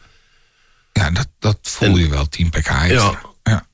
Ja, 0.93 1.11
dat, 1.11 1.29
dat 1.39 1.59
voel 1.63 1.97
je 1.97 2.09
wel, 2.09 2.29
10 2.29 2.51
pk 2.51 2.57
extra. 2.57 2.89
Ja. 2.89 3.30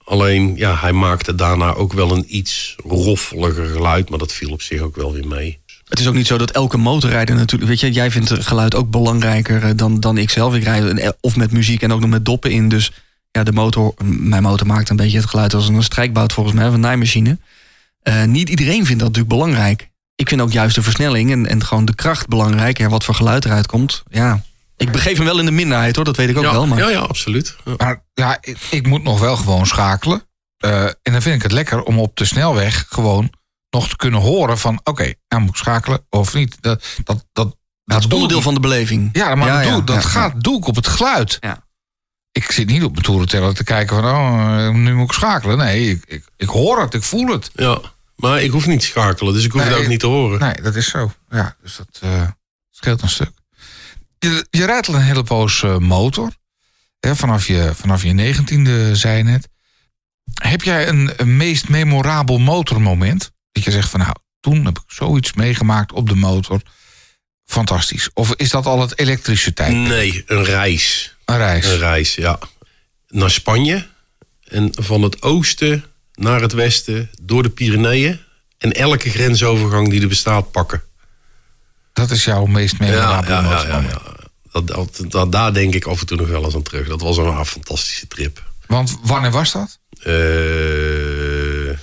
Alleen, 0.07 0.57
ja, 0.57 0.77
hij 0.77 0.93
maakte 0.93 1.35
daarna 1.35 1.75
ook 1.75 1.93
wel 1.93 2.13
een 2.13 2.37
iets 2.37 2.77
roffeliger 2.85 3.67
geluid. 3.67 4.09
Maar 4.11 4.19
dat 4.19 4.33
viel 4.33 4.51
op 4.51 4.63
zich 4.63 4.81
ook 4.81 4.97
wel 4.97 5.13
weer 5.13 5.27
mee. 5.27 5.59
Het 5.89 5.99
is 5.99 6.07
ook 6.07 6.15
niet 6.15 6.27
zo 6.27 6.39
dat 6.39 6.51
elke 6.51 6.77
motorrijder 6.77 7.35
natuurlijk... 7.35 7.71
Weet 7.71 7.81
je, 7.81 7.93
jij 7.93 8.11
vindt 8.11 8.33
geluid 8.33 8.75
ook 8.75 8.91
belangrijker 8.91 9.77
dan, 9.77 10.01
dan 10.01 10.19
ik 10.19 10.31
zelf. 10.31 10.55
Ik 10.55 10.65
rijd 10.65 11.15
of 11.21 11.37
met 11.37 11.53
muziek 11.53 11.83
en 11.83 11.93
ook 11.93 12.01
nog 12.01 12.11
met 12.11 12.25
doppen 12.25 12.51
in. 12.51 12.69
Dus 12.69 12.93
ja, 13.31 13.43
de 13.43 13.53
motor, 13.53 13.95
mijn 14.05 14.43
motor 14.43 14.67
maakt 14.67 14.89
een 14.89 14.97
beetje 14.97 15.19
het 15.19 15.29
geluid 15.29 15.55
als 15.55 15.69
een 15.69 15.83
strijkbout 15.83 16.33
volgens 16.33 16.55
mij. 16.55 16.67
Een 16.67 16.81
naaimachine. 16.81 17.39
Uh, 18.03 18.25
niet 18.25 18.49
iedereen 18.49 18.87
vindt 18.87 19.01
dat 19.03 19.09
natuurlijk 19.09 19.29
belangrijk 19.29 19.89
ik 20.17 20.29
vind 20.29 20.41
ook 20.41 20.53
juist 20.53 20.75
de 20.75 20.83
versnelling 20.83 21.31
en, 21.31 21.47
en 21.47 21.65
gewoon 21.65 21.85
de 21.85 21.95
kracht 21.95 22.29
belangrijk. 22.29 22.79
En 22.79 22.91
wat 22.91 23.05
voor 23.05 23.15
geluid 23.15 23.45
eruit 23.45 23.67
komt. 23.67 24.03
Ja, 24.11 24.43
ik 24.77 24.93
begeef 24.93 25.19
me 25.19 25.25
wel 25.25 25.39
in 25.39 25.45
de 25.45 25.51
minderheid 25.51 25.97
hoor, 25.97 26.05
dat 26.05 26.17
weet 26.17 26.29
ik 26.29 26.37
ook 26.37 26.45
ja, 26.45 26.53
wel. 26.53 26.67
Maar... 26.67 26.79
Ja, 26.79 26.89
ja, 26.89 26.99
absoluut. 26.99 27.57
Ja. 27.65 27.75
Maar 27.77 28.05
ja, 28.15 28.39
ik, 28.41 28.59
ik, 28.71 28.87
moet 28.87 29.03
nog 29.03 29.21
wel 29.21 29.37
gewoon 29.37 29.67
schakelen. 29.67 30.23
Uh, 30.65 30.85
en 30.85 31.13
dan 31.13 31.23
vind 31.23 31.37
ik 31.37 31.43
het 31.43 31.53
lekker 31.53 31.83
om 31.83 31.99
op 31.99 32.17
de 32.17 32.25
snelweg 32.25 32.87
gewoon 32.89 33.33
nog 33.71 33.89
te 33.89 33.97
kunnen 33.97 34.21
horen 34.21 34.59
van... 34.59 34.79
oké, 34.79 34.91
okay, 34.91 35.17
nou 35.29 35.43
moet 35.43 35.51
ik 35.51 35.57
schakelen 35.57 36.07
of 36.11 36.35
niet. 36.35 36.57
Dat, 36.61 36.85
dat, 37.05 37.27
dat, 37.33 37.57
dat 37.85 37.99
is 37.99 38.07
onderdeel 38.07 38.43
van 38.43 38.55
de 38.55 38.61
beleving. 38.61 39.09
Ja, 39.13 39.35
maar 39.35 39.65
ja, 39.65 39.71
doe, 39.71 39.85
dat 39.85 40.05
gaat, 40.05 40.43
doe 40.43 40.59
ik 40.59 40.67
op 40.67 40.77
het 40.77 40.87
geluid. 40.87 41.37
Ja. 41.41 41.65
Ik 42.33 42.53
zit 42.53 42.67
niet 42.67 42.85
op 42.85 42.93
mijn 42.93 43.05
toerenteller 43.05 43.55
te 43.55 43.65
kijken 43.65 43.97
van... 43.97 44.05
oh, 44.05 44.69
nu 44.69 44.95
moet 44.95 45.09
ik 45.09 45.13
schakelen. 45.13 45.59
Nee, 45.59 45.91
ik, 45.91 46.05
ik, 46.07 46.25
ik 46.37 46.49
hoor 46.49 46.81
het, 46.81 46.95
ik 46.95 47.03
voel 47.03 47.27
het. 47.27 47.51
Ja. 47.55 47.81
Maar 48.17 48.43
ik 48.43 48.51
hoef 48.51 48.67
niet 48.67 48.81
te 48.81 48.87
schakelen, 48.87 49.35
dus 49.35 49.45
ik 49.45 49.53
hoef 49.53 49.63
nee, 49.63 49.71
het 49.71 49.81
ook 49.81 49.87
niet 49.87 50.01
te 50.01 50.07
horen. 50.07 50.39
Nee, 50.39 50.63
dat 50.63 50.75
is 50.75 50.89
zo. 50.89 51.13
Ja, 51.31 51.57
dus 51.63 51.77
dat 51.77 52.01
uh, 52.05 52.29
scheelt 52.71 53.03
een 53.03 53.09
stuk. 53.09 53.31
Je, 54.27 54.47
je 54.51 54.65
rijdt 54.65 54.89
al 54.89 54.95
een 54.95 55.01
hele 55.01 55.23
poos 55.23 55.63
uh, 55.63 55.77
motor. 55.77 56.33
Hè, 57.01 57.17
vanaf, 57.17 57.47
je, 57.47 57.73
vanaf 57.75 58.03
je 58.03 58.13
negentiende, 58.13 58.97
zei 58.97 59.17
je 59.17 59.23
net. 59.23 59.49
Heb 60.35 60.63
jij 60.63 60.89
een, 60.89 61.13
een 61.17 61.37
meest 61.37 61.69
memorabel 61.69 62.39
motormoment? 62.39 63.33
Dat 63.53 63.65
je 63.65 63.71
zegt 63.71 63.91
van 63.91 64.01
nou, 64.01 64.15
toen 64.41 64.65
heb 64.65 64.79
ik 64.79 64.85
zoiets 64.87 65.33
meegemaakt 65.33 65.93
op 65.93 66.09
de 66.09 66.15
motor. 66.15 66.61
Fantastisch. 67.45 68.11
Of 68.15 68.35
is 68.35 68.51
dat 68.51 68.67
al 68.67 68.81
het 68.81 68.99
elektrische 68.99 69.53
tijd? 69.53 69.75
Nee, 69.75 70.23
een 70.27 70.45
reis. 70.45 71.17
Een 71.25 71.37
reis. 71.37 71.67
Een 71.67 71.79
reis, 71.79 72.15
ja. 72.15 72.39
Naar 73.09 73.31
Spanje. 73.31 73.87
En 74.45 74.69
van 74.73 75.03
het 75.03 75.23
oosten 75.23 75.85
naar 76.15 76.41
het 76.41 76.53
westen, 76.53 77.11
door 77.23 77.43
de 77.43 77.51
Pyreneeën. 77.51 78.21
En 78.59 78.73
elke 78.73 79.11
grensovergang 79.11 79.91
die 79.91 80.01
er 80.01 80.09
bestaat 80.09 80.51
pakken. 80.51 80.83
Dat 81.93 82.11
is 82.11 82.25
jouw 82.25 82.47
meest 82.47 82.79
memorabele 82.79 83.33
ja, 83.33 83.63
ja, 83.63 83.67
ja, 83.67 83.81
ja, 83.81 84.16
dat, 84.65 84.67
dat, 84.67 85.05
dat, 85.09 85.33
Daar 85.33 85.55
denk 85.55 85.75
ik 85.75 85.85
af 85.85 86.01
en 86.01 86.07
toe 86.07 86.17
nog 86.17 86.29
wel 86.29 86.45
eens 86.45 86.55
aan 86.55 86.63
terug. 86.63 86.89
Dat 86.89 87.01
was 87.01 87.17
een 87.17 87.45
fantastische 87.45 88.07
trip. 88.07 88.43
Want 88.67 88.99
wanneer 89.03 89.31
was 89.31 89.53
dat? 89.53 89.79
Uh, 90.05 91.79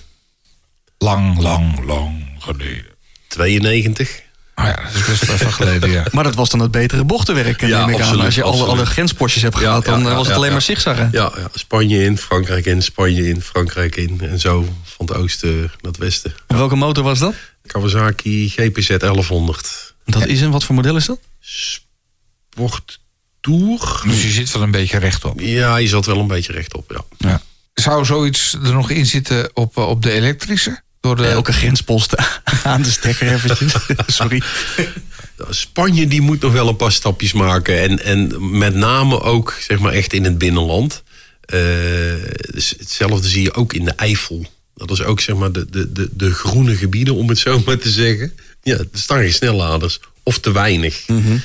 lang, 0.97 1.41
lang, 1.41 1.85
lang 1.85 2.35
geleden. 2.39 2.85
92. 3.27 4.21
Oh 4.55 4.65
ja, 4.65 4.75
dat 4.75 4.93
is 4.93 5.05
best 5.05 5.25
wel 5.25 5.35
even 5.35 5.53
geleden, 5.53 5.91
ja. 5.91 6.05
Maar 6.11 6.23
dat 6.23 6.35
was 6.35 6.49
dan 6.49 6.59
het 6.59 6.71
betere 6.71 7.03
bochtenwerk, 7.03 7.61
ja, 7.61 7.85
neem 7.85 7.89
ik 7.89 7.95
absoluut, 7.95 8.19
aan. 8.19 8.25
Als 8.25 8.35
je 8.35 8.43
alle, 8.43 8.65
alle 8.65 8.85
grenspostjes 8.85 9.43
hebt 9.43 9.57
gehad, 9.57 9.85
dan 9.85 10.03
was 10.03 10.27
het 10.27 10.35
alleen 10.35 10.51
maar 10.51 10.61
zigzaggen. 10.61 11.09
Ja, 11.11 11.31
ja, 11.35 11.49
Spanje 11.53 12.03
in, 12.03 12.17
Frankrijk 12.17 12.65
in, 12.65 12.81
Spanje 12.81 13.27
in, 13.27 13.41
Frankrijk 13.41 13.95
in. 13.95 14.21
En 14.21 14.39
zo 14.39 14.67
van 14.83 15.05
het 15.05 15.15
oosten 15.15 15.57
naar 15.57 15.69
het 15.81 15.97
westen. 15.97 16.35
En 16.47 16.57
welke 16.57 16.75
motor 16.75 17.03
was 17.03 17.19
dat? 17.19 17.33
Kawasaki 17.65 18.49
GPZ 18.49 18.97
1100. 18.97 19.93
Dat 20.05 20.25
is 20.25 20.41
een, 20.41 20.51
wat 20.51 20.63
voor 20.63 20.75
model 20.75 20.95
is 20.95 21.05
dat? 21.05 21.19
Sport 22.53 22.99
Tour. 23.41 24.01
Dus 24.05 24.23
je 24.23 24.29
zit 24.29 24.51
wel 24.51 24.61
een 24.61 24.71
beetje 24.71 24.97
rechtop. 24.97 25.39
Ja, 25.39 25.77
je 25.77 25.87
zat 25.87 26.05
wel 26.05 26.19
een 26.19 26.27
beetje 26.27 26.51
rechtop, 26.51 26.91
ja. 26.91 27.27
ja. 27.29 27.41
Zou 27.73 28.05
zoiets 28.05 28.53
er 28.53 28.73
nog 28.73 28.89
in 28.89 29.05
zitten 29.05 29.49
op, 29.53 29.77
op 29.77 30.01
de 30.01 30.11
elektrische? 30.11 30.81
Door 31.01 31.15
de... 31.15 31.27
Elke 31.27 31.53
grenspost 31.53 32.15
aan 32.63 32.81
de 32.81 32.91
stekker 32.91 33.33
eventjes. 33.33 33.73
Sorry. 34.07 34.41
Spanje 35.49 36.07
die 36.07 36.21
moet 36.21 36.41
nog 36.41 36.51
wel 36.51 36.67
een 36.67 36.75
paar 36.75 36.91
stapjes 36.91 37.33
maken. 37.33 37.81
En, 37.81 38.03
en 38.03 38.57
met 38.57 38.75
name 38.75 39.21
ook 39.21 39.57
zeg 39.59 39.79
maar 39.79 39.93
echt 39.93 40.13
in 40.13 40.23
het 40.23 40.37
binnenland. 40.37 41.03
Uh, 41.53 41.59
dus 42.51 42.73
hetzelfde 42.77 43.27
zie 43.27 43.41
je 43.41 43.53
ook 43.53 43.73
in 43.73 43.85
de 43.85 43.91
Eifel. 43.91 44.45
Dat 44.75 44.91
is 44.91 45.01
ook 45.01 45.19
zeg 45.19 45.35
maar 45.35 45.51
de, 45.51 45.65
de, 45.69 45.91
de, 45.91 46.09
de 46.11 46.33
groene 46.33 46.75
gebieden, 46.75 47.15
om 47.15 47.29
het 47.29 47.37
zo 47.37 47.61
maar 47.65 47.77
te 47.77 47.89
zeggen. 47.89 48.33
Ja, 48.61 48.77
er 48.77 48.87
staan 48.93 49.19
geen 49.19 49.33
snelladers. 49.33 49.99
Of 50.23 50.39
te 50.39 50.51
weinig. 50.51 51.07
Mm 51.07 51.23
-hmm. 51.23 51.41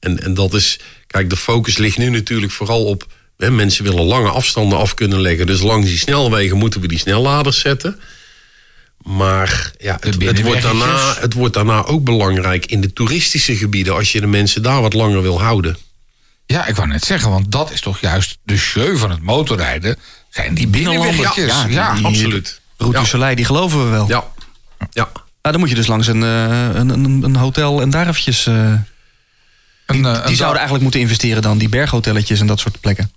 En, 0.00 0.22
en 0.22 0.34
dat 0.34 0.54
is... 0.54 0.78
Kijk, 1.06 1.30
de 1.30 1.36
focus 1.36 1.78
ligt 1.78 1.98
nu 1.98 2.10
natuurlijk 2.10 2.52
vooral 2.52 2.84
op... 2.84 3.06
Hè, 3.36 3.50
mensen 3.50 3.84
willen 3.84 4.04
lange 4.04 4.30
afstanden 4.30 4.78
af 4.78 4.94
kunnen 4.94 5.20
leggen. 5.20 5.46
Dus 5.46 5.60
langs 5.60 5.86
die 5.86 5.98
snelwegen 5.98 6.56
moeten 6.56 6.80
we 6.80 6.88
die 6.88 6.98
snelladers 6.98 7.58
zetten... 7.58 8.00
Maar 8.98 9.72
ja, 9.78 9.96
het, 10.00 10.22
het, 10.22 10.42
wordt 10.42 10.62
daarna, 10.62 11.14
het 11.20 11.32
wordt 11.32 11.54
daarna 11.54 11.84
ook 11.84 12.04
belangrijk 12.04 12.66
in 12.66 12.80
de 12.80 12.92
toeristische 12.92 13.56
gebieden... 13.56 13.94
als 13.94 14.12
je 14.12 14.20
de 14.20 14.26
mensen 14.26 14.62
daar 14.62 14.80
wat 14.80 14.92
langer 14.92 15.22
wil 15.22 15.40
houden. 15.40 15.78
Ja, 16.46 16.66
ik 16.66 16.76
wou 16.76 16.88
net 16.88 17.04
zeggen, 17.04 17.30
want 17.30 17.52
dat 17.52 17.72
is 17.72 17.80
toch 17.80 18.00
juist 18.00 18.38
de 18.42 18.56
show 18.56 18.96
van 18.96 19.10
het 19.10 19.22
motorrijden... 19.22 19.96
zijn 20.30 20.54
die 20.54 20.66
binnenweggetjes. 20.66 21.46
Ja, 21.46 21.66
ja, 21.66 21.94
die, 21.94 22.04
absoluut. 22.04 22.60
Route 22.76 22.98
ja. 22.98 23.04
Soleil, 23.04 23.36
die 23.36 23.44
geloven 23.44 23.84
we 23.84 23.90
wel. 23.90 24.08
Ja, 24.08 24.24
ja. 24.90 25.08
Nou, 25.12 25.22
dan 25.42 25.58
moet 25.58 25.68
je 25.68 25.74
dus 25.74 25.86
langs 25.86 26.06
een, 26.06 26.22
een, 26.22 26.88
een, 26.88 27.22
een 27.22 27.36
hotel 27.36 27.80
en 27.80 27.90
daar 27.90 28.08
eventjes... 28.08 28.46
Uh, 28.46 28.72
die, 29.92 30.04
een, 30.04 30.26
die 30.26 30.36
zouden 30.36 30.56
eigenlijk 30.56 30.82
moeten 30.82 31.00
investeren 31.00 31.42
dan, 31.42 31.58
die 31.58 31.68
berghotelletjes 31.68 32.40
en 32.40 32.46
dat 32.46 32.60
soort 32.60 32.80
plekken. 32.80 33.12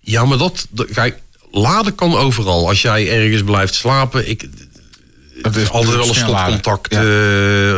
Ja, 0.00 0.24
maar 0.24 0.38
dat... 0.38 0.66
Kijk, 0.92 1.20
laden 1.50 1.94
kan 1.94 2.14
overal. 2.16 2.68
Als 2.68 2.82
jij 2.82 3.22
ergens 3.22 3.42
blijft 3.42 3.74
slapen... 3.74 4.28
Ik, 4.28 4.48
Het 5.42 5.56
is 5.56 5.70
altijd 5.70 5.96
wel 5.96 6.08
een 6.08 6.14
stopcontact 6.14 6.92
Ja. 6.94 7.02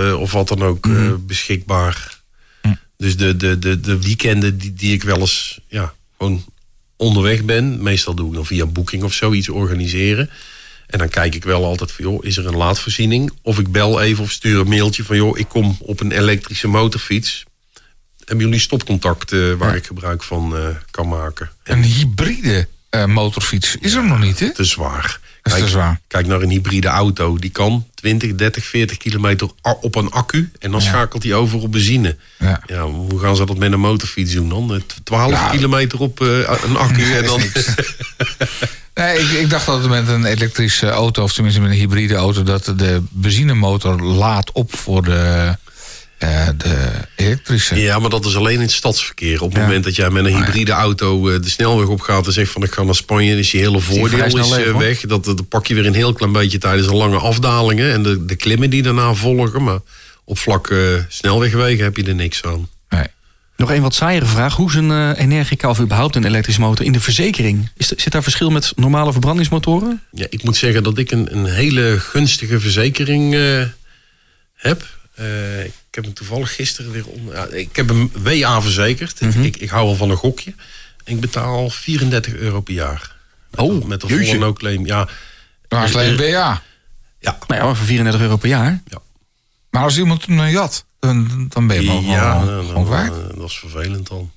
eh, 0.08 0.20
of 0.20 0.32
wat 0.32 0.48
dan 0.48 0.62
ook 0.62 0.86
eh, 0.86 1.12
beschikbaar. 1.20 2.14
Dus 2.96 3.16
de, 3.16 3.36
de, 3.36 3.58
de, 3.58 3.80
de 3.80 4.00
weekenden 4.00 4.58
die, 4.58 4.74
die 4.74 4.92
ik 4.92 5.02
wel 5.02 5.18
eens 5.18 5.60
ja, 5.68 5.92
gewoon 6.18 6.44
onderweg 6.96 7.44
ben, 7.44 7.82
meestal 7.82 8.14
doe 8.14 8.28
ik 8.28 8.34
dan 8.34 8.46
via 8.46 8.66
Booking 8.66 9.02
of 9.02 9.12
zoiets 9.12 9.48
organiseren. 9.48 10.30
En 10.86 10.98
dan 10.98 11.08
kijk 11.08 11.34
ik 11.34 11.44
wel 11.44 11.64
altijd 11.64 11.92
van, 11.92 12.04
joh, 12.04 12.24
is 12.24 12.36
er 12.36 12.46
een 12.46 12.56
laadvoorziening? 12.56 13.32
Of 13.42 13.58
ik 13.58 13.72
bel 13.72 14.00
even 14.00 14.24
of 14.24 14.30
stuur 14.30 14.60
een 14.60 14.68
mailtje 14.68 15.04
van, 15.04 15.16
joh, 15.16 15.38
ik 15.38 15.48
kom 15.48 15.76
op 15.80 16.00
een 16.00 16.12
elektrische 16.12 16.68
motorfiets. 16.68 17.44
Hebben 18.26 18.44
jullie 18.46 18.60
stopcontact 18.60 19.32
eh, 19.32 19.52
waar 19.58 19.76
ik 19.76 19.86
gebruik 19.86 20.22
van 20.22 20.56
eh, 20.56 20.62
kan 20.90 21.08
maken? 21.08 21.50
Een 21.64 21.82
hybride 21.82 22.68
eh, 22.90 23.04
motorfiets 23.04 23.76
is 23.80 23.94
er 23.94 24.04
nog 24.04 24.18
niet, 24.20 24.38
hè? 24.40 24.52
Te 24.54 24.64
zwaar. 24.64 25.20
Zwaar. 25.66 26.00
Kijk 26.08 26.26
naar 26.26 26.40
een 26.42 26.50
hybride 26.50 26.88
auto. 26.88 27.38
Die 27.38 27.50
kan 27.50 27.86
20, 27.94 28.34
30, 28.34 28.64
40 28.64 28.96
kilometer 28.96 29.48
op 29.80 29.94
een 29.94 30.10
accu. 30.10 30.50
En 30.58 30.70
dan 30.70 30.80
Ja. 30.80 30.86
schakelt 30.86 31.22
hij 31.22 31.34
over 31.34 31.58
op 31.60 31.72
benzine. 31.72 32.16
Ja. 32.38 32.60
Ja, 32.66 32.82
hoe 32.82 33.18
gaan 33.20 33.36
ze 33.36 33.44
dat 33.46 33.58
met 33.58 33.72
een 33.72 33.80
motorfiets 33.80 34.32
doen 34.32 34.48
dan? 34.48 34.74
Eh, 34.74 34.80
12 35.04 35.30
Ja. 35.30 35.48
kilometer 35.48 36.00
op 36.00 36.20
een 36.20 36.76
accu. 36.76 37.12
en 37.14 37.24
dan, 37.24 37.40
Nee, 38.94 39.18
ik, 39.18 39.30
ik 39.30 39.50
dacht 39.50 39.66
dat 39.66 39.80
het 39.80 39.88
met 39.90 40.08
een 40.08 40.24
elektrische 40.24 40.88
auto, 40.90 41.22
of 41.22 41.32
tenminste 41.32 41.60
met 41.60 41.70
een 41.70 41.76
hybride 41.76 42.14
auto, 42.14 42.42
dat 42.42 42.64
de 42.64 43.02
benzinemotor 43.10 44.02
laat 44.02 44.52
op 44.52 44.76
voor 44.76 45.02
de, 45.02 45.56
eh, 46.18 46.48
de 46.56 46.90
elektrische. 47.16 47.80
ja, 47.80 47.98
maar 47.98 48.10
dat 48.10 48.24
is 48.24 48.36
alleen 48.36 48.54
in 48.54 48.60
het 48.60 48.70
stadsverkeer. 48.72 49.42
Op 49.42 49.48
het 49.48 49.58
Ja. 49.58 49.66
moment 49.66 49.84
dat 49.84 49.96
jij 49.96 50.10
met 50.10 50.24
een 50.24 50.36
hybride 50.36 50.72
auto 50.72 51.28
eh, 51.28 51.40
de 51.40 51.48
snelweg 51.50 51.86
op 51.86 52.00
gaat 52.00 52.26
en 52.26 52.32
zegt 52.32 52.50
van 52.50 52.62
ik 52.62 52.72
ga 52.72 52.82
naar 52.82 52.94
Spanje, 52.94 53.38
is 53.38 53.50
je 53.50 53.58
hele 53.58 53.80
voordeel 53.80 54.24
is, 54.38 54.50
eh, 54.50 54.76
weg. 54.76 55.00
Dat, 55.00 55.24
dat 55.24 55.48
pak 55.48 55.66
je 55.66 55.74
weer 55.74 55.86
een 55.86 55.94
heel 55.94 56.12
klein 56.12 56.32
beetje 56.32 56.58
tijdens 56.58 56.88
de 56.88 56.94
lange 56.94 57.18
afdalingen 57.18 57.92
en 57.92 58.02
de, 58.02 58.24
de 58.24 58.36
klimmen 58.36 58.70
die 58.70 58.82
daarna 58.82 59.14
volgen. 59.14 59.62
Maar 59.62 59.78
op 60.24 60.38
vlak 60.38 60.74
snelwegwegen 61.08 61.84
heb 61.84 61.96
je 61.96 62.04
er 62.04 62.14
niks 62.14 62.42
aan. 62.42 62.68
Nee. 62.88 63.06
Nog 63.56 63.70
een 63.70 63.82
wat 63.82 63.94
saaiere 63.94 64.26
vraag. 64.26 64.56
Hoe 64.56 64.68
is 64.68 64.74
een 64.74 65.12
Energica 65.14 65.68
of 65.68 65.80
überhaupt 65.80 66.16
een 66.16 66.24
elektrische 66.24 66.60
motor 66.60 66.86
in 66.86 66.92
de 66.92 67.00
verzekering? 67.00 67.70
Is 67.76 67.86
zit 67.88 68.12
daar 68.12 68.22
verschil 68.22 68.50
met 68.50 68.72
normale 68.76 69.12
verbrandingsmotoren? 69.12 70.02
Ja, 70.12 70.26
ik 70.30 70.42
moet 70.42 70.56
zeggen 70.56 70.82
dat 70.82 70.98
ik 70.98 71.10
een, 71.10 71.36
een 71.36 71.46
hele 71.46 71.96
gunstige 71.98 72.60
verzekering 72.60 73.34
heb. 74.54 74.86
Eh, 75.16 75.64
ik 75.64 75.72
heb 75.90 76.04
hem 76.04 76.12
toevallig 76.14 76.54
gisteren 76.54 76.90
weer 76.90 77.06
onder. 77.06 77.34
ja, 77.34 77.44
ik 77.46 77.76
heb 77.76 77.88
hem 77.88 78.10
WA 78.22 78.60
verzekerd. 78.62 79.20
Mhm. 79.20 79.42
ik, 79.42 79.56
ik 79.56 79.68
hou 79.70 79.86
al 79.86 79.94
van 79.94 80.10
een 80.10 80.16
gokje. 80.16 80.54
Ik 81.04 81.20
betaal 81.20 81.70
34 81.70 82.34
euro 82.34 82.60
per 82.60 82.74
jaar. 82.74 83.14
Met 83.50 83.60
Oh, 83.60 83.84
met 83.84 84.02
jeetje. 84.02 84.24
volle 84.26 84.38
no-claim. 84.38 84.86
Ja, 84.86 85.08
Maar 85.68 85.80
als 85.80 85.94
alleen 85.94 86.16
BA. 86.16 86.22
ja, 86.24 86.62
Nou 87.20 87.60
ja, 87.60 87.64
maar 87.64 87.76
voor 87.76 87.86
34 87.86 88.20
euro 88.20 88.36
per 88.36 88.48
jaar. 88.48 88.82
Maar 89.70 89.82
als 89.82 89.98
iemand 89.98 90.28
een 90.28 90.50
jat, 90.50 90.84
dan, 90.98 91.46
dan 91.48 91.66
ben 91.66 91.82
je 91.82 91.90
ook 91.90 92.04
ja 92.04 92.40
gewoon, 92.40 92.46
nou, 92.66 92.88
nou, 92.88 93.28
eh, 93.30 93.36
dat 93.38 93.48
is 93.50 93.56
vervelend 93.58 94.08
dan. 94.08 94.30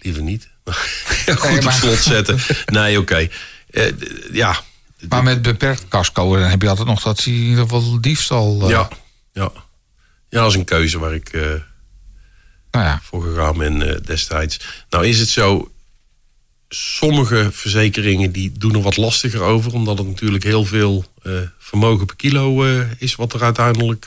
Liever 0.00 0.22
niet. 0.22 0.48
Nee, 1.26 1.36
Goed 1.36 1.56
op 1.58 1.64
maar- 1.64 1.72
slot 1.72 1.98
zetten. 1.98 2.38
Nee, 2.66 2.98
oké. 2.98 3.28
Eh, 3.70 3.92
ja, 4.32 4.60
Maar 5.08 5.22
met 5.22 5.42
beperkt 5.42 5.88
casco, 5.88 6.36
dan 6.36 6.48
heb 6.50 6.62
je 6.62 6.68
altijd 6.68 6.88
nog 6.88 7.02
dat 7.02 7.24
hij 7.24 7.32
in 7.34 7.40
ieder 7.40 7.62
geval 7.62 8.00
diefstal. 8.00 8.62
eh, 8.62 8.68
ja, 8.68 8.88
ja. 9.32 9.52
Ja, 10.30 10.40
dat 10.40 10.50
is 10.50 10.56
een 10.56 10.64
keuze 10.64 10.98
waar 10.98 11.14
ik... 11.14 11.28
eh, 11.28 11.42
Nou 12.70 12.84
ja, 12.84 13.00
voor 13.02 13.22
gegaan 13.22 13.58
ben 13.58 13.88
eh, 13.94 13.96
destijds. 14.04 14.60
Nou 14.90 15.06
is 15.06 15.18
het 15.18 15.28
zo, 15.28 15.72
sommige 16.68 17.48
verzekeringen 17.52 18.32
die 18.32 18.52
doen 18.58 18.74
er 18.74 18.80
wat 18.82 18.96
lastiger 18.96 19.40
over, 19.40 19.72
omdat 19.72 19.98
het 19.98 20.06
natuurlijk 20.06 20.44
heel 20.44 20.64
veel 20.64 21.04
eh, 21.22 21.32
vermogen 21.58 22.06
per 22.06 22.16
kilo 22.16 22.62
is 22.98 23.14
wat 23.14 23.32
er 23.32 23.42
uiteindelijk 23.42 24.06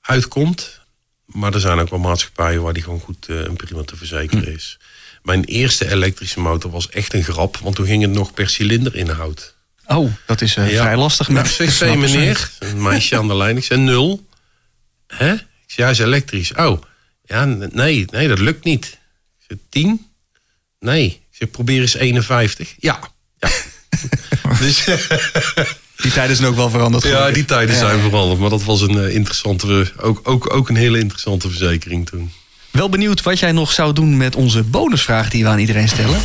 uitkomt. 0.00 0.78
Maar 1.24 1.54
er 1.54 1.60
zijn 1.60 1.78
ook 1.78 1.90
wel 1.90 1.98
maatschappijen 1.98 2.62
waar 2.62 2.72
die 2.72 2.82
gewoon 2.82 3.00
goed 3.00 3.26
en 3.28 3.56
prima 3.56 3.82
te 3.82 3.96
verzekeren 3.96 4.54
is. 4.54 4.78
Mijn 5.22 5.44
eerste 5.44 5.90
elektrische 5.90 6.40
motor 6.40 6.70
was 6.70 6.88
echt 6.88 7.14
een 7.14 7.24
grap, 7.24 7.56
want 7.56 7.76
toen 7.76 7.86
ging 7.86 8.02
het 8.02 8.10
nog 8.10 8.32
per 8.34 8.48
cilinder-inhoud. 8.48 9.54
Oh, 9.86 10.12
dat 10.26 10.40
is 10.40 10.54
Ja. 10.54 10.66
vrij 10.66 10.96
lastig. 10.96 11.28
Nou, 11.28 11.40
met 11.46 11.56
CC 11.56 11.80
meneer, 11.96 12.50
een 12.58 12.82
meisje 12.82 13.16
aan 13.16 13.28
de 13.28 13.36
lijn. 13.36 13.56
Ik 13.56 13.64
zei 13.64 13.80
nul. 13.80 14.26
Hè? 15.10 15.32
Ik 15.32 15.40
zei, 15.66 15.86
ja, 15.86 15.88
is 15.88 15.98
elektrisch. 15.98 16.54
Oh, 16.54 16.82
ja, 17.24 17.44
nee, 17.44 18.04
nee, 18.10 18.28
dat 18.28 18.38
lukt 18.38 18.64
niet. 18.64 18.84
Ik 19.38 19.44
zei, 19.46 19.60
tien? 19.68 20.06
Nee. 20.80 21.20
Ik 21.38 21.50
probeer 21.50 21.80
eens 21.80 21.94
51. 21.94 22.74
Ja. 22.78 22.98
ja. 23.38 23.48
dus, 24.60 24.84
Die 25.96 26.12
tijden 26.12 26.36
zijn 26.36 26.48
ook 26.48 26.56
wel 26.56 26.70
veranderd. 26.70 27.02
ja, 27.02 27.08
gelukkig. 27.10 27.34
die 27.34 27.44
tijden 27.44 27.74
Ja. 27.74 27.80
zijn 27.80 28.00
veranderd. 28.00 28.40
Maar 28.40 28.50
dat 28.50 28.64
was 28.64 28.80
een 28.80 28.98
eh, 28.98 29.14
interessante, 29.14 29.92
ook, 30.00 30.20
ook, 30.22 30.54
ook 30.54 30.68
een 30.68 30.76
hele 30.76 30.98
interessante 30.98 31.48
verzekering 31.48 32.06
toen. 32.08 32.32
Wel 32.70 32.88
benieuwd 32.88 33.22
wat 33.22 33.38
jij 33.38 33.52
nog 33.52 33.72
zou 33.72 33.92
doen 33.92 34.16
met 34.16 34.36
onze 34.36 34.62
bonusvraag 34.62 35.30
die 35.30 35.42
we 35.44 35.48
aan 35.50 35.58
iedereen 35.58 35.88
stellen. 35.88 36.22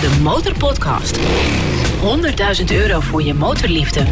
De 0.00 0.10
Motorpodcast. 0.20 1.16
100.000 2.60 2.64
euro 2.70 3.00
voor 3.00 3.22
je 3.22 3.34
motorliefde. 3.34 4.06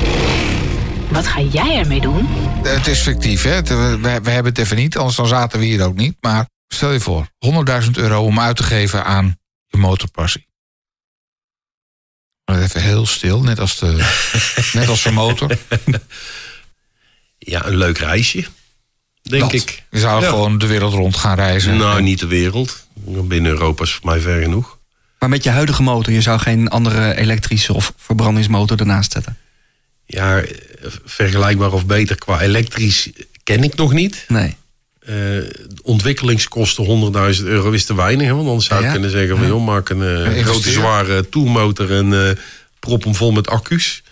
Wat 1.12 1.26
ga 1.26 1.40
jij 1.40 1.78
ermee 1.78 2.00
doen? 2.00 2.26
het 2.62 2.86
is 2.86 3.00
fictief, 3.00 3.42
hè? 3.42 3.62
We, 3.62 3.98
we 4.22 4.30
hebben 4.30 4.44
het 4.52 4.58
even 4.58 4.76
niet, 4.76 4.96
anders 4.96 5.16
dan 5.16 5.26
zaten 5.26 5.58
we 5.58 5.64
hier 5.64 5.84
ook 5.84 5.94
niet. 5.96 6.16
Maar 6.20 6.46
stel 6.68 6.90
je 6.92 7.00
voor, 7.00 7.26
100.000 7.84 7.90
euro 7.92 8.22
om 8.24 8.40
uit 8.40 8.56
te 8.56 8.62
geven 8.62 9.04
aan 9.04 9.38
je 9.66 9.76
motorpassie. 9.78 10.46
Maar 12.44 12.60
Even 12.62 12.82
heel 12.82 13.06
stil, 13.06 13.42
net 13.42 13.60
als 13.60 13.78
de, 13.78 14.10
net 14.72 14.88
als 14.88 15.02
de 15.02 15.10
motor. 15.12 15.56
Ja, 17.38 17.66
een 17.66 17.76
leuk 17.76 17.98
reisje. 17.98 18.44
Denk 19.22 19.42
Dat. 19.42 19.52
ik. 19.52 19.82
Je 19.90 19.98
zou 19.98 20.22
Ja. 20.22 20.28
gewoon 20.28 20.58
de 20.58 20.66
wereld 20.66 20.92
rond 20.94 21.16
gaan 21.16 21.34
reizen. 21.36 21.76
Nou, 21.76 22.02
niet 22.02 22.18
de 22.18 22.26
wereld. 22.26 22.86
Binnen 23.04 23.50
Europa 23.52 23.82
is 23.84 23.92
voor 23.92 24.06
mij 24.10 24.20
ver 24.20 24.42
genoeg. 24.42 24.78
Maar 25.18 25.28
met 25.28 25.44
je 25.44 25.50
huidige 25.50 25.82
motor, 25.82 26.12
je 26.12 26.20
zou 26.20 26.38
geen 26.38 26.68
andere 26.68 27.14
elektrische 27.16 27.72
of 27.74 27.92
verbrandingsmotor 27.96 28.78
ernaast 28.78 29.12
zetten. 29.12 29.36
Ja, 30.06 30.40
eh, 30.40 30.46
vergelijkbaar 31.04 31.72
of 31.72 31.86
beter 31.86 32.16
qua 32.18 32.40
elektrisch 32.40 33.10
ken 33.44 33.62
ik 33.64 33.74
nog 33.74 33.92
niet. 33.92 34.24
Nee. 34.28 34.56
Eh, 34.98 35.16
ontwikkelingskosten 35.82 36.84
100.000 36.84 37.46
euro 37.46 37.70
is 37.70 37.84
te 37.84 37.94
weinig. 37.94 38.26
Hè? 38.26 38.34
Want 38.34 38.48
anders 38.48 38.66
zou 38.66 38.80
ik 38.80 38.86
Ja? 38.86 38.92
kunnen 38.92 39.10
zeggen 39.10 39.36
van 39.38 39.46
joh, 39.46 39.64
maak 39.64 39.88
een 39.88 40.02
eh, 40.34 40.42
grote 40.44 40.70
zware 40.70 41.28
toermotor 41.28 41.92
en 41.92 42.38
prop 42.78 43.04
hem 43.04 43.14
vol 43.14 43.32
met 43.32 43.48
accu's. 43.48 44.02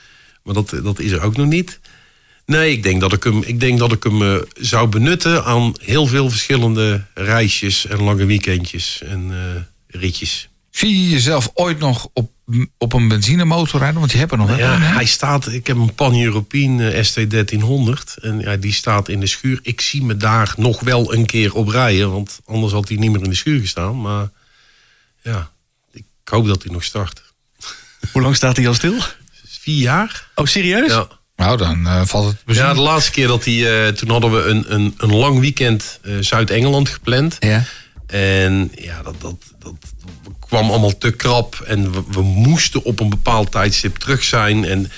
Maar 0.43 0.55
dat, 0.55 0.75
dat 0.83 0.99
is 0.99 1.11
er 1.11 1.23
ook 1.23 1.37
nog 1.37 1.47
niet. 1.47 1.81
Nee, 2.47 2.73
ik 2.73 2.83
denk 2.83 3.01
dat 3.01 3.13
ik 3.13 3.25
hem, 3.25 3.43
ik 3.47 3.61
denk 3.61 3.79
dat 3.79 3.93
ik 3.93 4.03
hem 4.03 4.45
zou 4.61 4.89
benutten 4.89 5.45
aan 5.45 5.75
heel 5.81 6.07
veel 6.07 6.31
verschillende 6.31 7.05
reisjes 7.15 7.87
en 7.87 8.03
lange 8.03 8.25
weekendjes 8.25 9.03
en 9.05 9.33
ritjes. 9.87 10.49
Zie 10.71 11.03
je 11.03 11.11
jezelf 11.11 11.51
ooit 11.55 11.79
nog 11.79 12.09
op, 12.13 12.31
op 12.79 12.93
een 12.93 13.09
benzinemotor 13.09 13.81
rijden? 13.81 13.99
Want 13.99 14.11
die 14.11 14.21
hebben 14.21 14.39
nog 14.39 14.49
wel 14.49 14.59
Ja, 14.59 14.75
een, 14.75 14.83
hè? 14.83 14.95
hij 14.95 15.05
staat, 15.05 15.53
ik 15.53 15.67
heb 15.67 15.77
een 15.77 15.95
Pan-European 15.95 16.81
eh, 16.81 17.05
ST1300 17.05 18.23
en 18.23 18.39
ja, 18.39 18.57
die 18.57 18.73
staat 18.73 19.09
in 19.09 19.21
de 19.21 19.27
schuur. 19.27 19.59
Ik 19.63 19.81
zie 19.81 20.03
me 20.05 20.17
daar 20.17 20.55
nog 20.57 20.81
wel 20.81 21.15
een 21.15 21.27
keer 21.27 21.55
op 21.55 21.69
rijden, 21.69 22.13
want 22.13 22.41
anders 22.45 22.73
had 22.73 22.89
hij 22.89 22.97
niet 22.97 23.11
meer 23.11 23.23
in 23.23 23.31
de 23.31 23.37
schuur 23.37 23.61
gestaan. 23.61 24.01
Maar 24.01 24.29
ja, 25.23 25.51
ik 25.93 26.05
hoop 26.25 26.47
dat 26.47 26.63
hij 26.63 26.73
nog 26.73 26.85
start. 26.85 27.23
Hoe 28.13 28.23
lang 28.23 28.37
staat 28.37 28.57
hij 28.57 28.69
al 28.69 28.75
stil? 28.75 28.95
Vier 29.61 29.83
jaar? 29.83 30.29
Oh, 30.35 30.47
serieus? 30.47 30.91
Ja. 30.91 31.09
Nou, 31.41 31.57
dan 31.57 31.87
eh, 31.87 32.03
valt 32.05 32.27
het 32.27 32.45
benzine. 32.45 32.67
Ja, 32.67 32.75
de 32.75 32.81
laatste 32.81 33.11
keer 33.11 33.27
dat 33.27 33.45
hij, 33.45 33.87
eh, 33.87 33.93
toen 33.93 34.11
hadden 34.11 34.33
we 34.33 34.43
een, 34.43 34.75
een, 34.75 34.95
een 34.97 35.15
lang 35.15 35.41
weekend 35.41 35.99
eh, 36.03 36.13
Zuid-Engeland 36.21 36.89
gepland. 36.89 37.37
Ja. 37.39 37.65
En 38.07 38.73
ja, 38.75 39.03
dat, 39.03 39.21
dat, 39.21 39.37
dat 39.59 39.75
kwam 40.51 40.71
allemaal 40.71 40.99
te 40.99 41.11
krap. 41.11 41.63
En 41.67 41.93
we, 41.93 42.03
we 42.11 42.23
moesten 42.23 42.85
op 42.85 43.01
een 43.01 43.09
bepaald 43.09 43.51
tijdstip 43.51 43.97
terug 43.97 44.23
zijn. 44.23 44.65
En 44.65 44.83
dan 44.83 44.91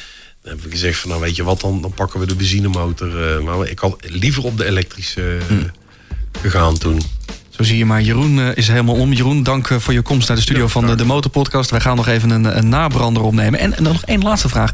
hebben 0.42 0.64
we 0.64 0.70
gezegd 0.70 0.98
van, 0.98 1.10
nou 1.10 1.22
weet 1.22 1.36
je 1.36 1.42
wat, 1.42 1.60
dan, 1.60 1.82
dan 1.82 1.92
pakken 1.92 2.20
we 2.20 2.26
de 2.26 2.34
benzinemotor. 2.34 3.36
eh, 3.36 3.42
maar 3.44 3.68
ik 3.68 3.78
had 3.78 3.96
liever 4.00 4.44
op 4.44 4.56
de 4.58 4.64
elektrische 4.64 5.38
eh, 5.50 5.56
gegaan 6.42 6.78
toen. 6.78 7.00
Zo 7.50 7.62
zie 7.62 7.78
je 7.78 7.84
maar. 7.84 8.02
Jeroen 8.02 8.40
eh, 8.40 8.56
is 8.56 8.68
helemaal 8.68 8.94
om. 8.94 9.12
Jeroen, 9.12 9.42
dank 9.42 9.66
voor 9.78 9.92
je 9.92 10.02
komst 10.02 10.28
naar 10.28 10.36
de 10.36 10.42
studio 10.42 10.68
van 10.68 10.86
de, 10.86 10.94
de 10.94 11.04
Motorpodcast. 11.04 11.70
Wij 11.70 11.80
gaan 11.80 11.96
nog 11.96 12.08
even 12.08 12.30
een, 12.30 12.56
een 12.56 12.68
nabrander 12.68 13.22
opnemen. 13.22 13.60
En, 13.60 13.76
en 13.76 13.84
dan 13.84 13.92
nog 13.92 14.04
één 14.04 14.22
laatste 14.22 14.48
vraag. 14.48 14.72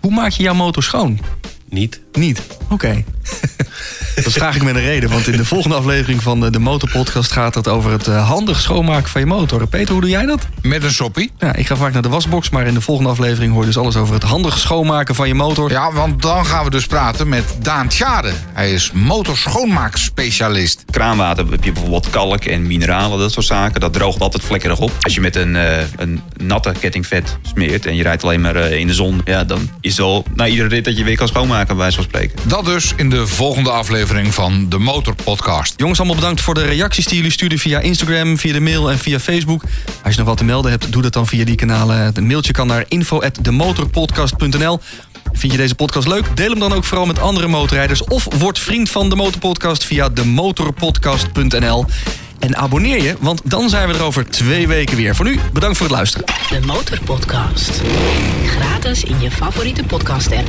Hoe 0.00 0.12
maak 0.12 0.30
je 0.30 0.42
jouw 0.42 0.54
motor 0.54 0.82
schoon? 0.82 1.20
Niet. 1.68 2.00
Niet. 2.12 2.42
Oké. 2.68 3.04
Dat 4.24 4.32
vraag 4.32 4.56
ik 4.56 4.62
met 4.62 4.74
een 4.74 4.80
reden, 4.80 5.10
want 5.10 5.26
in 5.26 5.36
de 5.36 5.44
volgende 5.44 5.76
aflevering 5.76 6.22
van 6.22 6.40
de, 6.40 6.50
de 6.50 6.58
Motorpodcast 6.58 7.32
gaat 7.32 7.54
het 7.54 7.68
over 7.68 7.90
het 7.90 8.06
eh, 8.06 8.28
handig 8.28 8.60
schoonmaken 8.60 9.08
van 9.08 9.20
je 9.20 9.26
motor. 9.26 9.66
Peter, 9.66 9.92
hoe 9.92 10.00
doe 10.00 10.10
jij 10.10 10.26
dat? 10.26 10.46
Met 10.62 10.84
een 10.84 10.92
soppie. 10.92 11.30
Ja, 11.38 11.54
ik 11.54 11.66
ga 11.66 11.76
vaak 11.76 11.92
naar 11.92 12.02
de 12.02 12.08
wasbox, 12.08 12.50
maar 12.50 12.66
in 12.66 12.74
de 12.74 12.80
volgende 12.80 13.10
aflevering 13.10 13.52
hoor 13.52 13.60
je 13.60 13.66
dus 13.66 13.76
alles 13.76 13.96
over 13.96 14.14
het 14.14 14.22
handig 14.22 14.58
schoonmaken 14.58 15.14
van 15.14 15.28
je 15.28 15.34
motor. 15.34 15.70
Ja, 15.70 15.92
want 15.92 16.22
dan 16.22 16.46
gaan 16.46 16.64
we 16.64 16.70
dus 16.70 16.86
praten 16.86 17.28
met 17.28 17.44
Daan 17.62 17.88
Tjade. 17.88 18.32
Hij 18.52 18.72
is 18.72 18.90
motorschoonmaakspecialist. 18.92 20.84
kraanwater 20.90 21.50
heb 21.50 21.64
je 21.64 21.72
bijvoorbeeld 21.72 22.10
kalk 22.10 22.44
en 22.44 22.66
mineralen, 22.66 23.18
dat 23.18 23.32
soort 23.32 23.46
zaken. 23.46 23.80
Dat 23.80 23.92
droogt 23.92 24.20
altijd 24.20 24.42
vlekkerig 24.42 24.78
op. 24.78 24.92
Als 25.00 25.14
je 25.14 25.20
met 25.20 25.36
een, 25.36 25.56
eh, 25.56 25.78
een 25.96 26.20
natte 26.36 26.72
kettingvet 26.80 27.38
smeert 27.42 27.86
en 27.86 27.96
je 27.96 28.02
rijdt 28.02 28.22
alleen 28.22 28.40
maar 28.40 28.56
eh, 28.56 28.78
in 28.78 28.86
de 28.86 28.94
zon, 28.94 29.20
ja, 29.24 29.44
dan 29.44 29.70
is 29.80 29.96
het 29.96 30.06
al 30.06 30.24
na 30.34 30.46
iedere 30.46 30.68
rit 30.68 30.84
dat 30.84 30.96
je 30.96 31.04
weer 31.04 31.16
kan 31.16 31.28
schoonmaken, 31.28 31.66
bij 31.66 31.76
wijze 31.76 31.99
van 32.02 32.10
spreken. 32.10 32.48
Dat 32.48 32.64
dus 32.64 32.92
in 32.96 33.10
de 33.10 33.26
volgende 33.26 33.70
aflevering 33.70 34.34
van 34.34 34.68
de 34.68 34.78
Motorpodcast. 34.78 35.74
Jongens, 35.76 35.98
allemaal 35.98 36.16
bedankt 36.16 36.40
voor 36.40 36.54
de 36.54 36.64
reacties 36.64 37.06
die 37.06 37.16
jullie 37.16 37.32
stuurden 37.32 37.58
via 37.58 37.78
Instagram, 37.78 38.38
via 38.38 38.52
de 38.52 38.60
mail 38.60 38.90
en 38.90 38.98
via 38.98 39.18
Facebook. 39.18 39.62
Als 40.02 40.12
je 40.12 40.18
nog 40.18 40.28
wat 40.28 40.38
te 40.38 40.44
melden 40.44 40.70
hebt, 40.70 40.92
doe 40.92 41.02
dat 41.02 41.12
dan 41.12 41.26
via 41.26 41.44
die 41.44 41.54
kanalen. 41.54 41.96
Het 41.96 42.20
mailtje 42.20 42.52
kan 42.52 42.66
naar 42.66 42.84
info@demotorpodcast.nl. 42.88 44.80
Vind 45.32 45.52
je 45.52 45.58
deze 45.58 45.74
podcast 45.74 46.08
leuk? 46.08 46.36
Deel 46.36 46.50
hem 46.50 46.58
dan 46.58 46.72
ook 46.72 46.84
vooral 46.84 47.06
met 47.06 47.18
andere 47.18 47.46
motorrijders 47.46 48.04
of 48.04 48.26
word 48.38 48.58
vriend 48.58 48.90
van 48.90 49.08
de 49.08 49.16
Motorpodcast 49.16 49.84
via 49.84 50.08
demotorpodcast.nl. 50.08 51.86
En 52.38 52.56
abonneer 52.56 53.02
je, 53.02 53.16
want 53.20 53.40
dan 53.44 53.68
zijn 53.68 53.88
we 53.88 53.94
er 53.94 54.02
over 54.02 54.30
twee 54.30 54.68
weken 54.68 54.96
weer. 54.96 55.14
Voor 55.14 55.24
nu, 55.24 55.38
bedankt 55.52 55.76
voor 55.76 55.86
het 55.86 55.96
luisteren. 55.96 56.26
De 56.48 56.60
Motorpodcast. 56.66 57.80
Gratis 58.44 59.04
in 59.04 59.20
je 59.20 59.30
favoriete 59.30 59.84
podcast-app. 59.84 60.48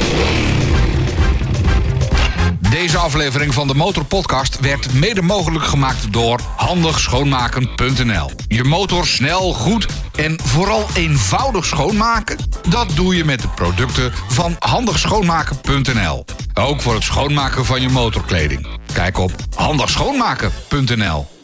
Deze 2.59 2.97
aflevering 2.97 3.53
van 3.53 3.67
de 3.67 3.75
Motorpodcast 3.75 4.59
werd 4.59 4.93
mede 4.93 5.21
mogelijk 5.21 5.65
gemaakt 5.65 6.13
door 6.13 6.39
handigschoonmaken.nl. 6.55 8.31
Je 8.47 8.63
motor 8.63 9.07
snel, 9.07 9.53
goed 9.53 9.85
en 10.15 10.39
vooral 10.43 10.85
eenvoudig 10.93 11.65
schoonmaken? 11.65 12.37
Dat 12.69 12.91
doe 12.95 13.15
je 13.15 13.25
met 13.25 13.41
de 13.41 13.47
producten 13.47 14.11
van 14.27 14.55
handigschoonmaken.nl. 14.59 16.25
Ook 16.53 16.81
voor 16.81 16.93
het 16.93 17.03
schoonmaken 17.03 17.65
van 17.65 17.81
je 17.81 17.89
motorkleding. 17.89 18.67
Kijk 18.93 19.17
op 19.17 19.31
handigschoonmaken.nl. 19.55 21.40